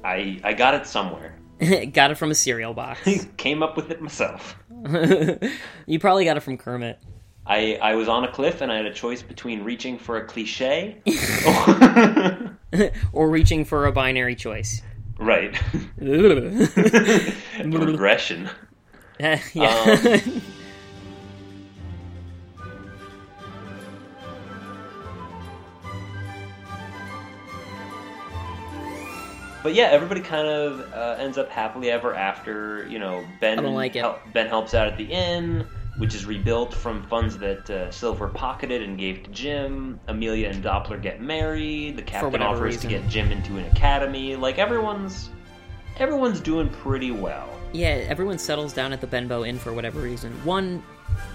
[0.04, 1.34] I I got it somewhere.
[1.92, 3.00] got it from a cereal box.
[3.36, 4.56] Came up with it myself.
[5.86, 6.98] you probably got it from Kermit.
[7.46, 10.24] I, I was on a cliff and I had a choice between reaching for a
[10.24, 10.98] cliche.
[13.12, 14.82] or reaching for a binary choice.
[15.18, 15.54] right.
[17.58, 18.48] Progression.
[19.18, 19.40] Yeah.
[19.54, 20.42] Regression.
[29.62, 32.86] But yeah, everybody kind of uh, ends up happily ever after.
[32.88, 35.66] You know, Ben like hel- Ben helps out at the inn,
[35.98, 40.00] which is rebuilt from funds that uh, Silver pocketed and gave to Jim.
[40.08, 41.96] Amelia and Doppler get married.
[41.96, 42.90] The captain offers reason.
[42.90, 44.34] to get Jim into an academy.
[44.36, 45.28] Like everyone's,
[45.98, 47.48] everyone's doing pretty well.
[47.72, 50.32] yeah, everyone settles down at the Benbow Inn for whatever reason.
[50.44, 50.82] One,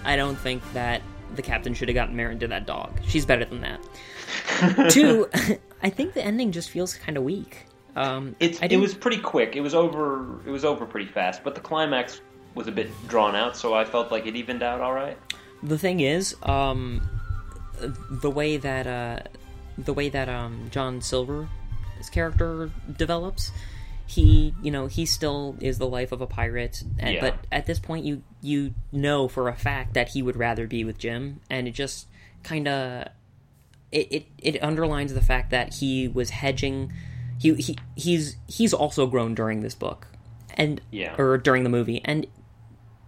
[0.03, 1.02] I don't think that
[1.35, 2.91] the captain should have gotten married to that dog.
[3.07, 4.89] She's better than that.
[4.89, 5.30] Two,
[5.84, 7.65] I think the ending just feels kind of weak.
[7.95, 9.55] Um, It's it was pretty quick.
[9.55, 10.39] It was over.
[10.45, 11.43] It was over pretty fast.
[11.43, 12.22] But the climax
[12.53, 15.17] was a bit drawn out, so I felt like it evened out all right.
[15.63, 17.01] the thing is, um,
[18.09, 19.19] the way that uh,
[19.77, 21.47] the way that um, John Silver's
[22.11, 23.51] character develops,
[24.07, 27.22] he you know he still is the life of a pirate, and, Yeah.
[27.22, 30.84] but at this point you you know for a fact that he would rather be
[30.84, 32.07] with Jim, and it just
[32.43, 33.07] kind of
[33.91, 36.91] it, it it underlines the fact that he was hedging.
[37.40, 40.07] He, he he's he's also grown during this book,
[40.56, 41.16] and Yeah.
[41.18, 42.26] or during the movie, and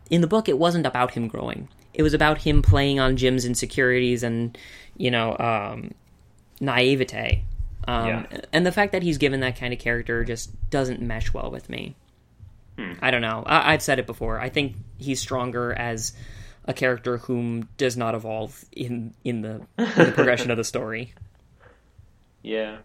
[0.10, 1.70] in the book it wasn't about him growing.
[1.94, 4.58] It was about him playing on Jim's insecurities and
[4.98, 5.92] you know um,
[6.60, 7.44] naivete.
[7.88, 8.26] Um, Yeah.
[8.52, 11.70] And the fact that he's given that kind of character just doesn't mesh well with
[11.70, 11.96] me.
[13.02, 13.42] I don't know.
[13.46, 14.40] I- I've said it before.
[14.40, 16.14] I think he's stronger as
[16.66, 21.14] a character whom does not evolve in in the, in the progression of the story.
[22.44, 22.78] Yeah.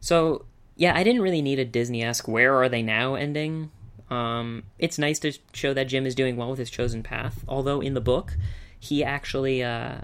[0.00, 0.44] So
[0.76, 3.70] yeah, I didn't really need a Disney-esque "Where are they now?" ending.
[4.10, 7.44] Um, it's nice to show that Jim is doing well with his chosen path.
[7.48, 8.36] Although in the book,
[8.78, 9.96] he actually uh,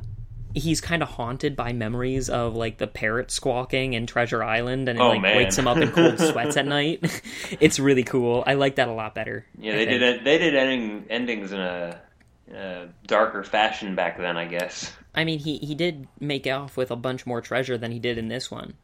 [0.54, 4.98] he's kind of haunted by memories of like the parrot squawking and Treasure Island, and
[4.98, 5.36] it Oh, like man.
[5.36, 7.22] wakes him up in cold sweats at night.
[7.60, 8.42] it's really cool.
[8.46, 9.46] I like that a lot better.
[9.58, 10.24] Yeah, they did it.
[10.24, 12.00] They did ending, endings in a,
[12.48, 14.92] in a darker fashion back then, I guess.
[15.14, 18.18] I mean, he he did make off with a bunch more treasure than he did
[18.18, 18.74] in this one.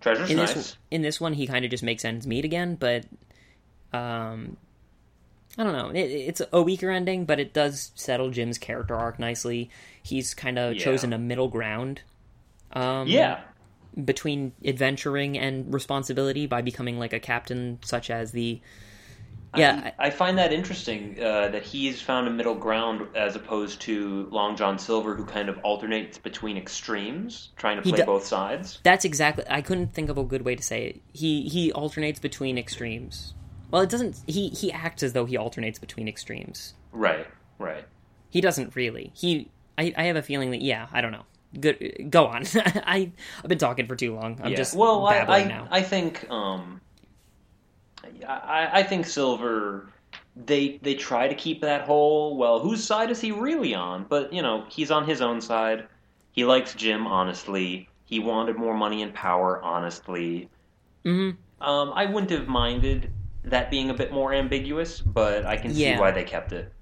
[0.00, 0.54] Treasure's in nice.
[0.54, 3.04] this in this one he kind of just makes ends meet again but
[3.92, 4.56] um
[5.56, 9.18] i don't know it, it's a weaker ending but it does settle jim's character arc
[9.18, 9.70] nicely
[10.02, 10.84] he's kind of Yeah.
[10.84, 12.02] chosen a middle ground
[12.72, 13.40] um yeah,
[14.04, 18.60] between adventuring and responsibility by becoming like a captain such as the
[19.56, 23.80] yeah I, I find that interesting uh, that he's found a middle ground as opposed
[23.82, 28.24] to Long John Silver, who kind of alternates between extremes, trying to play do- both
[28.24, 28.80] sides.
[28.82, 32.18] that's exactly i couldn't think of a good way to say it he he alternates
[32.18, 33.34] between extremes
[33.70, 37.26] well it doesn't he he acts as though he alternates between extremes Right,
[37.58, 37.84] right.
[38.30, 39.12] He doesn't really.
[39.14, 41.24] He, I, I have a feeling that yeah, I don't know.
[41.58, 42.44] Good, go on.
[42.54, 43.10] I,
[43.42, 44.40] I've been talking for too long.
[44.42, 44.56] I'm yeah.
[44.56, 45.66] just well, I, I, now.
[45.70, 46.80] I think um,
[48.26, 49.88] I, I think Silver.
[50.36, 54.06] They they try to keep that whole well, whose side is he really on?
[54.08, 55.88] But you know, he's on his own side.
[56.30, 57.88] He likes Jim honestly.
[58.04, 60.48] He wanted more money and power honestly.
[61.04, 61.36] Mhm.
[61.60, 63.10] Um, I wouldn't have minded
[63.44, 65.96] that being a bit more ambiguous, but I can Yeah.
[65.96, 66.72] see why they kept it.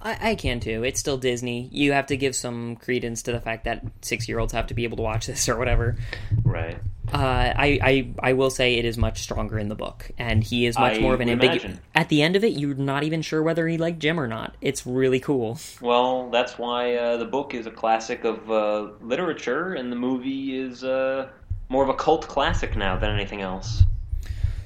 [0.00, 0.84] I, I can too.
[0.84, 1.68] It's still Disney.
[1.72, 4.74] You have to give some credence to the fact that six year olds have to
[4.74, 5.96] be able to watch this or whatever.
[6.44, 6.78] Right.
[7.12, 10.64] Uh, I, I, I will say it is much stronger in the book, and he
[10.64, 11.78] is much I more of an ambiguous.
[11.94, 14.56] At the end of it, you're not even sure whether he liked Jim or not.
[14.62, 15.58] It's really cool.
[15.82, 20.58] Well, that's why uh, the book is a classic of uh, literature, and the movie
[20.58, 21.28] is uh,
[21.68, 23.82] more of a cult classic now than anything else.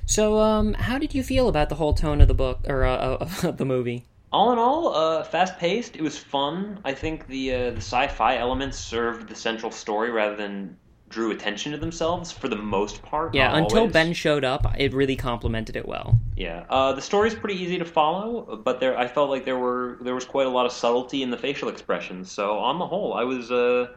[0.06, 3.16] So, um, how did you feel about the whole tone of the book or uh,
[3.16, 4.06] of the movie?
[4.30, 5.96] All in all, uh, fast paced.
[5.96, 6.80] It was fun.
[6.84, 10.76] I think the uh, the sci-fi elements served the central story rather than
[11.08, 13.34] drew attention to themselves for the most part.
[13.34, 13.92] Yeah, until always.
[13.94, 16.18] Ben showed up, it really complemented it well.
[16.36, 19.96] Yeah, uh, the story's pretty easy to follow, but there I felt like there were
[20.02, 22.30] there was quite a lot of subtlety in the facial expressions.
[22.30, 23.88] So on the whole, I was uh,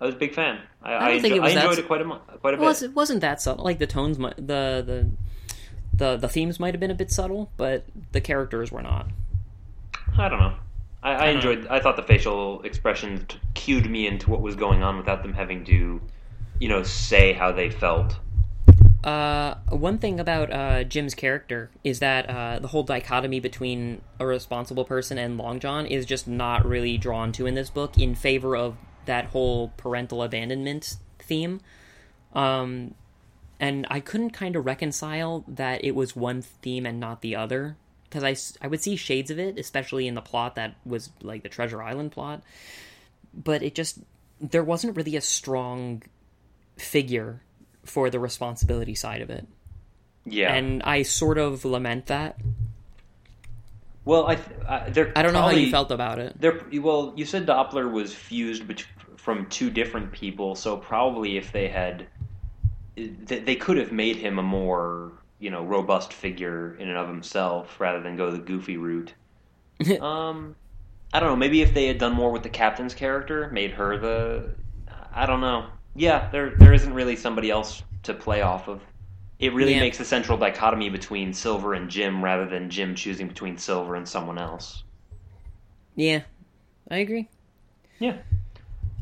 [0.00, 0.60] I was a big fan.
[0.82, 2.82] I, don't I, think it was I enjoyed it quite a quite a It bit.
[2.82, 3.64] it wasn't that subtle.
[3.64, 5.10] Like the tones, the the
[5.94, 9.08] the the themes might have been a bit subtle, but the characters were not.
[10.18, 10.54] I don't know.
[11.02, 11.66] I, I enjoyed.
[11.68, 15.32] I thought the facial expressions t- cued me into what was going on without them
[15.32, 16.00] having to,
[16.58, 18.18] you know, say how they felt.
[19.04, 24.26] Uh, one thing about uh, Jim's character is that uh, the whole dichotomy between a
[24.26, 28.16] responsible person and Long John is just not really drawn to in this book in
[28.16, 31.60] favor of that whole parental abandonment theme.
[32.34, 32.94] Um,
[33.60, 37.76] and I couldn't kind of reconcile that it was one theme and not the other
[38.16, 41.42] because I, I would see shades of it, especially in the plot that was like
[41.42, 42.42] the Treasure Island plot.
[43.34, 43.98] But it just
[44.40, 46.02] there wasn't really a strong
[46.78, 47.42] figure
[47.84, 49.46] for the responsibility side of it.
[50.24, 50.54] Yeah.
[50.54, 52.38] And I sort of lament that.
[54.06, 56.40] well, I th- I, they're I don't know how you felt about it.
[56.40, 57.12] They're well.
[57.16, 58.86] You said Doppler was fused bet-
[59.16, 62.06] from two different people, so probably if they had,
[62.96, 65.12] they, they could have made him a more
[65.46, 69.14] you know robust figure in and of himself rather than go the goofy route.
[70.00, 70.56] um,
[71.12, 71.36] I don't know.
[71.36, 74.56] Maybe if they had done more with the captain's character, made her the,
[75.14, 75.66] I don't know.
[75.94, 78.80] Yeah, there there isn't really somebody else to play off of.
[79.38, 79.80] It really Yeah.
[79.80, 84.08] makes the central dichotomy between Silver and Jim rather than Jim choosing between Silver and
[84.08, 84.82] someone else.
[85.94, 86.22] Yeah,
[86.90, 87.28] I agree.
[88.00, 88.16] Yeah.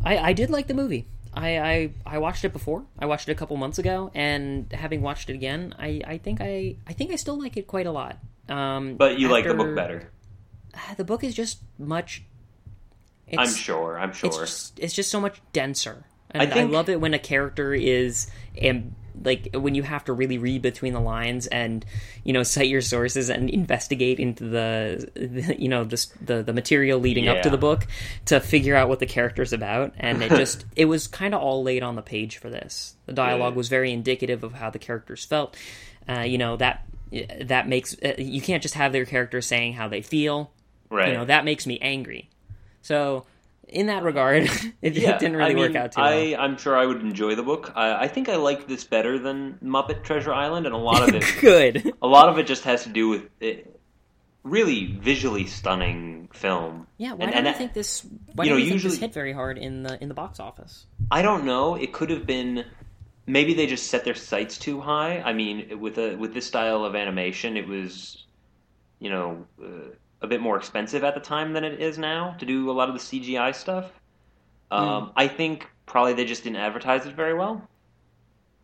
[0.05, 1.07] I, I did like the movie.
[1.35, 2.85] I, I I watched it before.
[2.99, 6.41] I watched it a couple months ago, and having watched it again, I, I think
[6.41, 8.19] I I think I still like it quite a lot.
[8.49, 10.11] Um, But you like the book better.
[10.97, 12.25] The book is just much.
[13.27, 13.99] It's, I'm sure.
[13.99, 14.29] I'm sure.
[14.29, 17.73] It's just, it's just so much denser, and I I, love it when a character
[17.75, 18.31] is
[18.61, 21.85] and like when you have to really read between the lines and
[22.25, 26.43] you know cite your sources and investigate into the, the you know the, s- the
[26.43, 27.87] the material leading up to the book
[28.27, 29.93] to figure out what the character's about.
[29.99, 32.97] And it just it was kind of all laid on the page for this.
[33.07, 33.59] The dialogue Good.
[33.59, 35.57] was very indicative of how the characters felt.
[36.09, 36.85] Uh, you know that
[37.43, 40.51] that makes uh, you can't just have their characters saying how they feel.
[40.91, 41.09] Right.
[41.09, 42.29] you know that makes me angry.
[42.83, 43.25] So
[43.69, 44.43] in that regard
[44.83, 47.01] it, yeah, it didn't really I work out too I, well I'm sure I would
[47.01, 47.73] enjoy the book.
[47.75, 51.15] I, I think I like this better than Muppet Treasure Island, and a lot of
[51.15, 53.79] it, good a lot of it just has to do with it,
[54.43, 56.87] really visually stunning film.
[56.99, 58.05] yeah why And- don't you I- think this
[58.35, 60.39] why you know, you think this usually- hit very hard in the in the box
[60.41, 61.75] office I don't know.
[61.77, 62.65] It could have been.
[63.27, 65.21] Maybe they just set their sights too high.
[65.21, 68.25] I mean, with a with this style of animation, it was
[69.01, 72.47] you know, uh, a bit more expensive at the time than it is now to
[72.47, 73.93] do a lot of the CGI stuff.
[74.71, 77.69] Um, I think probably they just didn't advertise it very well.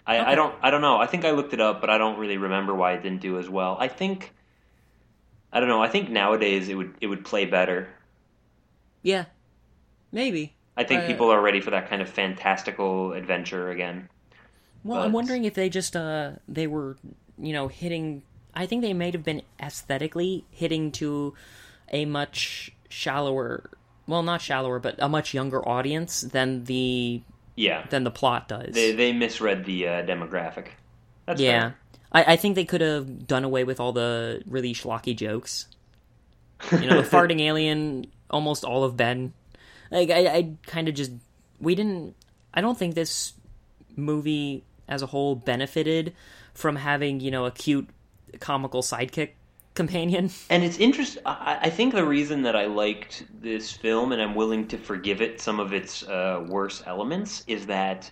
[0.07, 0.97] I, I don't I don't know.
[0.99, 3.39] I think I looked it up, but I don't really remember why it didn't do
[3.39, 3.77] as well.
[3.79, 4.33] I think
[5.53, 5.83] I don't know.
[5.83, 7.89] I think nowadays it would it would play better.
[9.03, 9.27] Yeah,
[10.13, 10.55] maybe.
[10.77, 14.09] I think Uh, people are ready for that kind of fantastical adventure again.
[14.85, 16.97] Well, I'm wondering if they just uh they were
[17.39, 18.23] you know hitting.
[18.55, 21.35] I think they might have been aesthetically hitting to
[21.93, 23.71] a much shallower,
[24.07, 27.23] well, not shallower, but a much younger audience than the
[27.57, 28.75] Yeah, than the plot does.
[28.75, 30.69] they they misread the uh, demographic.
[31.27, 31.73] That's yeah.
[32.13, 35.67] I, I think they could have done away with all the really schlocky jokes.
[36.73, 39.33] You know, the farting alien, almost all of Ben.
[39.91, 41.13] Like I, I kind of just
[41.61, 42.15] we didn't.
[42.53, 43.33] I don't think this
[43.97, 46.15] movie as a whole benefited
[46.55, 47.89] from having you know a cute
[48.39, 49.31] comical sidekick
[49.75, 50.31] companion.
[50.51, 51.23] And it's interesting.
[51.27, 55.41] I, think the reason that I liked this film and I'm willing to forgive it
[55.41, 58.11] some of its uh, worse elements is that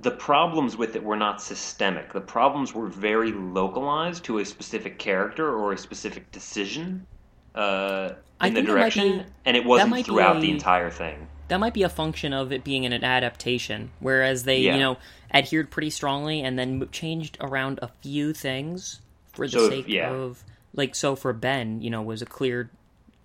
[0.00, 2.12] the problems with it were not systemic.
[2.12, 7.06] The problems were very localized to a specific character or a specific decision
[7.54, 8.10] uh,
[8.42, 11.28] in the think that might direction, be- and it wasn't throughout a- the entire thing.
[11.48, 14.74] That might be a function of it being an adaptation, whereas they Yeah.
[14.74, 14.96] you know
[15.32, 19.00] adhered pretty strongly and then changed around a few things
[19.36, 20.10] for the So, sake yeah.
[20.10, 20.42] of
[20.74, 22.70] like so for Ben, you know, was a clear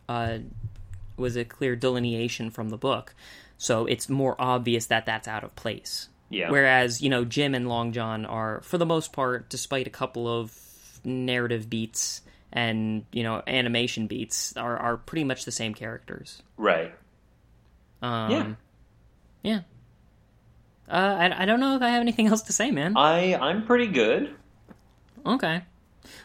[0.08, 0.40] uh
[1.18, 3.14] was a clear delineation from the book.
[3.58, 6.10] So it's more obvious that that's out of place.
[6.30, 6.50] Yeah.
[6.50, 10.28] Whereas, you know, Jim and Long John are for the most part despite a couple
[10.28, 10.56] of
[11.04, 12.22] narrative beats
[12.54, 16.42] and, you know, animation beats are are pretty much the same characters.
[16.58, 16.94] Right.
[18.02, 18.54] Um Yeah.
[19.44, 19.60] yeah.
[20.90, 22.98] Uh, I, I don't know if I have anything else to say, man.
[22.98, 24.36] I I'm pretty good.
[25.26, 25.62] Okay.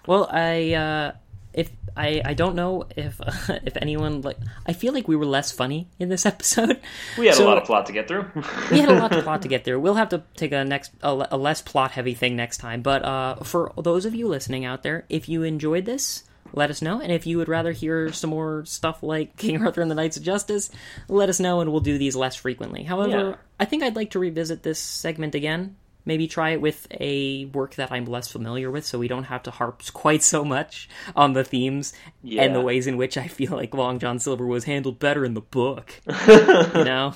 [0.06, 1.12] Well, I uh,
[1.52, 3.18] if I I don't know if
[3.64, 4.36] if anyone like
[4.66, 6.80] I feel like we were less funny in this episode.
[7.18, 8.26] We had So- a lot of plot to get through.
[8.70, 9.80] we had a lot of plot to get through.
[9.80, 12.82] We'll have to take a next a, a less plot heavy thing next time.
[12.82, 16.80] But uh, for those of you listening out there, if you enjoyed this, let us
[16.82, 17.00] know.
[17.00, 20.16] And if you would rather hear some more stuff like King Arthur and the Knights
[20.16, 20.70] of Justice,
[21.08, 22.82] let us know, and we'll do these less frequently.
[22.84, 23.34] However, Yeah.
[23.58, 25.76] I think I'd like to revisit this segment again.
[26.06, 29.42] Maybe try it with a work that I'm less familiar with, so we don't have
[29.42, 31.92] to harp quite so much on the themes
[32.24, 35.34] and the ways in which I feel like Long John Silver was handled better in
[35.34, 36.00] the book.
[36.28, 37.12] you know.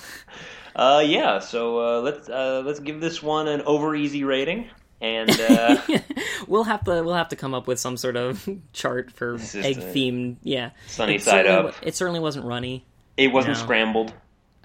[0.74, 1.38] Uh, yeah.
[1.38, 4.68] So uh, let's uh, let's give this one an over easy rating,
[5.00, 5.80] and uh,
[6.48, 9.76] we'll have to we'll have to come up with some sort of chart for egg
[9.78, 10.36] themed.
[10.42, 11.74] Yeah, sunny It side up.
[11.82, 12.84] It certainly wasn't runny.
[13.16, 13.62] it wasn't No.
[13.62, 14.12] scrambled.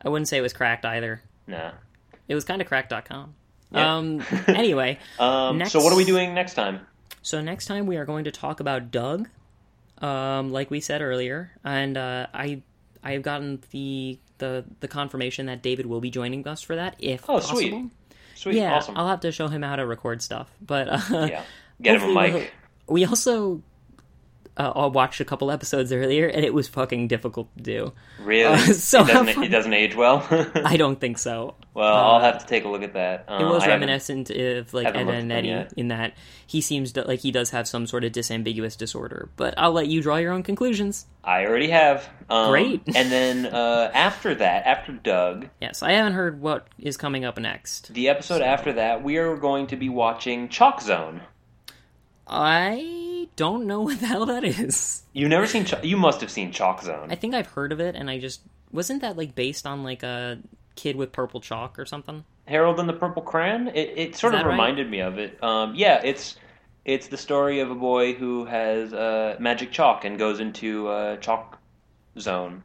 [0.03, 1.21] I wouldn't say it was cracked either.
[1.47, 1.71] Nah.
[2.27, 3.33] It was kind of cracked.com.
[3.71, 3.95] Yeah.
[3.97, 4.23] Um.
[4.47, 6.81] Anyway, Um, Next- So what are we doing next time?
[7.21, 9.27] so next time we are going to talk about Doug,
[9.99, 12.61] um, like we said earlier, and uh, I
[13.03, 16.95] I have gotten the the the confirmation that David will be joining us for that
[16.99, 17.59] if Oh, possible.
[17.59, 17.91] sweet.
[18.35, 18.55] Sweet.
[18.57, 18.97] Yeah, awesome.
[18.97, 21.43] I'll have to show him how to record stuff, but uh, yeah.
[21.81, 22.33] Get him a mic.
[22.33, 22.43] we'll-
[22.87, 23.61] We also
[24.57, 27.93] uh, I watched a couple episodes earlier, and it was fucking difficult to do.
[28.19, 28.45] Really?
[28.45, 30.25] Uh, so it, doesn't, it doesn't age well.
[30.55, 31.55] I don't think so.
[31.73, 33.25] well, I'll have to take a look at that.
[33.27, 36.13] Uh, It was I reminiscent of like Ed and Eddy in that
[36.47, 39.29] he seems to, like he does have some sort of disambiguous disorder.
[39.35, 41.05] But I'll let you draw your own conclusions.
[41.23, 42.07] I already have.
[42.29, 42.81] Um, Great.
[42.95, 47.37] and then uh, after that, after Doug, Yes, I haven't heard what is coming up
[47.39, 47.93] next.
[47.93, 51.21] the episode after that, we are going to be watching Chalk Zone.
[52.27, 55.03] I don't know what the hell that is.
[55.13, 55.65] You've never seen?
[55.65, 57.11] Ch- you must have seen Chalk Zone.
[57.11, 58.41] I think I've heard of it, and I just
[58.71, 60.39] wasn't that like based on like a
[60.75, 62.23] kid with purple chalk or something.
[62.47, 63.69] Harold and the Purple Crayon.
[63.69, 64.51] It, it sort of that right?
[64.51, 65.41] reminded me of it.
[65.43, 66.35] Um, yeah, it's
[66.83, 71.17] it's the story of a boy who has uh, magic chalk and goes into uh,
[71.17, 71.57] Chalk
[72.19, 72.63] Zone.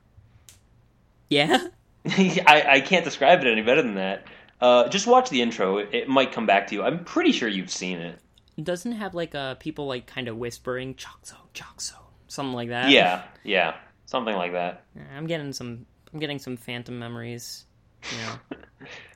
[1.30, 1.68] Yeah.
[2.06, 4.24] I, I can't describe it any better than that.
[4.60, 5.78] Uh, just watch the intro.
[5.78, 6.82] It, it might come back to you.
[6.82, 8.18] I'm pretty sure you've seen it.
[8.64, 11.38] Doesn't have like uh people like kind of whispering chalk zone
[12.28, 13.74] something like that Yeah, yeah,
[14.06, 14.84] something like that.
[15.16, 17.64] I'm getting some i'm getting some phantom memories
[18.10, 18.18] you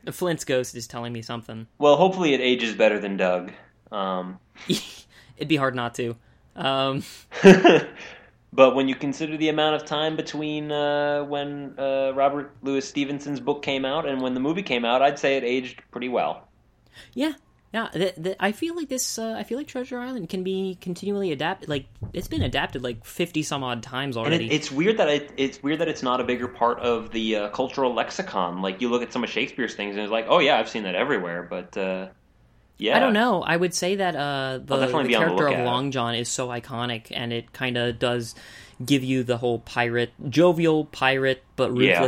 [0.07, 3.53] know flint's ghost is telling me something Well, hopefully it ages better than Doug.
[3.93, 4.39] Um,
[5.37, 6.17] it'd be hard not to
[6.57, 7.03] um
[8.53, 13.41] but when you consider the amount of time between uh, when uh, Robert Louis Stevenson's
[13.41, 16.47] book came out and when the movie came out, I'd say it aged pretty well.
[17.15, 17.33] yeah
[17.75, 20.79] yeah th- th- i feel like this uh, i feel like treasure island can be
[20.81, 24.97] continually adapted like it's been adapted like 50 some odd times already it, it's weird
[24.99, 28.63] that it, it's weird that it's not a bigger part of the uh, cultural lexicon.
[28.63, 30.85] Like you look at some of Shakespeare's things, and it's like, oh yeah, I've seen
[30.85, 31.43] that everywhere.
[31.43, 32.09] But uh,
[32.79, 33.43] Yeah, I don't know.
[33.43, 35.65] I would say that uh, the, the the character of.
[35.65, 38.35] Long John is so iconic, and it kind of does
[38.85, 42.01] give you the whole pirate, jovial pirate, but Yeah.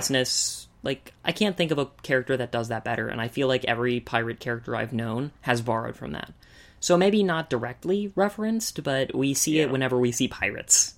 [0.87, 3.65] Like I can't think of a character that does that better, and I feel like
[3.65, 6.33] every pirate character I've known has borrowed from that.
[6.81, 9.65] So maybe not directly referenced, but we see Yeah.
[9.65, 10.95] it whenever we see pirates.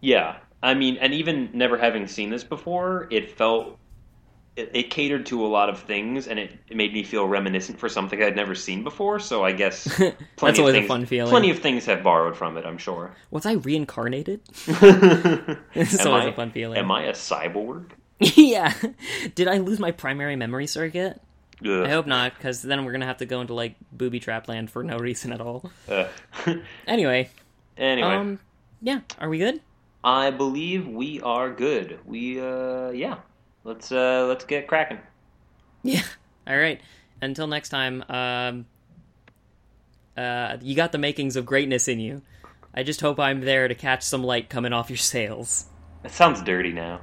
[0.00, 3.78] Yeah, I mean, and even never having seen this before, it felt
[4.56, 7.78] it, it catered to a lot of things, and it, it made me feel reminiscent
[7.78, 9.18] for something I'd never seen before.
[9.18, 11.30] So I guess plenty That's of always a things, fun feeling.
[11.30, 13.14] Plenty of things have borrowed from it, I'm sure.
[13.30, 14.40] Was I reincarnated?
[14.68, 16.78] am it's always I, a fun feeling.
[16.78, 17.90] Am I a cyborg?
[18.36, 18.72] Yeah.
[19.34, 21.20] Did I lose my primary memory circuit?
[21.64, 21.86] Ugh.
[21.86, 24.70] I hope not, because then we're gonna have to go into like booby trap land
[24.70, 25.70] for no reason at all.
[26.86, 27.30] Anyway,
[27.76, 28.40] anyway, um,
[28.80, 29.60] yeah, are we good?
[30.02, 32.00] I believe we are good.
[32.04, 33.18] We uh, yeah,
[33.64, 34.98] let's uh, let's get cracking.
[35.82, 36.02] Yeah.
[36.46, 36.80] All right.
[37.20, 38.66] Until next time, um,
[40.16, 42.22] uh, you got the makings of greatness in you.
[42.74, 45.66] I just hope I'm there to catch some light coming off your sails.
[46.02, 47.02] It sounds dirty now.